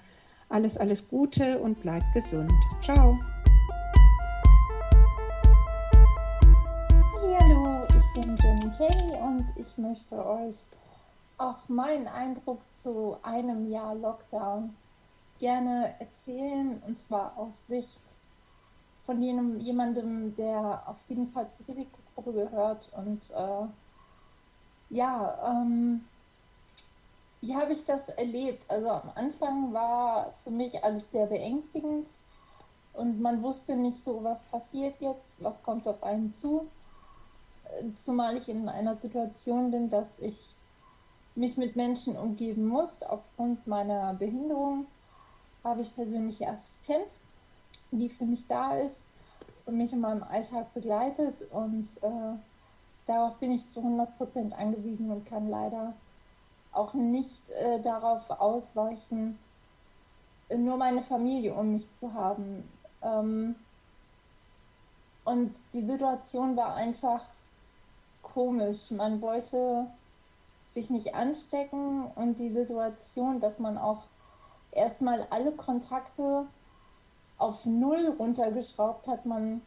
Alles, 0.49 0.77
alles 0.77 1.07
Gute 1.07 1.59
und 1.59 1.81
bleib 1.81 2.03
gesund. 2.13 2.51
Ciao. 2.81 3.17
bin 8.15 8.37
Jenny 8.37 8.71
Kay 8.77 9.21
und 9.21 9.45
ich 9.57 9.77
möchte 9.77 10.25
euch 10.25 10.65
auch 11.37 11.67
meinen 11.67 12.07
Eindruck 12.07 12.61
zu 12.73 13.17
einem 13.23 13.69
Jahr 13.69 13.93
Lockdown 13.93 14.73
gerne 15.37 15.93
erzählen 15.99 16.81
und 16.87 16.97
zwar 16.97 17.37
aus 17.37 17.67
Sicht 17.67 18.03
von 19.05 19.21
jenem, 19.21 19.59
jemandem, 19.59 20.35
der 20.35 20.83
auf 20.87 20.97
jeden 21.07 21.27
Fall 21.29 21.49
zur 21.49 21.67
Risikogruppe 21.67 22.33
gehört 22.33 22.91
und 22.95 23.31
äh, 23.31 23.67
ja, 24.89 25.51
ähm, 25.51 26.05
wie 27.41 27.55
habe 27.55 27.73
ich 27.73 27.85
das 27.85 28.09
erlebt? 28.09 28.63
Also 28.67 28.89
am 28.89 29.11
Anfang 29.15 29.73
war 29.73 30.33
für 30.43 30.51
mich 30.51 30.83
alles 30.83 31.09
sehr 31.11 31.27
beängstigend 31.27 32.07
und 32.93 33.21
man 33.21 33.43
wusste 33.43 33.75
nicht 33.75 33.97
so, 33.97 34.23
was 34.23 34.43
passiert 34.43 34.95
jetzt, 34.99 35.43
was 35.43 35.61
kommt 35.63 35.87
auf 35.87 36.01
einen 36.03 36.33
zu 36.33 36.67
zumal 37.97 38.37
ich 38.37 38.49
in 38.49 38.69
einer 38.69 38.95
Situation 38.95 39.71
bin, 39.71 39.89
dass 39.89 40.19
ich 40.19 40.55
mich 41.35 41.57
mit 41.57 41.75
Menschen 41.75 42.17
umgeben 42.17 42.67
muss. 42.67 43.01
Aufgrund 43.03 43.67
meiner 43.67 44.13
Behinderung 44.13 44.87
habe 45.63 45.81
ich 45.81 45.95
persönliche 45.95 46.47
Assistenz, 46.47 47.11
die 47.91 48.09
für 48.09 48.25
mich 48.25 48.47
da 48.47 48.77
ist 48.77 49.07
und 49.65 49.77
mich 49.77 49.93
in 49.93 50.01
meinem 50.01 50.23
Alltag 50.23 50.73
begleitet. 50.73 51.41
Und 51.51 51.85
äh, 52.01 52.37
darauf 53.05 53.37
bin 53.37 53.51
ich 53.51 53.67
zu 53.67 53.81
100% 53.81 54.53
angewiesen 54.53 55.11
und 55.11 55.25
kann 55.25 55.47
leider 55.47 55.93
auch 56.71 56.93
nicht 56.93 57.49
äh, 57.49 57.79
darauf 57.81 58.29
ausweichen, 58.29 59.39
nur 60.55 60.77
meine 60.77 61.01
Familie 61.01 61.53
um 61.55 61.73
mich 61.73 61.93
zu 61.95 62.13
haben. 62.13 62.63
Ähm, 63.01 63.55
und 65.23 65.55
die 65.73 65.81
Situation 65.81 66.55
war 66.55 66.75
einfach 66.75 67.23
komisch. 68.21 68.91
Man 68.91 69.21
wollte 69.21 69.87
sich 70.71 70.89
nicht 70.89 71.15
anstecken 71.15 72.05
und 72.15 72.37
die 72.37 72.51
Situation, 72.51 73.39
dass 73.39 73.59
man 73.59 73.77
auch 73.77 74.03
erstmal 74.71 75.25
alle 75.29 75.53
Kontakte 75.53 76.45
auf 77.37 77.65
Null 77.65 78.15
runtergeschraubt 78.17 79.07
hat, 79.07 79.25
man, 79.25 79.61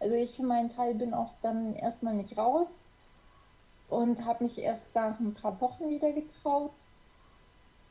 also 0.00 0.14
ich 0.14 0.36
für 0.36 0.44
meinen 0.44 0.68
Teil 0.68 0.94
bin 0.94 1.14
auch 1.14 1.32
dann 1.42 1.74
erstmal 1.74 2.14
nicht 2.14 2.36
raus 2.36 2.84
und 3.88 4.24
habe 4.24 4.44
mich 4.44 4.58
erst 4.58 4.94
nach 4.94 5.18
ein 5.18 5.34
paar 5.34 5.60
Wochen 5.60 5.88
wieder 5.88 6.12
getraut. 6.12 6.72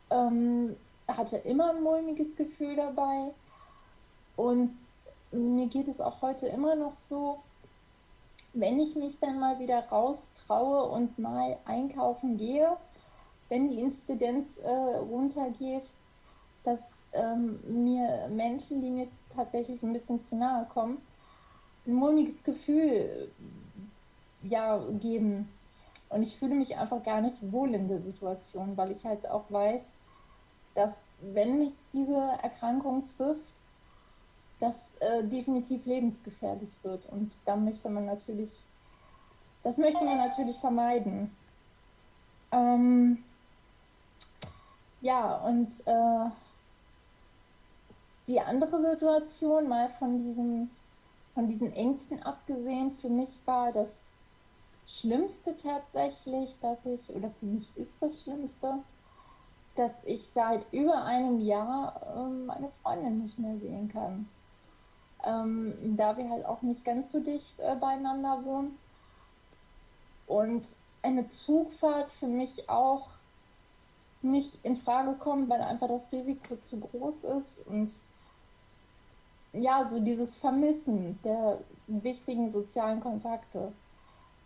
Ähm, 0.10 0.78
hatte 1.08 1.38
immer 1.38 1.72
ein 1.72 1.84
mulmiges 1.84 2.36
Gefühl 2.36 2.76
dabei 2.76 3.34
und 4.36 4.72
mir 5.32 5.68
geht 5.68 5.88
es 5.88 6.00
auch 6.00 6.22
heute 6.22 6.48
immer 6.48 6.76
noch 6.76 6.96
so, 6.96 7.40
wenn 8.54 8.80
ich 8.80 8.96
mich 8.96 9.20
dann 9.20 9.40
mal 9.40 9.60
wieder 9.60 9.88
raus 9.88 10.30
traue 10.46 10.84
und 10.84 11.20
mal 11.20 11.58
einkaufen 11.66 12.38
gehe, 12.38 12.78
wenn 13.50 13.70
die 13.70 13.80
Inzidenz 13.80 14.58
äh, 14.58 14.70
runtergeht, 14.70 15.94
dass 16.64 17.04
ähm, 17.14 17.60
mir 17.84 18.28
Menschen, 18.30 18.82
die 18.82 18.90
mir 18.90 19.08
tatsächlich 19.30 19.82
ein 19.84 19.94
bisschen 19.94 20.22
zu 20.22 20.36
nahe 20.36 20.66
kommen, 20.66 20.98
ein 21.86 21.94
mulmiges 21.94 22.44
Gefühl 22.44 23.32
ja, 24.44 24.78
geben. 25.00 25.50
Und 26.10 26.24
ich 26.24 26.38
fühle 26.38 26.56
mich 26.56 26.78
einfach 26.78 27.04
gar 27.04 27.22
nicht 27.22 27.52
wohl 27.52 27.74
in 27.74 27.88
der 27.88 28.00
Situation, 28.00 28.78
weil 28.78 28.92
ich 28.92 29.06
halt 29.06 29.30
auch 29.30 29.50
weiß, 29.50 29.94
dass 30.76 31.10
wenn 31.22 31.60
mich 31.60 31.74
diese 31.92 32.16
Erkrankung 32.16 33.06
trifft, 33.06 33.54
das 34.60 34.92
äh, 35.00 35.24
definitiv 35.24 35.86
lebensgefährlich 35.86 36.70
wird. 36.84 37.08
Und 37.08 37.38
da 37.46 37.56
möchte 37.56 37.90
man 37.90 38.06
natürlich, 38.06 38.52
das 39.64 39.78
möchte 39.78 40.06
man 40.06 40.18
natürlich 40.18 40.58
vermeiden. 40.58 41.36
Ähm, 42.52 43.24
ja, 45.02 45.38
und 45.38 45.70
äh, 45.86 46.30
die 48.28 48.42
andere 48.42 48.82
Situation, 48.92 49.70
mal 49.70 49.90
von 49.90 50.18
diesem, 50.18 50.70
von 51.34 51.48
diesen 51.48 51.74
Ängsten 51.74 52.22
abgesehen, 52.24 52.92
für 52.92 53.10
mich 53.10 53.40
war 53.46 53.72
das 53.72 54.12
Schlimmste 54.86 55.56
tatsächlich, 55.56 56.58
dass 56.62 56.86
ich, 56.86 57.10
oder 57.10 57.30
für 57.40 57.46
mich 57.46 57.72
ist 57.76 57.94
das 58.02 58.24
Schlimmste, 58.24 58.80
dass 59.76 59.92
ich 60.06 60.28
seit 60.28 60.66
über 60.74 61.04
einem 61.04 61.40
Jahr 61.40 62.02
ähm, 62.18 62.48
meine 62.48 62.70
Freundin 62.82 63.18
nicht 63.18 63.38
mehr 63.38 63.58
sehen 63.60 63.90
kann. 63.90 64.28
Ähm, 65.24 65.96
da 65.98 66.18
wir 66.18 66.30
halt 66.30 66.46
auch 66.46 66.62
nicht 66.62 66.84
ganz 66.86 67.12
so 67.12 67.20
dicht 67.20 67.60
äh, 67.60 67.76
beieinander 67.76 68.44
wohnen. 68.44 68.78
Und 70.26 70.66
eine 71.02 71.30
Zugfahrt 71.30 72.12
für 72.12 72.28
mich 72.28 72.70
auch 72.70 73.08
nicht 74.22 74.60
in 74.64 74.76
Frage 74.76 75.16
kommt, 75.16 75.50
weil 75.50 75.62
einfach 75.62 75.88
das 75.88 76.12
Risiko 76.12 76.58
zu 76.58 76.80
groß 76.80 77.24
ist 77.24 77.66
und 77.68 77.92
ja, 79.54 79.86
so 79.86 80.00
dieses 80.00 80.36
Vermissen 80.36 81.20
der 81.24 81.64
wichtigen 81.88 82.50
sozialen 82.50 83.00
Kontakte, 83.00 83.72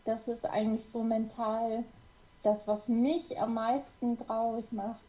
das 0.05 0.27
ist 0.27 0.45
eigentlich 0.45 0.87
so 0.89 1.03
mental 1.03 1.83
das, 2.43 2.67
was 2.67 2.87
mich 2.87 3.39
am 3.39 3.53
meisten 3.53 4.17
traurig 4.17 4.71
macht. 4.71 5.05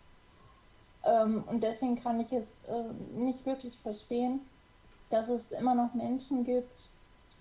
Ähm, 1.05 1.45
und 1.49 1.62
deswegen 1.62 1.97
kann 1.97 2.20
ich 2.20 2.32
es 2.32 2.62
äh, 2.64 2.93
nicht 3.14 3.45
wirklich 3.47 3.78
verstehen, 3.78 4.40
dass 5.11 5.28
es 5.28 5.51
immer 5.51 5.74
noch 5.74 5.95
Menschen 5.95 6.45
gibt, 6.45 6.95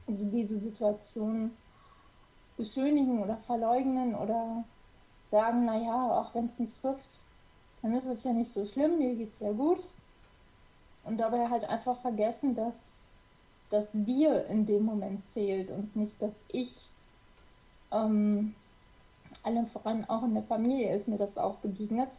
die 0.08 0.30
diese 0.30 0.60
Situation 0.60 1.52
beschönigen 2.58 3.22
oder 3.24 3.38
verleugnen 3.38 4.16
oder 4.16 4.64
sagen, 5.30 5.66
naja, 5.66 6.20
auch 6.20 6.34
wenn 6.36 6.48
es 6.48 6.60
mich 6.60 6.74
trifft, 6.76 7.24
dann 7.82 7.94
ist 7.94 8.06
es 8.06 8.24
ja 8.24 8.34
nicht 8.34 8.52
so 8.52 8.66
schlimm, 8.66 8.98
mir 8.98 9.16
geht 9.16 9.32
es 9.32 9.40
ja 9.40 9.52
gut. 9.52 9.80
Und 11.04 11.18
dabei 11.18 11.50
halt 11.50 11.66
einfach 11.66 12.00
vergessen, 12.00 12.56
dass 12.56 13.08
das 13.70 14.06
Wir 14.06 14.46
in 14.46 14.66
dem 14.66 14.84
Moment 14.84 15.26
zählt 15.28 15.72
und 15.72 15.96
nicht 15.96 16.22
das 16.22 16.34
Ich. 16.52 16.90
Ähm, 17.92 18.54
allem 19.44 19.66
voran 19.68 20.06
auch 20.06 20.24
in 20.24 20.34
der 20.34 20.44
Familie 20.44 20.94
ist 20.94 21.08
mir 21.08 21.18
das 21.18 21.38
auch 21.38 21.56
begegnet. 21.58 22.10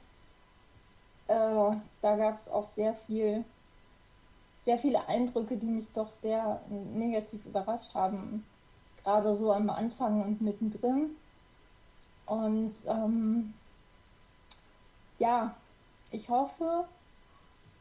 Äh, 1.29 1.77
da 2.01 2.17
gab 2.17 2.35
es 2.35 2.49
auch 2.49 2.67
sehr 2.67 2.95
viel, 2.95 3.45
sehr 4.65 4.79
viele 4.79 5.07
Eindrücke, 5.09 5.57
die 5.57 5.67
mich 5.67 5.91
doch 5.93 6.11
sehr 6.11 6.61
negativ 6.69 7.45
überrascht 7.47 7.95
haben. 7.95 8.45
Gerade 9.03 9.35
so 9.35 9.53
am 9.53 9.71
Anfang 9.71 10.23
und 10.23 10.41
mittendrin. 10.41 11.11
Und 12.27 12.73
ähm, 12.87 13.53
ja, 15.19 15.55
ich 16.11 16.29
hoffe, 16.29 16.87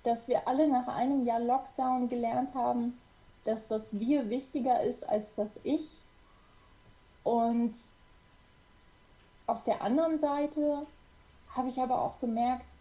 dass 0.03 0.27
wir 0.27 0.47
alle 0.47 0.67
nach 0.67 0.87
einem 0.87 1.23
Jahr 1.23 1.39
Lockdown 1.39 2.09
gelernt 2.09 2.55
haben, 2.55 2.97
dass 3.43 3.67
das 3.67 3.99
Wir 3.99 4.29
wichtiger 4.29 4.81
ist 4.81 5.07
als 5.07 5.35
das 5.35 5.59
Ich. 5.63 6.03
Und 7.23 7.73
auf 9.47 9.63
der 9.63 9.81
anderen 9.81 10.19
Seite 10.19 10.85
habe 11.55 11.67
ich 11.67 11.79
aber 11.79 12.01
auch 12.01 12.19
gemerkt, 12.19 12.71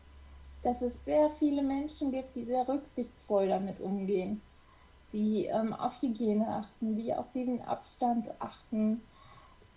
dass 0.62 0.82
es 0.82 1.04
sehr 1.04 1.30
viele 1.30 1.62
Menschen 1.62 2.12
gibt, 2.12 2.36
die 2.36 2.44
sehr 2.44 2.68
rücksichtsvoll 2.68 3.48
damit 3.48 3.80
umgehen, 3.80 4.40
die 5.12 5.46
ähm, 5.46 5.72
auf 5.72 6.00
Hygiene 6.02 6.46
achten, 6.46 6.96
die 6.96 7.14
auf 7.14 7.30
diesen 7.32 7.62
Abstand 7.62 8.30
achten, 8.40 9.02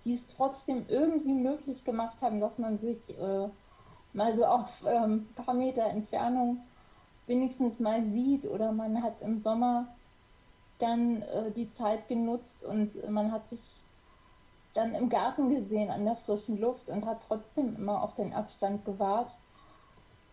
die 0.04 0.14
es 0.14 0.28
trotzdem 0.28 0.86
irgendwie 0.90 1.34
möglich 1.34 1.84
gemacht 1.86 2.22
haben, 2.22 2.42
dass 2.42 2.58
man 2.58 2.78
sich 2.78 3.18
äh, 3.18 3.48
mal 4.12 4.34
so 4.34 4.46
auf 4.46 4.84
ähm, 4.86 5.28
ein 5.38 5.44
paar 5.46 5.54
Meter 5.54 5.86
Entfernung 5.86 6.60
wenigstens 7.28 7.80
mal 7.80 8.04
sieht 8.04 8.46
oder 8.46 8.72
man 8.72 9.02
hat 9.02 9.22
im 9.22 9.40
Sommer 9.40 9.88
dann 10.80 11.22
äh, 11.22 11.52
die 11.52 11.72
Zeit 11.72 12.08
genutzt 12.08 12.64
und 12.64 13.10
man 13.10 13.32
hat 13.32 13.48
sich 13.50 13.62
dann 14.74 14.96
im 14.96 15.10
Garten 15.10 15.50
gesehen 15.50 15.90
an 15.90 16.06
der 16.06 16.16
frischen 16.16 16.60
Luft 16.60 16.90
und 16.90 17.06
hat 17.06 17.24
trotzdem 17.28 17.76
immer 17.76 18.02
auf 18.02 18.14
den 18.16 18.34
Abstand 18.34 18.86
gewahrt. 18.86 19.38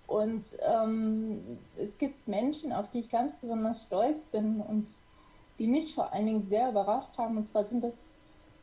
Und 0.07 0.45
ähm, 0.67 1.59
es 1.77 1.99
gibt 1.99 2.27
Menschen, 2.27 2.73
auf 2.73 2.89
die 2.89 3.01
ich 3.01 3.11
ganz 3.11 3.37
besonders 3.37 3.85
stolz 3.85 4.27
bin 4.27 4.61
und 4.61 4.89
die 5.59 5.69
mich 5.69 5.95
vor 5.95 6.13
allen 6.13 6.27
Dingen 6.27 6.47
sehr 6.49 6.71
überrascht 6.71 7.17
haben. 7.19 7.37
Und 7.37 7.45
zwar 7.45 7.67
sind 7.67 7.85
das 7.85 8.15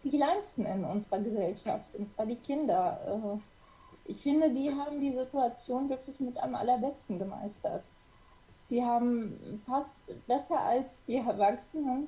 die 0.03 0.09
Kleinsten 0.09 0.65
in 0.65 0.83
unserer 0.83 1.19
Gesellschaft, 1.19 1.95
und 1.95 2.11
zwar 2.11 2.25
die 2.25 2.35
Kinder. 2.35 2.99
Äh, 3.05 4.11
ich 4.11 4.21
finde, 4.21 4.51
die 4.51 4.71
haben 4.71 4.99
die 4.99 5.13
Situation 5.13 5.89
wirklich 5.89 6.19
mit 6.19 6.37
am 6.37 6.55
allerbesten 6.55 7.19
gemeistert. 7.19 7.89
Die 8.69 8.83
haben 8.83 9.61
fast 9.65 10.01
besser 10.27 10.59
als 10.59 11.05
die 11.05 11.17
Erwachsenen 11.17 12.07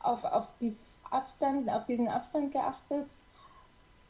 auf, 0.00 0.24
auf, 0.24 0.50
die 0.60 0.76
Abstand, 1.10 1.70
auf 1.70 1.86
diesen 1.86 2.08
Abstand 2.08 2.52
geachtet, 2.52 3.06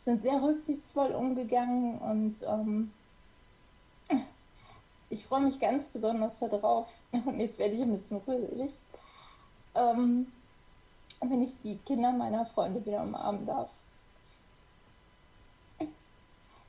sind 0.00 0.22
sehr 0.22 0.42
rücksichtsvoll 0.42 1.12
umgegangen 1.12 1.98
und 1.98 2.34
ähm, 2.46 2.92
ich 5.10 5.26
freue 5.26 5.42
mich 5.42 5.58
ganz 5.58 5.86
besonders 5.86 6.38
darauf. 6.38 6.88
Und 7.12 7.38
jetzt 7.38 7.58
werde 7.58 7.74
ich 7.74 7.82
ein 7.82 7.98
bisschen 7.98 8.20
rührselig. 8.26 8.72
Ähm, 9.74 10.26
wenn 11.20 11.42
ich 11.42 11.58
die 11.60 11.78
Kinder 11.78 12.12
meiner 12.12 12.44
Freunde 12.46 12.84
wieder 12.84 13.02
umarmen 13.02 13.46
darf. 13.46 13.70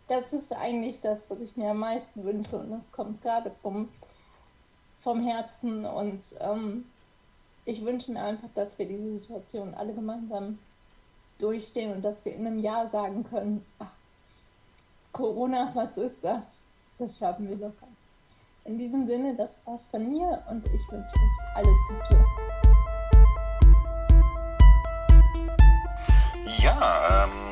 Das 0.08 0.32
ist 0.34 0.54
eigentlich 0.54 1.02
das, 1.02 1.30
was 1.30 1.40
ich 1.40 1.58
mir 1.58 1.72
am 1.72 1.80
meisten 1.80 2.24
wünsche 2.24 2.58
und 2.58 2.70
das 2.70 2.92
kommt 2.92 3.22
gerade 3.24 3.52
vom 3.64 3.90
vom 5.06 5.22
Herzen 5.24 5.86
und 5.86 6.20
ähm, 6.40 6.84
ich 7.64 7.86
wünsche 7.86 8.12
mir 8.12 8.24
einfach, 8.24 8.50
dass 8.56 8.80
wir 8.80 8.88
diese 8.88 9.20
Situation 9.20 9.76
alle 9.76 9.94
gemeinsam 9.94 10.58
durchstehen 11.38 11.94
und 11.94 12.02
dass 12.04 12.26
wir 12.26 12.34
in 12.34 12.48
einem 12.48 12.60
Jahr 12.60 12.88
sagen 12.88 13.24
können, 13.24 13.64
ach, 13.78 13.92
Corona, 15.12 15.70
was 15.76 15.96
ist 15.96 16.18
das? 16.24 16.44
Das 16.98 17.20
schaffen 17.20 17.48
wir 17.48 17.56
locker. 17.56 17.88
In 18.66 18.80
diesem 18.80 19.08
Sinne, 19.08 19.36
das 19.36 19.60
war's 19.66 19.86
von 19.92 20.10
mir 20.10 20.44
und 20.50 20.66
ich 20.66 20.92
wünsche 20.92 21.16
euch 21.16 21.56
alles 21.56 21.78
Gute. 21.88 22.26
Ja, 26.64 27.26
ähm, 27.26 27.45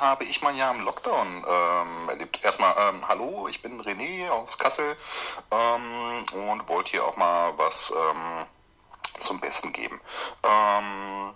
habe 0.00 0.24
ich 0.24 0.42
mein 0.42 0.56
Jahr 0.56 0.74
im 0.74 0.80
Lockdown 0.80 1.44
ähm, 1.46 2.08
erlebt? 2.08 2.40
Erstmal, 2.42 2.74
ähm, 2.78 3.06
hallo, 3.08 3.46
ich 3.48 3.62
bin 3.62 3.80
René 3.80 4.28
aus 4.30 4.58
Kassel 4.58 4.96
ähm, 5.50 6.50
und 6.50 6.68
wollte 6.68 6.92
hier 6.92 7.04
auch 7.04 7.16
mal 7.16 7.52
was 7.56 7.92
ähm, 7.96 8.46
zum 9.20 9.40
Besten 9.40 9.72
geben. 9.72 10.00
Ähm, 10.42 11.34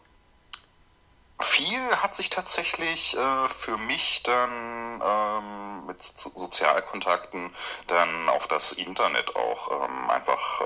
viel 1.40 1.96
hat 2.02 2.14
sich 2.14 2.30
tatsächlich 2.30 3.16
äh, 3.16 3.48
für 3.48 3.78
mich 3.78 4.22
dann 4.24 5.02
ähm, 5.04 5.86
mit 5.86 6.02
so 6.02 6.30
Sozialkontakten 6.34 7.50
dann 7.86 8.28
auf 8.30 8.46
das 8.48 8.72
Internet 8.72 9.34
auch 9.36 9.88
einfach 10.08 10.60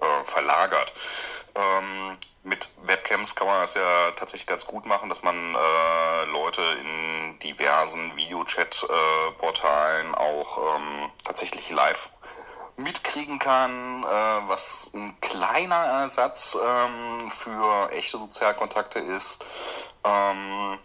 äh, 0.00 0.24
verlagert. 0.24 0.92
Mit 2.48 2.70
Webcams 2.84 3.34
kann 3.36 3.46
man 3.46 3.60
das 3.60 3.74
ja 3.74 4.10
tatsächlich 4.16 4.46
ganz 4.46 4.66
gut 4.66 4.86
machen, 4.86 5.10
dass 5.10 5.22
man 5.22 5.36
äh, 5.36 6.24
Leute 6.30 6.62
in 6.80 7.38
diversen 7.40 8.16
Videochat-Portalen 8.16 10.14
auch 10.14 10.76
ähm, 10.76 11.10
tatsächlich 11.24 11.70
live 11.70 12.10
mitkriegen 12.76 13.38
kann, 13.38 14.02
äh, 14.04 14.06
was 14.48 14.92
ein 14.94 15.20
kleiner 15.20 16.00
Ersatz 16.02 16.56
ähm, 16.64 17.30
für 17.30 17.90
echte 17.92 18.16
Sozialkontakte 18.16 18.98
ist. 19.00 19.44
Ähm, 20.04 20.78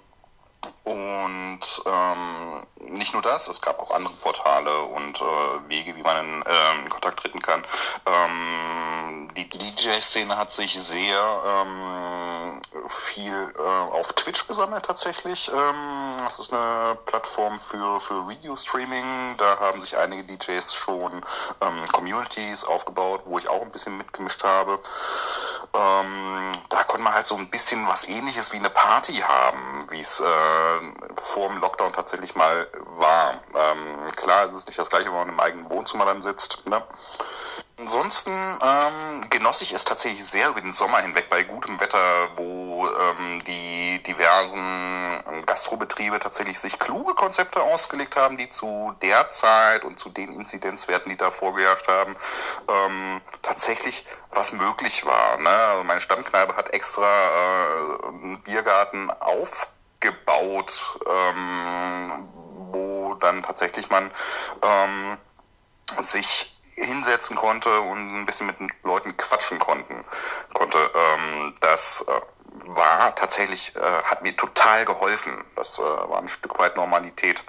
und 0.83 1.59
ähm, 1.85 2.93
nicht 2.93 3.13
nur 3.13 3.21
das, 3.21 3.47
es 3.47 3.61
gab 3.61 3.79
auch 3.79 3.91
andere 3.91 4.13
Portale 4.15 4.81
und 4.83 5.21
äh, 5.21 5.69
Wege, 5.69 5.95
wie 5.95 6.03
man 6.03 6.17
in, 6.25 6.41
äh, 6.43 6.75
in 6.83 6.89
Kontakt 6.89 7.19
treten 7.19 7.41
kann. 7.41 7.65
Ähm, 8.05 9.29
die 9.35 9.49
DJ-Szene 9.49 10.37
hat 10.37 10.51
sich 10.51 10.73
sehr 10.73 11.41
ähm, 11.45 12.61
viel 12.87 13.53
äh, 13.57 13.61
auf 13.61 14.13
Twitch 14.13 14.47
gesammelt 14.47 14.85
tatsächlich. 14.85 15.49
Ähm, 15.51 16.13
das 16.23 16.39
ist 16.39 16.53
eine 16.53 16.97
Plattform 17.05 17.57
für, 17.57 17.99
für 17.99 18.27
Video-Streaming. 18.27 19.35
Da 19.37 19.59
haben 19.59 19.81
sich 19.81 19.97
einige 19.97 20.23
DJs 20.23 20.73
schon 20.73 21.13
ähm, 21.61 21.83
Communities 21.91 22.63
aufgebaut, 22.65 23.23
wo 23.25 23.37
ich 23.37 23.49
auch 23.49 23.61
ein 23.61 23.71
bisschen 23.71 23.97
mitgemischt 23.97 24.43
habe. 24.43 24.79
Ähm, 25.73 26.51
da 26.69 26.83
konnte 26.83 27.03
man 27.03 27.13
halt 27.13 27.25
so 27.25 27.35
ein 27.35 27.49
bisschen 27.49 27.87
was 27.87 28.07
ähnliches 28.07 28.51
wie 28.51 28.57
eine 28.57 28.69
Party 28.69 29.15
haben, 29.15 29.89
wie 29.89 29.99
es 29.99 30.19
äh, 30.19 30.25
vor 31.15 31.49
dem 31.49 31.59
Lockdown 31.59 31.93
tatsächlich 31.93 32.35
mal 32.35 32.67
war. 32.95 33.41
Ähm, 33.55 34.11
klar, 34.15 34.45
es 34.45 34.53
ist 34.53 34.67
nicht 34.67 34.79
das 34.79 34.89
gleiche, 34.89 35.07
wenn 35.07 35.13
man 35.13 35.29
im 35.29 35.39
eigenen 35.39 35.69
Wohnzimmer 35.69 36.05
dann 36.05 36.21
sitzt. 36.21 36.67
Ne? 36.67 36.81
Ansonsten 37.79 38.31
ähm, 38.31 39.29
genoss 39.29 39.61
ich 39.61 39.73
es 39.73 39.83
tatsächlich 39.83 40.23
sehr 40.23 40.49
über 40.49 40.61
den 40.61 40.73
Sommer 40.73 40.99
hinweg 40.99 41.29
bei 41.29 41.43
gutem 41.43 41.79
Wetter, 41.79 41.97
wo 42.35 42.87
ähm, 42.87 43.43
die 43.45 44.01
diversen 44.03 44.61
ähm, 45.27 45.45
Gastrobetriebe 45.45 46.19
tatsächlich 46.19 46.59
sich 46.59 46.77
kluge 46.77 47.15
Konzepte 47.15 47.61
ausgelegt 47.61 48.15
haben, 48.15 48.37
die 48.37 48.47
zu 48.49 48.93
der 49.01 49.29
Zeit 49.31 49.83
und 49.85 49.97
zu 49.97 50.09
den 50.09 50.31
Inzidenzwerten, 50.31 51.09
die 51.09 51.17
da 51.17 51.31
vorgeherrscht 51.31 51.87
haben, 51.87 52.15
ähm, 52.69 53.21
tatsächlich 53.41 54.05
was 54.31 54.53
möglich 54.53 55.05
war. 55.05 55.37
Ne? 55.39 55.49
Also 55.49 55.83
meine 55.83 55.99
Stammkneipe 55.99 56.55
hat 56.55 56.73
extra 56.73 57.03
äh, 57.03 58.07
einen 58.07 58.41
Biergarten 58.43 59.09
aufgebaut, 60.03 60.99
ähm, 61.07 62.29
wo 62.71 63.15
dann 63.15 63.43
tatsächlich 63.43 63.89
man 63.89 64.11
ähm, 64.61 65.17
sich 66.01 66.49
hinsetzen 66.75 67.35
konnte 67.35 67.79
und 67.81 68.17
ein 68.17 68.25
bisschen 68.25 68.47
mit 68.47 68.59
den 68.59 68.71
Leuten 68.83 69.15
quatschen 69.15 69.59
konnten, 69.59 70.03
konnte. 70.53 70.77
Ähm, 70.77 71.53
das 71.61 72.05
äh, 72.07 72.67
war 72.69 73.13
tatsächlich, 73.15 73.75
äh, 73.75 73.79
hat 73.79 74.23
mir 74.23 74.35
total 74.35 74.83
geholfen. 74.85 75.43
Das 75.55 75.77
äh, 75.77 75.83
war 75.83 76.17
ein 76.17 76.27
Stück 76.27 76.57
weit 76.57 76.75
Normalität. 76.75 77.43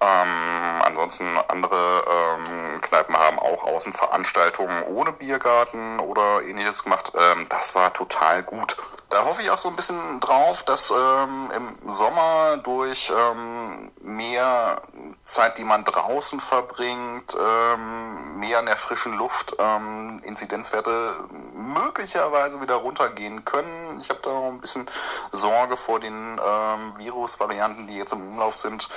Ähm, 0.00 0.82
ansonsten 0.82 1.36
andere 1.48 2.04
ähm, 2.08 2.80
Kneipen 2.80 3.16
haben 3.16 3.40
auch 3.40 3.64
Außenveranstaltungen 3.64 4.84
ohne 4.84 5.12
Biergarten 5.12 5.98
oder 5.98 6.42
ähnliches 6.42 6.84
gemacht. 6.84 7.12
Ähm, 7.16 7.46
das 7.48 7.74
war 7.74 7.92
total 7.92 8.44
gut. 8.44 8.76
Da 9.10 9.24
hoffe 9.24 9.42
ich 9.42 9.50
auch 9.50 9.58
so 9.58 9.68
ein 9.68 9.74
bisschen 9.74 10.20
drauf, 10.20 10.62
dass 10.62 10.92
ähm, 10.92 11.50
im 11.56 11.90
Sommer 11.90 12.58
durch 12.62 13.10
ähm, 13.10 13.90
mehr 14.02 14.80
Zeit, 15.24 15.58
die 15.58 15.64
man 15.64 15.82
draußen 15.82 16.38
verbringt, 16.38 17.36
ähm, 17.36 18.38
mehr 18.38 18.60
in 18.60 18.66
der 18.66 18.76
frischen 18.76 19.14
Luft, 19.14 19.56
ähm, 19.58 20.20
Inzidenzwerte 20.22 21.16
möglicherweise 21.54 22.60
wieder 22.60 22.76
runtergehen 22.76 23.44
können. 23.44 23.98
Ich 24.00 24.10
habe 24.10 24.20
da 24.22 24.30
noch 24.30 24.46
ein 24.46 24.60
bisschen 24.60 24.88
Sorge 25.32 25.76
vor 25.76 25.98
den 25.98 26.14
ähm, 26.14 26.92
Virusvarianten, 26.96 27.88
die 27.88 27.96
jetzt 27.96 28.12
im 28.12 28.22
Umlauf 28.22 28.56
sind, 28.56 28.88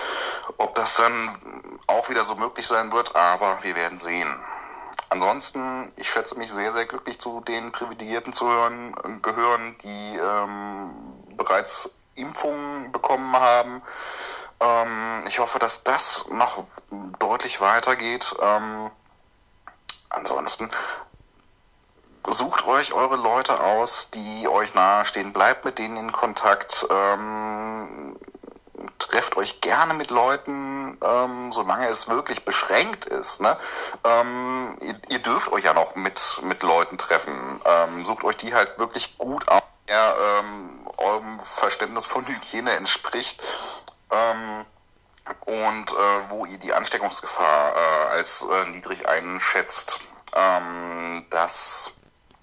ob 0.58 0.76
das 0.76 0.98
dann 0.98 1.30
auch 1.88 2.08
wieder 2.10 2.24
so 2.24 2.36
möglich 2.36 2.68
sein 2.68 2.92
wird, 2.92 3.16
aber 3.16 3.64
wir 3.64 3.76
werden 3.76 3.98
sehen. 3.98 4.32
Ansonsten, 5.14 5.94
ich 5.96 6.10
schätze 6.10 6.40
mich 6.40 6.52
sehr, 6.52 6.72
sehr 6.72 6.86
glücklich 6.86 7.20
zu 7.20 7.40
den 7.42 7.72
Privilegierten 7.72 8.34
zu 8.34 8.48
hören, 8.50 9.22
gehören, 9.22 9.78
die 9.84 10.18
ähm, 10.18 10.92
bereits 11.38 12.00
Impfungen 12.16 12.92
bekommen 12.92 13.32
haben. 13.36 13.84
Ähm, 14.60 15.24
ich 15.28 15.38
hoffe, 15.38 15.60
dass 15.60 15.84
das 15.84 16.30
noch 16.30 16.64
deutlich 17.20 17.62
weitergeht. 17.62 18.36
Ähm, 18.42 18.90
ansonsten 20.10 20.72
sucht 22.28 22.66
euch 22.66 22.94
eure 22.94 23.18
Leute 23.18 23.62
aus, 23.62 24.10
die 24.10 24.48
euch 24.48 24.74
nahestehen, 24.74 25.32
bleibt 25.32 25.64
mit 25.64 25.78
denen 25.78 25.98
in 25.98 26.12
Kontakt. 26.12 26.88
Ähm, 26.90 28.18
trefft 29.00 29.38
euch 29.38 29.62
gerne 29.62 29.94
mit 29.94 30.10
Leuten, 30.10 30.98
ähm, 31.04 31.52
solange 31.52 31.88
es 31.88 32.08
wirklich 32.10 32.46
beschränkt 32.46 33.06
ist. 33.06 33.42
Ne? 33.42 33.58
Ähm, 34.04 34.78
ihr, 34.82 35.00
ihr, 35.10 35.20
dürft 35.20 35.52
euch 35.52 35.64
ja 35.64 35.74
noch 35.74 35.96
mit, 35.96 36.42
mit 36.44 36.64
Leuten 36.64 36.98
treffen. 36.98 37.62
Ähm, 37.66 38.06
sucht 38.06 38.24
euch 38.24 38.38
die 38.38 38.54
halt 38.54 38.78
wirklich 38.80 39.18
gut 39.18 39.48
aus, 39.48 39.62
der 39.88 40.16
ähm, 40.18 40.90
eurem 40.98 41.40
Verständnis 41.40 42.06
von 42.06 42.26
Hygiene 42.26 42.72
entspricht. 42.72 43.42
Ähm, 44.12 44.66
und 45.46 45.92
äh, 45.92 46.30
wo 46.30 46.46
ihr 46.46 46.58
die 46.58 46.74
Ansteckungsgefahr 46.74 47.76
äh, 47.76 48.08
als 48.12 48.46
äh, 48.46 48.66
niedrig 48.70 49.08
einschätzt, 49.08 50.00
ähm, 50.36 51.26
dass 51.30 51.96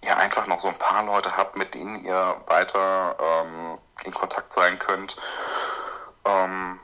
ihr 0.02 0.16
einfach 0.16 0.46
noch 0.46 0.60
so 0.60 0.68
ein 0.68 0.78
paar 0.78 1.04
Leute 1.04 1.36
habt, 1.36 1.56
mit 1.56 1.74
denen 1.74 2.02
ihr 2.04 2.42
weiter 2.46 3.16
in 4.04 4.14
Kontakt 4.14 4.50
sein 4.50 4.78
könnt 4.78 5.14
ähm, 6.30 6.78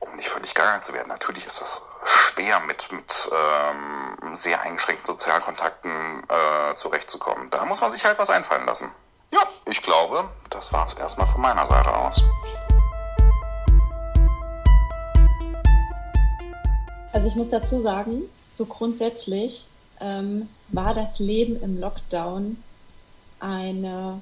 um 0.00 0.16
nicht 0.16 0.28
völlig 0.28 0.54
gegangen 0.54 0.82
zu 0.82 0.92
werden. 0.92 1.08
Natürlich 1.08 1.46
ist 1.46 1.60
das 1.60 1.82
schwer, 2.04 2.60
mit, 2.60 2.92
mit 2.92 3.30
ähm, 3.32 4.36
sehr 4.36 4.60
eingeschränkten 4.60 5.06
Sozialkontakten 5.06 5.90
äh, 5.90 6.74
zurechtzukommen. 6.74 7.50
Da 7.50 7.64
muss 7.64 7.80
man 7.80 7.90
sich 7.90 8.04
halt 8.04 8.18
was 8.18 8.30
einfallen 8.30 8.66
lassen. 8.66 8.90
Ja, 9.32 9.40
ich 9.66 9.82
glaube, 9.82 10.28
das 10.50 10.72
war 10.72 10.86
es 10.86 10.94
erstmal 10.94 11.26
von 11.26 11.40
meiner 11.40 11.66
Seite 11.66 11.94
aus. 11.94 12.22
Also 17.12 17.28
ich 17.28 17.34
muss 17.34 17.48
dazu 17.48 17.82
sagen, 17.82 18.22
so 18.56 18.66
grundsätzlich 18.66 19.66
ähm, 20.00 20.48
war 20.68 20.94
das 20.94 21.18
Leben 21.18 21.60
im 21.62 21.80
Lockdown 21.80 22.62
eine 23.40 24.20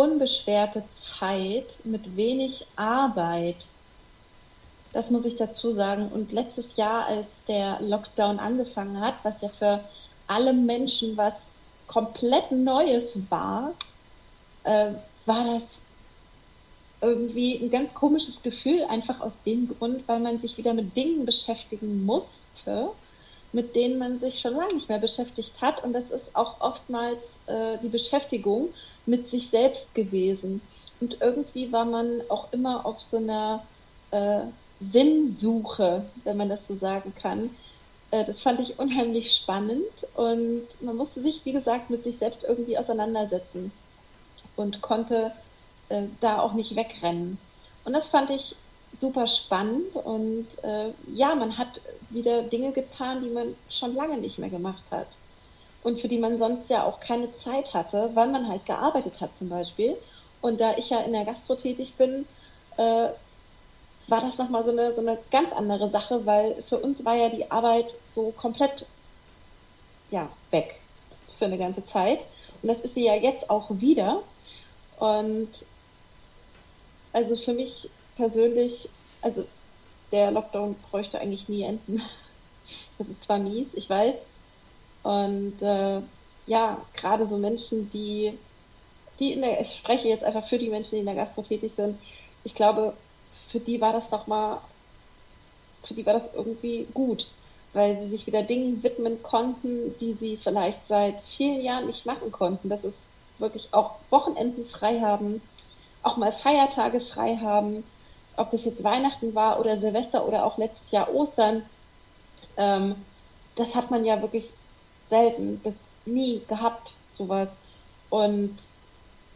unbeschwerte 0.00 0.82
Zeit 0.94 1.84
mit 1.84 2.16
wenig 2.16 2.66
Arbeit. 2.76 3.68
Das 4.92 5.10
muss 5.10 5.26
ich 5.26 5.36
dazu 5.36 5.72
sagen. 5.72 6.10
Und 6.10 6.32
letztes 6.32 6.76
Jahr, 6.76 7.06
als 7.06 7.44
der 7.46 7.80
Lockdown 7.82 8.38
angefangen 8.38 9.00
hat, 9.00 9.16
was 9.24 9.42
ja 9.42 9.50
für 9.50 9.84
alle 10.26 10.54
Menschen 10.54 11.16
was 11.18 11.34
komplett 11.86 12.50
Neues 12.50 13.18
war, 13.30 13.74
äh, 14.64 14.94
war 15.26 15.44
das 15.44 15.62
irgendwie 17.02 17.62
ein 17.62 17.70
ganz 17.70 17.92
komisches 17.94 18.42
Gefühl, 18.42 18.84
einfach 18.84 19.20
aus 19.20 19.42
dem 19.42 19.68
Grund, 19.68 20.08
weil 20.08 20.20
man 20.20 20.38
sich 20.38 20.56
wieder 20.56 20.72
mit 20.74 20.96
Dingen 20.96 21.26
beschäftigen 21.26 22.04
musste, 22.04 22.90
mit 23.52 23.74
denen 23.76 23.98
man 23.98 24.18
sich 24.20 24.40
schon 24.40 24.54
lange 24.54 24.74
nicht 24.74 24.88
mehr 24.88 24.98
beschäftigt 24.98 25.60
hat. 25.60 25.82
Und 25.84 25.92
das 25.92 26.10
ist 26.10 26.34
auch 26.34 26.60
oftmals 26.60 27.18
äh, 27.46 27.78
die 27.82 27.88
Beschäftigung 27.88 28.74
mit 29.06 29.28
sich 29.28 29.48
selbst 29.48 29.94
gewesen. 29.94 30.60
Und 31.00 31.18
irgendwie 31.20 31.72
war 31.72 31.84
man 31.84 32.20
auch 32.28 32.52
immer 32.52 32.84
auf 32.84 33.00
so 33.00 33.16
einer 33.16 33.64
äh, 34.10 34.40
Sinnsuche, 34.80 36.04
wenn 36.24 36.36
man 36.36 36.48
das 36.48 36.66
so 36.66 36.76
sagen 36.76 37.14
kann. 37.20 37.50
Äh, 38.10 38.24
das 38.24 38.42
fand 38.42 38.60
ich 38.60 38.78
unheimlich 38.78 39.34
spannend 39.34 39.84
und 40.14 40.62
man 40.80 40.96
musste 40.96 41.22
sich, 41.22 41.40
wie 41.44 41.52
gesagt, 41.52 41.90
mit 41.90 42.04
sich 42.04 42.18
selbst 42.18 42.44
irgendwie 42.44 42.78
auseinandersetzen 42.78 43.72
und 44.56 44.80
konnte 44.82 45.32
äh, 45.88 46.02
da 46.20 46.40
auch 46.40 46.52
nicht 46.52 46.76
wegrennen. 46.76 47.38
Und 47.84 47.94
das 47.94 48.08
fand 48.08 48.30
ich 48.30 48.54
super 48.98 49.26
spannend 49.26 49.94
und 49.94 50.46
äh, 50.62 50.90
ja, 51.14 51.34
man 51.34 51.56
hat 51.56 51.80
wieder 52.10 52.42
Dinge 52.42 52.72
getan, 52.72 53.22
die 53.22 53.30
man 53.30 53.54
schon 53.70 53.94
lange 53.94 54.18
nicht 54.18 54.38
mehr 54.38 54.50
gemacht 54.50 54.82
hat 54.90 55.06
und 55.82 56.00
für 56.00 56.08
die 56.08 56.18
man 56.18 56.38
sonst 56.38 56.68
ja 56.68 56.84
auch 56.84 57.00
keine 57.00 57.34
Zeit 57.36 57.72
hatte, 57.72 58.10
weil 58.14 58.28
man 58.28 58.48
halt 58.48 58.66
gearbeitet 58.66 59.20
hat 59.20 59.30
zum 59.38 59.48
Beispiel. 59.48 59.96
Und 60.42 60.60
da 60.60 60.76
ich 60.76 60.90
ja 60.90 61.00
in 61.00 61.12
der 61.12 61.24
Gastro 61.24 61.54
tätig 61.54 61.94
bin, 61.96 62.26
äh, 62.76 63.08
war 64.08 64.20
das 64.20 64.38
nochmal 64.38 64.64
so 64.64 64.70
eine, 64.70 64.94
so 64.94 65.00
eine 65.00 65.18
ganz 65.30 65.52
andere 65.52 65.88
Sache, 65.90 66.26
weil 66.26 66.62
für 66.62 66.78
uns 66.78 67.04
war 67.04 67.14
ja 67.14 67.28
die 67.28 67.50
Arbeit 67.50 67.94
so 68.14 68.32
komplett 68.36 68.86
ja, 70.10 70.28
weg 70.50 70.80
für 71.38 71.44
eine 71.46 71.58
ganze 71.58 71.84
Zeit. 71.86 72.26
Und 72.62 72.68
das 72.68 72.80
ist 72.80 72.94
sie 72.94 73.04
ja 73.04 73.14
jetzt 73.14 73.48
auch 73.48 73.68
wieder. 73.70 74.22
Und 74.98 75.48
also 77.12 77.36
für 77.36 77.54
mich 77.54 77.88
persönlich, 78.16 78.88
also 79.22 79.46
der 80.12 80.30
Lockdown 80.30 80.76
bräuchte 80.90 81.20
eigentlich 81.20 81.48
nie 81.48 81.62
enden. 81.62 82.02
Das 82.98 83.08
ist 83.08 83.24
zwar 83.24 83.38
mies, 83.38 83.66
ich 83.72 83.90
weiß, 83.90 84.14
und 85.02 85.60
äh, 85.62 86.00
ja, 86.46 86.78
gerade 86.94 87.26
so 87.26 87.36
Menschen, 87.38 87.90
die, 87.90 88.36
die 89.18 89.32
in 89.32 89.42
der, 89.42 89.60
ich 89.60 89.76
spreche 89.76 90.08
jetzt 90.08 90.24
einfach 90.24 90.44
für 90.44 90.58
die 90.58 90.68
Menschen, 90.68 90.92
die 90.92 91.00
in 91.00 91.06
der 91.06 91.14
Gastro 91.14 91.42
tätig 91.42 91.72
sind, 91.76 91.98
ich 92.44 92.54
glaube, 92.54 92.94
für 93.48 93.60
die 93.60 93.80
war 93.80 93.92
das 93.92 94.08
doch 94.10 94.26
mal, 94.26 94.60
für 95.82 95.94
die 95.94 96.04
war 96.06 96.14
das 96.14 96.34
irgendwie 96.34 96.86
gut, 96.94 97.28
weil 97.72 98.00
sie 98.00 98.10
sich 98.10 98.26
wieder 98.26 98.42
Dingen 98.42 98.82
widmen 98.82 99.22
konnten, 99.22 99.94
die 100.00 100.14
sie 100.14 100.36
vielleicht 100.36 100.86
seit 100.88 101.22
vielen 101.22 101.60
Jahren 101.60 101.86
nicht 101.86 102.06
machen 102.06 102.32
konnten. 102.32 102.68
Das 102.68 102.84
ist 102.84 102.96
wirklich 103.38 103.68
auch 103.72 103.92
Wochenenden 104.10 104.66
frei 104.66 105.00
haben, 105.00 105.40
auch 106.02 106.16
mal 106.16 106.32
Feiertage 106.32 107.00
frei 107.00 107.36
haben, 107.36 107.84
ob 108.36 108.50
das 108.50 108.64
jetzt 108.64 108.82
Weihnachten 108.82 109.34
war 109.34 109.60
oder 109.60 109.78
Silvester 109.78 110.26
oder 110.26 110.44
auch 110.44 110.58
letztes 110.58 110.90
Jahr 110.90 111.12
Ostern. 111.14 111.62
Ähm, 112.56 112.96
das 113.56 113.74
hat 113.74 113.90
man 113.90 114.04
ja 114.04 114.20
wirklich 114.22 114.50
selten 115.10 115.58
bis 115.58 115.74
nie 116.06 116.42
gehabt, 116.48 116.92
sowas. 117.18 117.48
Und 118.08 118.56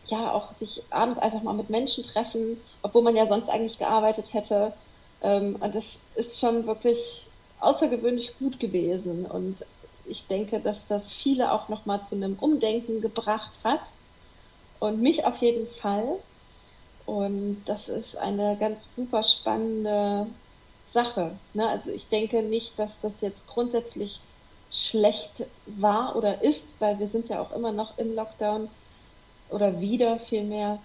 ja, 0.07 0.33
auch 0.33 0.55
sich 0.59 0.83
abends 0.91 1.19
einfach 1.19 1.43
mal 1.43 1.53
mit 1.53 1.71
Menschen 1.71 2.05
treffen, 2.05 2.61
obwohl 2.83 3.03
man 3.03 3.17
ja 3.17 3.27
sonst 3.27 3.49
eigentlich 3.49 3.79
gearbeitet 3.79 4.33
hätte. 4.33 4.73
Ähm, 5.23 5.57
und 5.61 5.75
das 5.75 5.97
ist 6.15 6.39
schon 6.39 6.67
wirklich 6.67 7.27
außergewöhnlich 7.61 8.39
gut 8.39 8.61
gewesen. 8.61 9.27
Und 9.27 9.65
ich 10.07 10.27
denke, 10.27 10.61
dass 10.61 10.87
das 10.87 11.13
viele 11.13 11.53
auch 11.53 11.69
nochmal 11.69 12.05
zu 12.07 12.15
einem 12.15 12.37
Umdenken 12.41 13.01
gebracht 13.01 13.53
hat. 13.63 13.81
Und 14.81 15.01
mich 15.01 15.25
auf 15.25 15.39
jeden 15.39 15.67
Fall. 15.67 16.19
Und 17.07 17.63
das 17.67 17.89
ist 17.89 18.17
eine 18.17 18.57
ganz 18.59 18.97
super 18.97 19.23
spannende 19.23 20.27
Sache. 20.87 21.33
Ne? 21.55 21.69
Also 21.69 21.91
ich 21.91 22.09
denke 22.09 22.43
nicht, 22.43 22.79
dass 22.79 23.01
das 23.01 23.21
jetzt 23.21 23.47
grundsätzlich 23.47 24.21
schlecht 24.75 25.45
war 25.67 26.17
oder 26.17 26.43
ist, 26.43 26.65
weil 26.81 26.99
wir 26.99 27.09
sind 27.09 27.29
ja 27.29 27.41
auch 27.41 27.53
immer 27.53 27.73
noch 27.73 27.97
im 27.97 28.15
Lockdown 28.15 28.69
oder 29.49 29.81
wieder 29.81 30.19
vielmehr. 30.19 30.79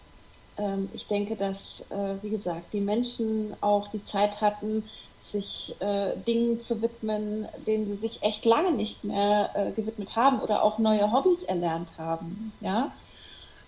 Ähm, 0.58 0.90
ich 0.94 1.08
denke, 1.08 1.36
dass, 1.36 1.82
äh, 1.90 2.22
wie 2.22 2.30
gesagt, 2.30 2.72
die 2.72 2.82
Menschen 2.82 3.56
auch 3.62 3.88
die 3.90 4.06
Zeit 4.06 4.42
hatten, 4.42 4.84
sich 5.22 5.76
äh, 5.80 6.16
Dingen 6.28 6.62
zu 6.62 6.82
widmen, 6.82 7.48
denen 7.68 7.88
sie 7.88 7.96
sich 7.96 8.22
echt 8.22 8.46
lange 8.46 8.72
nicht 8.72 9.04
mehr 9.04 9.50
äh, 9.54 9.72
gewidmet 9.72 10.16
haben 10.16 10.40
oder 10.40 10.64
auch 10.64 10.78
neue 10.78 11.12
Hobbys 11.12 11.44
erlernt 11.44 11.90
haben. 11.98 12.54
Ja, 12.62 12.92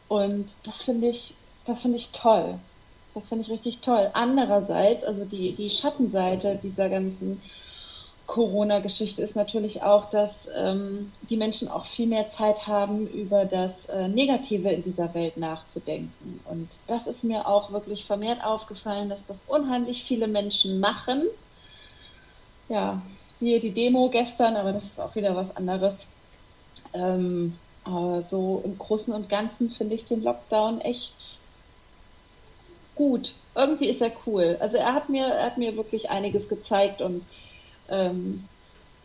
und 0.08 0.50
das 0.64 0.84
finde 0.84 1.08
ich, 1.08 1.34
das 1.66 1.84
ich 1.86 2.10
toll. 2.12 2.60
Das 3.14 3.28
finde 3.28 3.44
ich 3.44 3.52
richtig 3.52 3.80
toll. 3.80 4.10
Andererseits, 4.14 5.04
also 5.04 5.26
die, 5.26 5.54
die 5.54 5.70
Schattenseite 5.70 6.60
dieser 6.62 6.90
ganzen 6.90 7.42
Corona-Geschichte 8.28 9.22
ist 9.22 9.36
natürlich 9.36 9.84
auch, 9.84 10.10
dass 10.10 10.48
ähm, 10.56 11.12
die 11.30 11.38
Menschen 11.38 11.68
auch 11.68 11.86
viel 11.86 12.08
mehr 12.08 12.30
Zeit 12.30 12.66
haben, 12.68 13.08
über 13.08 13.46
das 13.46 13.88
äh, 13.88 14.08
Negative 14.08 14.70
in 14.70 14.84
dieser 14.84 15.14
Welt 15.14 15.38
nachzudenken. 15.38 16.40
Und 16.46 16.70
das 16.88 17.08
ist 17.08 17.24
mir 17.24 17.48
auch 17.48 17.72
wirklich 17.72 18.06
vermehrt 18.06 18.44
aufgefallen, 18.44 19.10
dass 19.10 19.26
das 19.28 19.38
unheimlich 19.48 20.04
viele 20.04 20.28
Menschen 20.28 20.80
machen. 20.80 21.24
Ja, 22.70 23.02
hier 23.40 23.60
die 23.60 23.72
Demo 23.72 24.10
gestern, 24.10 24.56
aber 24.56 24.72
das 24.72 24.84
ist 24.84 25.00
auch 25.00 25.16
wieder 25.16 25.36
was 25.36 25.56
anderes. 25.58 25.96
Ähm, 26.94 27.58
aber 27.84 28.24
so 28.24 28.62
im 28.64 28.78
Großen 28.78 29.14
und 29.14 29.30
Ganzen 29.30 29.72
finde 29.72 29.96
ich 29.96 30.06
den 30.06 30.24
Lockdown 30.24 30.80
echt 30.82 31.40
gut. 32.96 33.34
Irgendwie 33.56 33.90
ist 33.90 34.02
er 34.02 34.12
cool. 34.26 34.58
Also 34.60 34.78
er 34.78 34.94
hat 34.94 35.10
mir, 35.10 35.26
er 35.26 35.48
hat 35.48 35.58
mir 35.58 35.76
wirklich 35.76 36.10
einiges 36.10 36.48
gezeigt 36.48 37.02
und 37.02 37.26
ähm, 37.92 38.44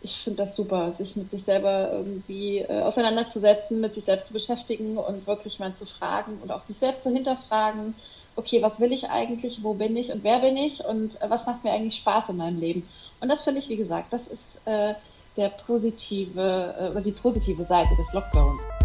ich 0.03 0.17
finde 0.19 0.45
das 0.45 0.57
super, 0.57 0.93
sich 0.93 1.17
mit 1.17 1.31
sich 1.31 1.43
selber 1.43 1.91
irgendwie 1.93 2.59
äh, 2.59 2.83
auseinanderzusetzen, 2.83 3.81
mit 3.81 3.95
sich 3.95 4.05
selbst 4.05 4.29
zu 4.29 4.33
beschäftigen 4.33 4.97
und 4.99 5.27
wirklich 5.27 5.59
mal 5.59 5.75
zu 5.75 5.85
fragen 5.85 6.39
und 6.43 6.53
auch 6.53 6.61
sich 6.61 6.77
selbst 6.79 7.03
zu 7.03 7.11
hinterfragen, 7.11 7.95
okay, 8.37 8.63
was 8.63 8.79
will 8.79 8.93
ich 8.93 9.09
eigentlich, 9.09 9.63
wo 9.63 9.75
bin 9.75 9.97
ich 9.97 10.13
und 10.13 10.23
wer 10.23 10.39
bin 10.41 10.57
ich 10.57 10.85
und 10.85 11.21
äh, 11.21 11.29
was 11.29 11.47
macht 11.47 11.65
mir 11.65 11.73
eigentlich 11.73 11.97
Spaß 11.97 12.29
in 12.31 12.37
meinem 12.37 12.61
Leben. 12.61 12.89
Und 13.21 13.29
das 13.29 13.43
finde 13.43 13.61
ich, 13.61 13.69
wie 13.69 13.77
gesagt, 13.77 14.13
das 14.13 14.27
ist 14.29 14.67
äh, 14.67 14.95
der 15.37 15.49
positive 15.49 16.75
äh, 16.79 16.91
oder 16.91 17.01
die 17.01 17.13
positive 17.13 17.65
Seite 17.65 17.95
des 17.97 18.13
Lockdowns. 18.13 18.76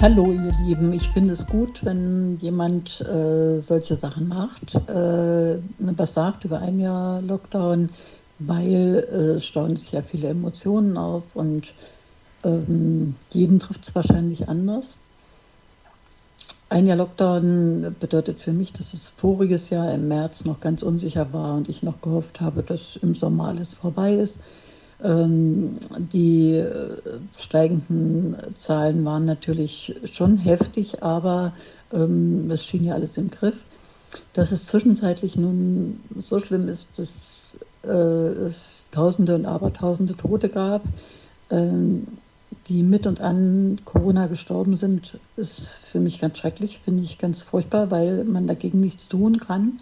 Hallo 0.00 0.30
ihr 0.30 0.52
Lieben, 0.64 0.92
ich 0.92 1.08
finde 1.08 1.32
es 1.32 1.44
gut, 1.44 1.84
wenn 1.84 2.38
jemand 2.40 3.00
äh, 3.00 3.58
solche 3.58 3.96
Sachen 3.96 4.28
macht, 4.28 4.76
äh, 4.88 5.58
was 5.80 6.14
sagt 6.14 6.44
über 6.44 6.60
ein 6.60 6.78
Jahr 6.78 7.20
Lockdown, 7.20 7.88
weil 8.38 8.98
äh, 9.38 9.40
stauen 9.40 9.74
sich 9.74 9.90
ja 9.90 10.02
viele 10.02 10.28
Emotionen 10.28 10.96
auf 10.96 11.34
und 11.34 11.74
ähm, 12.44 13.16
jeden 13.30 13.58
trifft 13.58 13.88
es 13.88 13.94
wahrscheinlich 13.96 14.48
anders. 14.48 14.98
Ein 16.68 16.86
Jahr 16.86 16.98
Lockdown 16.98 17.96
bedeutet 17.98 18.38
für 18.38 18.52
mich, 18.52 18.72
dass 18.72 18.94
es 18.94 19.08
voriges 19.08 19.68
Jahr 19.68 19.92
im 19.92 20.06
März 20.06 20.44
noch 20.44 20.60
ganz 20.60 20.84
unsicher 20.84 21.32
war 21.32 21.56
und 21.56 21.68
ich 21.68 21.82
noch 21.82 22.00
gehofft 22.02 22.40
habe, 22.40 22.62
dass 22.62 22.94
im 23.02 23.16
Sommer 23.16 23.48
alles 23.48 23.74
vorbei 23.74 24.14
ist. 24.14 24.38
Ähm, 25.02 25.76
die 26.12 26.54
äh, 26.54 26.96
steigenden 27.36 28.36
Zahlen 28.56 29.04
waren 29.04 29.24
natürlich 29.24 29.94
schon 30.04 30.38
heftig, 30.38 31.02
aber 31.02 31.52
ähm, 31.92 32.50
es 32.50 32.64
schien 32.64 32.84
ja 32.84 32.94
alles 32.94 33.16
im 33.16 33.30
Griff. 33.30 33.64
Dass 34.32 34.52
es 34.52 34.66
zwischenzeitlich 34.66 35.36
nun 35.36 36.00
so 36.16 36.40
schlimm 36.40 36.68
ist, 36.68 36.88
dass 36.96 37.58
äh, 37.84 37.88
es 37.88 38.86
Tausende 38.90 39.34
und 39.34 39.46
Abertausende 39.46 40.16
Tote 40.16 40.48
gab, 40.48 40.82
ähm, 41.50 42.06
die 42.68 42.82
mit 42.82 43.06
und 43.06 43.20
an 43.20 43.78
Corona 43.84 44.26
gestorben 44.26 44.76
sind, 44.76 45.18
ist 45.36 45.74
für 45.74 46.00
mich 46.00 46.20
ganz 46.20 46.38
schrecklich, 46.38 46.80
finde 46.80 47.02
ich 47.02 47.18
ganz 47.18 47.42
furchtbar, 47.42 47.90
weil 47.90 48.24
man 48.24 48.46
dagegen 48.46 48.80
nichts 48.80 49.08
tun 49.08 49.38
kann. 49.40 49.80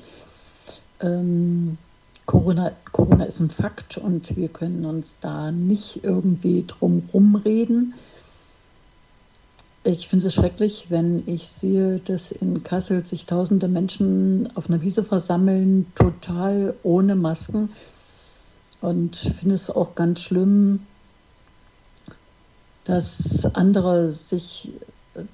Ähm, 1.00 1.78
Corona, 2.26 2.72
Corona 2.90 3.24
ist 3.24 3.40
ein 3.40 3.50
Fakt 3.50 3.98
und 3.98 4.36
wir 4.36 4.48
können 4.48 4.84
uns 4.84 5.20
da 5.20 5.52
nicht 5.52 6.02
irgendwie 6.02 6.64
drum 6.66 7.08
rumreden. 7.12 7.94
Ich 9.84 10.08
finde 10.08 10.26
es 10.26 10.34
schrecklich, 10.34 10.86
wenn 10.88 11.22
ich 11.26 11.48
sehe, 11.48 12.00
dass 12.00 12.32
in 12.32 12.64
Kassel 12.64 13.06
sich 13.06 13.26
tausende 13.26 13.68
Menschen 13.68 14.48
auf 14.56 14.68
einer 14.68 14.82
Wiese 14.82 15.04
versammeln, 15.04 15.86
total 15.94 16.74
ohne 16.82 17.14
Masken. 17.14 17.70
Und 18.80 19.16
finde 19.16 19.54
es 19.54 19.70
auch 19.70 19.94
ganz 19.94 20.20
schlimm, 20.20 20.80
dass 22.82 23.46
andere 23.54 24.10
sich 24.10 24.72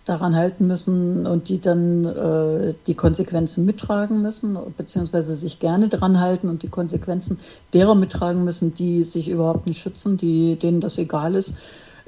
daran 0.04 0.36
halten 0.36 0.66
müssen 0.66 1.26
und 1.26 1.48
die 1.48 1.60
dann 1.60 2.04
äh, 2.04 2.74
die 2.86 2.94
Konsequenzen 2.94 3.64
mittragen 3.64 4.22
müssen, 4.22 4.56
beziehungsweise 4.76 5.34
sich 5.34 5.58
gerne 5.58 5.88
daran 5.88 6.20
halten 6.20 6.48
und 6.48 6.62
die 6.62 6.68
Konsequenzen 6.68 7.38
derer 7.72 7.94
mittragen 7.94 8.44
müssen, 8.44 8.74
die 8.74 9.04
sich 9.04 9.28
überhaupt 9.28 9.66
nicht 9.66 9.80
schützen, 9.80 10.16
die, 10.16 10.56
denen 10.56 10.80
das 10.80 10.98
egal 10.98 11.34
ist. 11.34 11.54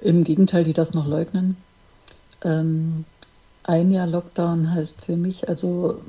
Im 0.01 0.25
Gegenteil, 0.25 0.65
die 0.65 0.73
das 0.73 0.95
noch 0.95 1.07
leugnen. 1.07 1.57
Ähm, 2.43 3.05
ein 3.65 3.91
Jahr 3.91 4.07
Lockdown 4.07 4.75
heißt 4.75 5.03
für 5.05 5.17
mich 5.17 5.49
also 5.49 6.01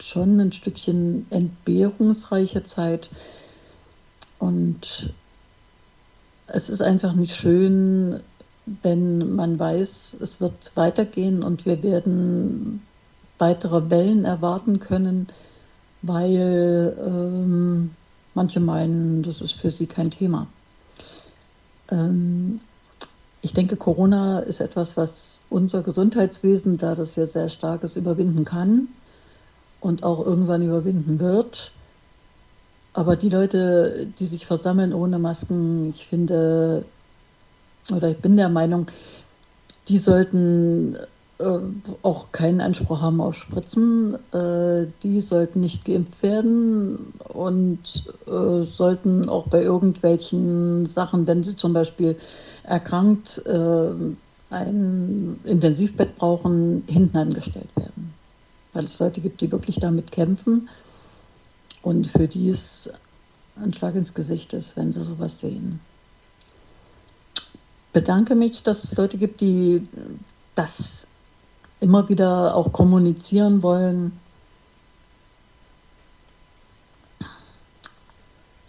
schon 0.00 0.40
ein 0.40 0.52
Stückchen 0.52 1.26
entbehrungsreiche 1.30 2.64
Zeit. 2.64 3.10
Und 4.38 5.12
es 6.46 6.70
ist 6.70 6.80
einfach 6.80 7.12
nicht 7.12 7.34
schön, 7.34 8.20
wenn 8.82 9.34
man 9.34 9.58
weiß, 9.58 10.16
es 10.20 10.40
wird 10.40 10.72
weitergehen 10.74 11.42
und 11.42 11.66
wir 11.66 11.82
werden 11.82 12.82
weitere 13.38 13.90
Wellen 13.90 14.24
erwarten 14.24 14.80
können, 14.80 15.28
weil 16.02 16.96
ähm, 17.04 17.90
manche 18.34 18.60
meinen, 18.60 19.22
das 19.22 19.40
ist 19.40 19.52
für 19.52 19.70
sie 19.70 19.86
kein 19.86 20.10
Thema. 20.10 20.46
Ähm, 21.90 22.60
ich 23.40 23.52
denke, 23.54 23.76
Corona 23.76 24.40
ist 24.40 24.60
etwas, 24.60 24.96
was 24.96 25.40
unser 25.48 25.82
Gesundheitswesen, 25.82 26.78
da 26.78 26.94
das 26.94 27.16
ja 27.16 27.26
sehr 27.26 27.48
stark 27.48 27.82
ist, 27.84 27.96
überwinden 27.96 28.44
kann 28.44 28.88
und 29.80 30.02
auch 30.02 30.24
irgendwann 30.24 30.62
überwinden 30.62 31.20
wird. 31.20 31.72
Aber 32.92 33.14
die 33.14 33.28
Leute, 33.28 34.08
die 34.18 34.26
sich 34.26 34.44
versammeln 34.46 34.92
ohne 34.92 35.18
Masken, 35.18 35.90
ich 35.90 36.06
finde, 36.06 36.84
oder 37.92 38.10
ich 38.10 38.18
bin 38.18 38.36
der 38.36 38.48
Meinung, 38.48 38.86
die 39.88 39.98
sollten 39.98 40.96
äh, 41.38 41.58
auch 42.02 42.32
keinen 42.32 42.60
Anspruch 42.60 43.00
haben 43.00 43.20
auf 43.20 43.36
Spritzen. 43.36 44.18
Äh, 44.32 44.86
die 45.02 45.20
sollten 45.20 45.60
nicht 45.60 45.84
geimpft 45.84 46.22
werden 46.22 47.12
und 47.28 48.04
äh, 48.26 48.64
sollten 48.64 49.28
auch 49.28 49.46
bei 49.46 49.62
irgendwelchen 49.62 50.86
Sachen, 50.86 51.26
wenn 51.26 51.44
sie 51.44 51.56
zum 51.56 51.72
Beispiel 51.72 52.16
erkrankt 52.64 53.42
äh, 53.46 53.90
ein 54.50 55.38
Intensivbett 55.44 56.16
brauchen, 56.16 56.82
hinten 56.86 57.16
angestellt 57.16 57.68
werden. 57.76 58.14
Weil 58.72 58.84
es 58.84 58.98
Leute 58.98 59.20
gibt, 59.20 59.40
die 59.40 59.52
wirklich 59.52 59.76
damit 59.76 60.10
kämpfen 60.10 60.68
und 61.82 62.06
für 62.06 62.28
die 62.28 62.48
es 62.48 62.90
ein 63.62 63.72
Schlag 63.72 63.94
ins 63.94 64.14
Gesicht 64.14 64.52
ist, 64.52 64.76
wenn 64.76 64.92
sie 64.92 65.00
sowas 65.00 65.40
sehen 65.40 65.80
bedanke 67.92 68.34
mich, 68.34 68.62
dass 68.62 68.84
es 68.84 68.96
Leute 68.96 69.18
gibt, 69.18 69.40
die 69.40 69.86
das 70.54 71.08
immer 71.80 72.08
wieder 72.08 72.54
auch 72.54 72.72
kommunizieren 72.72 73.62
wollen. 73.62 74.18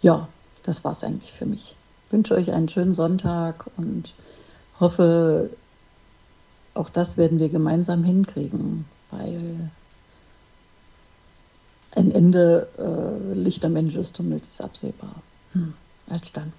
Ja, 0.02 0.28
das 0.62 0.84
war 0.84 0.92
es 0.92 1.04
eigentlich 1.04 1.32
für 1.32 1.46
mich. 1.46 1.74
Ich 2.06 2.12
wünsche 2.12 2.34
euch 2.34 2.50
einen 2.52 2.68
schönen 2.68 2.94
Sonntag 2.94 3.66
und 3.76 4.14
hoffe, 4.78 5.50
auch 6.74 6.88
das 6.88 7.16
werden 7.16 7.38
wir 7.38 7.48
gemeinsam 7.48 8.04
hinkriegen, 8.04 8.86
weil 9.10 9.70
ein 11.92 12.12
Ende 12.12 12.68
äh, 12.78 13.34
Licht 13.36 13.64
am 13.64 13.76
Ende 13.76 13.94
des 13.94 14.12
Tunnels 14.12 14.46
ist 14.48 14.62
absehbar. 14.62 15.16
Hm, 15.52 15.74
als 16.08 16.32
dann. 16.32 16.52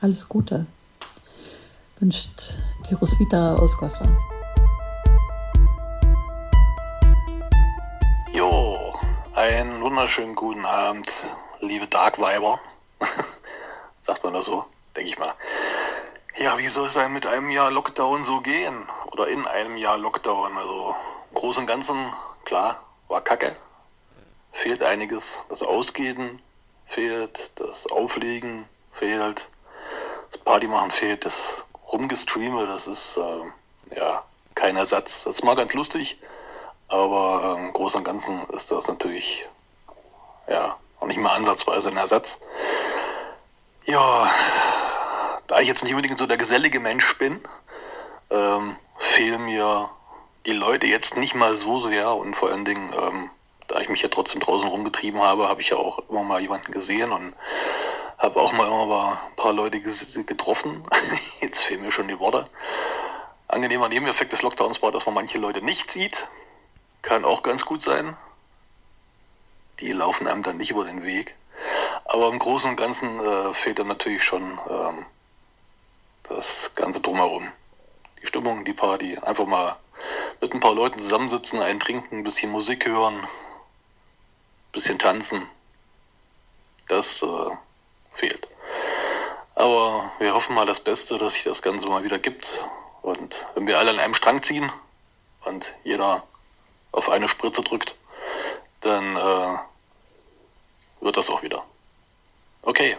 Alles 0.00 0.28
Gute 0.28 0.66
wünscht 2.00 2.56
die 2.88 2.94
Roswitha 2.94 3.56
aus 3.56 3.76
Goslar. 3.76 4.08
Jo, 8.32 8.94
einen 9.34 9.80
wunderschönen 9.80 10.34
guten 10.34 10.64
Abend, 10.64 11.28
liebe 11.60 11.86
Darkweiber. 11.88 12.58
Sagt 14.00 14.22
man 14.22 14.34
das 14.34 14.46
so, 14.46 14.64
denke 14.96 15.10
ich 15.10 15.18
mal. 15.18 15.32
Ja, 16.36 16.56
wie 16.58 16.66
soll 16.66 16.86
es 16.86 16.96
einem 16.96 17.14
mit 17.14 17.26
einem 17.26 17.50
Jahr 17.50 17.70
Lockdown 17.70 18.22
so 18.22 18.40
gehen? 18.40 18.86
Oder 19.12 19.28
in 19.28 19.44
einem 19.48 19.76
Jahr 19.76 19.98
Lockdown? 19.98 20.56
Also, 20.56 20.94
im 21.30 21.34
Großen 21.34 21.62
und 21.62 21.66
Ganzen, 21.66 21.96
klar, 22.44 22.80
war 23.08 23.22
kacke. 23.22 23.52
Fehlt 24.52 24.82
einiges. 24.82 25.44
Das 25.48 25.62
Ausgehen 25.62 26.40
fehlt, 26.84 27.58
das 27.60 27.90
Auflegen 27.90 28.68
fehlt, 28.90 29.50
das 30.30 30.38
Party 30.38 30.68
machen 30.68 30.90
fehlt, 30.90 31.24
das 31.24 31.67
rumgestreame, 31.92 32.66
das 32.66 32.86
ist 32.86 33.16
äh, 33.16 33.96
ja 33.96 34.24
kein 34.54 34.76
Ersatz. 34.76 35.24
Das 35.24 35.36
ist 35.36 35.44
mal 35.44 35.56
ganz 35.56 35.74
lustig, 35.74 36.18
aber 36.88 37.56
äh, 37.56 37.66
im 37.66 37.72
Großen 37.72 37.98
und 37.98 38.04
Ganzen 38.04 38.44
ist 38.50 38.70
das 38.70 38.88
natürlich 38.88 39.48
ja 40.48 40.76
auch 41.00 41.06
nicht 41.06 41.20
mal 41.20 41.34
ansatzweise 41.36 41.90
ein 41.90 41.96
Ersatz. 41.96 42.40
Ja, 43.84 44.30
da 45.46 45.60
ich 45.60 45.68
jetzt 45.68 45.82
nicht 45.82 45.94
unbedingt 45.94 46.18
so 46.18 46.26
der 46.26 46.36
gesellige 46.36 46.80
Mensch 46.80 47.16
bin, 47.18 47.40
ähm, 48.30 48.76
fehlen 48.98 49.44
mir 49.44 49.88
die 50.46 50.52
Leute 50.52 50.86
jetzt 50.86 51.16
nicht 51.16 51.34
mal 51.34 51.52
so 51.52 51.78
sehr 51.78 52.14
und 52.14 52.34
vor 52.34 52.50
allen 52.50 52.64
Dingen, 52.64 52.92
ähm, 53.00 53.30
da 53.66 53.80
ich 53.80 53.88
mich 53.88 54.02
ja 54.02 54.08
trotzdem 54.08 54.40
draußen 54.40 54.68
rumgetrieben 54.68 55.20
habe, 55.20 55.48
habe 55.48 55.60
ich 55.60 55.70
ja 55.70 55.76
auch 55.76 55.98
immer 56.08 56.22
mal 56.22 56.40
jemanden 56.40 56.72
gesehen 56.72 57.12
und 57.12 57.34
habe 58.18 58.40
auch 58.40 58.52
mal 58.52 58.68
ein 58.68 59.36
paar 59.36 59.52
Leute 59.52 59.80
getroffen. 59.80 60.82
jetzt 61.40 61.62
fehlen 61.62 61.82
mir 61.82 61.92
schon 61.92 62.08
die 62.08 62.18
Worte. 62.18 62.44
Angenehmer 63.46 63.88
Nebeneffekt 63.88 64.32
des 64.32 64.42
Lockdowns 64.42 64.82
war, 64.82 64.92
dass 64.92 65.06
man 65.06 65.14
manche 65.14 65.38
Leute 65.38 65.62
nicht 65.62 65.90
sieht. 65.90 66.28
Kann 67.02 67.24
auch 67.24 67.42
ganz 67.42 67.64
gut 67.64 67.80
sein. 67.80 68.16
Die 69.80 69.92
laufen 69.92 70.26
einem 70.26 70.42
dann 70.42 70.56
nicht 70.56 70.72
über 70.72 70.84
den 70.84 71.04
Weg. 71.04 71.34
Aber 72.04 72.28
im 72.28 72.38
Großen 72.38 72.70
und 72.70 72.76
Ganzen 72.76 73.20
äh, 73.20 73.54
fehlt 73.54 73.78
dann 73.78 73.86
natürlich 73.86 74.24
schon 74.24 74.42
ähm, 74.68 75.06
das 76.24 76.72
Ganze 76.74 77.00
drumherum. 77.00 77.46
Die 78.20 78.26
Stimmung, 78.26 78.64
die 78.64 78.72
Party, 78.72 79.16
einfach 79.18 79.46
mal 79.46 79.76
mit 80.40 80.52
ein 80.52 80.60
paar 80.60 80.74
Leuten 80.74 80.98
zusammensitzen, 80.98 81.60
einen 81.60 81.80
trinken, 81.80 82.18
ein 82.18 82.24
bisschen 82.24 82.50
Musik 82.50 82.86
hören, 82.86 83.16
ein 83.16 84.72
bisschen 84.72 84.98
tanzen. 84.98 85.46
Das 86.88 87.22
äh, 87.22 87.50
fehlt. 88.18 88.48
Aber 89.54 90.10
wir 90.18 90.34
hoffen 90.34 90.54
mal 90.54 90.66
das 90.66 90.80
Beste, 90.80 91.18
dass 91.18 91.34
sich 91.34 91.44
das 91.44 91.62
Ganze 91.62 91.88
mal 91.88 92.04
wieder 92.04 92.18
gibt. 92.18 92.64
Und 93.02 93.46
wenn 93.54 93.66
wir 93.66 93.78
alle 93.78 93.90
an 93.90 93.98
einem 93.98 94.14
Strang 94.14 94.42
ziehen 94.42 94.70
und 95.44 95.74
jeder 95.84 96.22
auf 96.92 97.08
eine 97.08 97.28
Spritze 97.28 97.62
drückt, 97.62 97.96
dann 98.80 99.16
äh, 99.16 99.58
wird 101.00 101.16
das 101.16 101.30
auch 101.30 101.42
wieder. 101.42 101.62
Okay, 102.62 102.96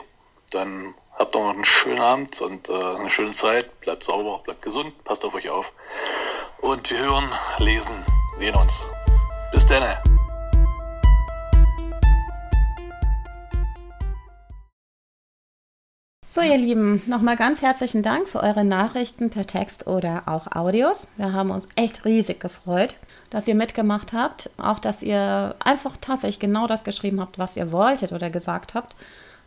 dann 0.51 0.95
habt 1.17 1.35
noch 1.35 1.49
einen 1.49 1.65
schönen 1.65 2.01
Abend 2.01 2.41
und 2.41 2.69
äh, 2.69 2.73
eine 2.73 3.09
schöne 3.09 3.31
Zeit. 3.31 3.79
Bleibt 3.81 4.03
sauber, 4.03 4.39
bleibt 4.43 4.61
gesund, 4.61 5.03
passt 5.03 5.23
auf 5.25 5.35
euch 5.35 5.49
auf. 5.49 5.73
Und 6.59 6.89
wir 6.89 6.99
hören, 6.99 7.29
lesen, 7.59 8.03
sehen 8.37 8.55
uns. 8.55 8.87
Bis 9.51 9.65
dann. 9.65 10.08
So, 16.39 16.45
ihr 16.45 16.57
Lieben, 16.57 17.01
nochmal 17.05 17.35
ganz 17.35 17.61
herzlichen 17.61 18.01
Dank 18.01 18.29
für 18.29 18.41
eure 18.41 18.63
Nachrichten 18.63 19.29
per 19.29 19.45
Text 19.45 19.87
oder 19.87 20.23
auch 20.25 20.47
Audios. 20.55 21.05
Wir 21.17 21.33
haben 21.33 21.51
uns 21.51 21.65
echt 21.75 22.05
riesig 22.05 22.39
gefreut, 22.39 22.95
dass 23.29 23.45
ihr 23.49 23.55
mitgemacht 23.55 24.13
habt. 24.13 24.49
Auch, 24.57 24.79
dass 24.79 25.03
ihr 25.03 25.53
einfach 25.59 25.97
tatsächlich 25.99 26.39
genau 26.39 26.65
das 26.65 26.85
geschrieben 26.85 27.19
habt, 27.19 27.39
was 27.39 27.57
ihr 27.57 27.73
wolltet 27.73 28.13
oder 28.13 28.29
gesagt 28.29 28.73
habt. 28.73 28.95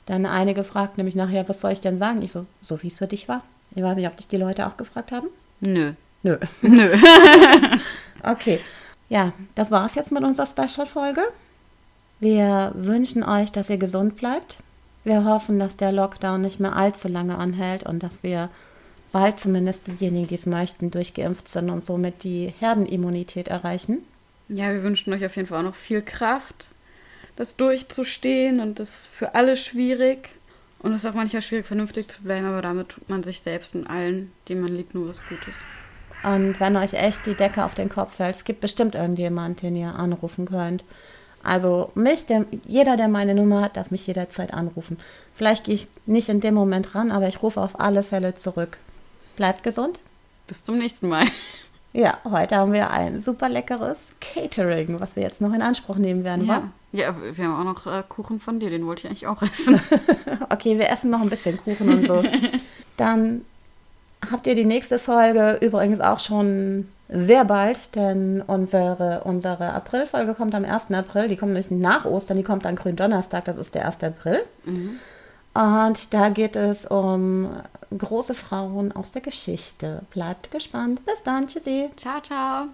Dann 0.04 0.26
einige 0.26 0.64
fragten 0.64 0.98
nämlich 0.98 1.14
nachher, 1.14 1.48
was 1.48 1.62
soll 1.62 1.72
ich 1.72 1.80
denn 1.80 1.96
sagen? 1.96 2.20
Ich 2.20 2.32
so, 2.32 2.44
so 2.60 2.82
wie 2.82 2.88
es 2.88 2.98
für 2.98 3.06
dich 3.06 3.26
war. 3.26 3.42
Ich 3.74 3.82
weiß 3.82 3.96
nicht, 3.96 4.06
ob 4.06 4.18
dich 4.18 4.28
die 4.28 4.36
Leute 4.36 4.66
auch 4.66 4.76
gefragt 4.76 5.12
haben. 5.12 5.28
Nö. 5.60 5.94
Nö. 6.22 6.36
Nö. 6.60 6.94
okay. 8.22 8.60
Ja, 9.08 9.32
das 9.54 9.70
war 9.70 9.86
es 9.86 9.94
jetzt 9.94 10.12
mit 10.12 10.22
unserer 10.24 10.44
Special-Folge. 10.44 11.22
Wir 12.20 12.72
wünschen 12.74 13.22
euch, 13.24 13.50
dass 13.50 13.70
ihr 13.70 13.78
gesund 13.78 14.16
bleibt. 14.16 14.58
Wir 15.04 15.24
hoffen, 15.24 15.58
dass 15.58 15.76
der 15.76 15.92
Lockdown 15.92 16.42
nicht 16.42 16.60
mehr 16.60 16.76
allzu 16.76 17.08
lange 17.08 17.36
anhält 17.36 17.84
und 17.84 18.02
dass 18.02 18.22
wir 18.22 18.50
bald 19.10 19.40
zumindest 19.40 19.86
diejenigen, 19.86 20.28
die 20.28 20.34
es 20.34 20.46
möchten, 20.46 20.90
durchgeimpft 20.90 21.48
sind 21.48 21.70
und 21.70 21.84
somit 21.84 22.22
die 22.24 22.54
Herdenimmunität 22.58 23.48
erreichen. 23.48 23.98
Ja, 24.48 24.72
wir 24.72 24.82
wünschen 24.82 25.12
euch 25.12 25.24
auf 25.24 25.36
jeden 25.36 25.48
Fall 25.48 25.60
auch 25.60 25.70
noch 25.70 25.74
viel 25.74 26.02
Kraft, 26.02 26.68
das 27.36 27.56
durchzustehen 27.56 28.60
und 28.60 28.78
das 28.78 28.88
ist 28.88 29.06
für 29.06 29.34
alle 29.34 29.56
schwierig. 29.56 30.30
Und 30.78 30.92
es 30.92 31.04
ist 31.04 31.10
auch 31.10 31.14
manchmal 31.14 31.42
schwierig, 31.42 31.66
vernünftig 31.66 32.10
zu 32.10 32.22
bleiben, 32.22 32.44
aber 32.46 32.60
damit 32.60 32.88
tut 32.88 33.08
man 33.08 33.22
sich 33.22 33.40
selbst 33.40 33.74
und 33.74 33.86
allen, 33.86 34.32
die 34.48 34.56
man 34.56 34.74
liebt, 34.74 34.94
nur 34.94 35.08
was 35.08 35.20
Gutes. 35.28 35.54
Und 36.24 36.58
wenn 36.60 36.76
euch 36.76 36.94
echt 36.94 37.26
die 37.26 37.34
Decke 37.34 37.64
auf 37.64 37.74
den 37.74 37.88
Kopf 37.88 38.16
fällt, 38.16 38.36
es 38.36 38.44
gibt 38.44 38.60
bestimmt 38.60 38.94
irgendjemand, 38.94 39.62
den 39.62 39.76
ihr 39.76 39.94
anrufen 39.94 40.46
könnt. 40.46 40.84
Also 41.42 41.90
mich, 41.94 42.26
der, 42.26 42.44
jeder, 42.66 42.96
der 42.96 43.08
meine 43.08 43.34
Nummer 43.34 43.62
hat, 43.62 43.76
darf 43.76 43.90
mich 43.90 44.06
jederzeit 44.06 44.52
anrufen. 44.52 44.98
Vielleicht 45.34 45.64
gehe 45.64 45.74
ich 45.74 45.88
nicht 46.06 46.28
in 46.28 46.40
dem 46.40 46.54
Moment 46.54 46.94
ran, 46.94 47.10
aber 47.10 47.28
ich 47.28 47.42
rufe 47.42 47.60
auf 47.60 47.80
alle 47.80 48.02
Fälle 48.02 48.34
zurück. 48.34 48.78
Bleibt 49.36 49.62
gesund. 49.62 49.98
Bis 50.46 50.64
zum 50.64 50.78
nächsten 50.78 51.08
Mal. 51.08 51.26
Ja, 51.94 52.18
heute 52.24 52.56
haben 52.56 52.72
wir 52.72 52.90
ein 52.90 53.18
super 53.18 53.50
leckeres 53.50 54.12
Catering, 54.18 54.98
was 54.98 55.14
wir 55.14 55.22
jetzt 55.22 55.42
noch 55.42 55.52
in 55.52 55.60
Anspruch 55.60 55.96
nehmen 55.96 56.24
werden, 56.24 56.46
Ja, 56.46 56.70
ja 56.92 57.14
wir 57.36 57.44
haben 57.44 57.60
auch 57.60 57.64
noch 57.64 57.86
äh, 57.86 58.02
Kuchen 58.08 58.40
von 58.40 58.60
dir, 58.60 58.70
den 58.70 58.86
wollte 58.86 59.00
ich 59.00 59.06
eigentlich 59.08 59.26
auch 59.26 59.42
essen. 59.42 59.78
Okay, 60.48 60.78
wir 60.78 60.88
essen 60.88 61.10
noch 61.10 61.20
ein 61.20 61.28
bisschen 61.28 61.58
Kuchen 61.58 61.90
und 61.90 62.06
so. 62.06 62.22
Dann 62.96 63.44
habt 64.30 64.46
ihr 64.46 64.54
die 64.54 64.64
nächste 64.64 64.98
Folge 64.98 65.58
übrigens 65.60 66.00
auch 66.00 66.18
schon 66.18 66.88
sehr 67.12 67.44
bald, 67.44 67.94
denn 67.94 68.42
unsere, 68.46 69.22
unsere 69.24 69.72
Aprilfolge 69.74 70.34
kommt 70.34 70.54
am 70.54 70.64
1. 70.64 70.90
April. 70.92 71.28
Die 71.28 71.36
kommt 71.36 71.52
nämlich 71.52 71.70
nach 71.70 72.04
Ostern, 72.04 72.36
die 72.36 72.42
kommt 72.42 72.66
an 72.66 72.76
Gründonnerstag, 72.76 73.44
das 73.44 73.56
ist 73.56 73.74
der 73.74 73.86
1. 73.86 74.02
April. 74.02 74.40
Und 75.54 76.14
da 76.14 76.28
geht 76.30 76.56
es 76.56 76.86
um 76.86 77.50
große 77.96 78.34
Frauen 78.34 78.92
aus 78.92 79.12
der 79.12 79.22
Geschichte. 79.22 80.02
Bleibt 80.10 80.50
gespannt. 80.50 81.04
Bis 81.04 81.22
dann. 81.22 81.46
Tschüssi. 81.46 81.90
ciao, 81.96 82.20
ciao. 82.20 82.68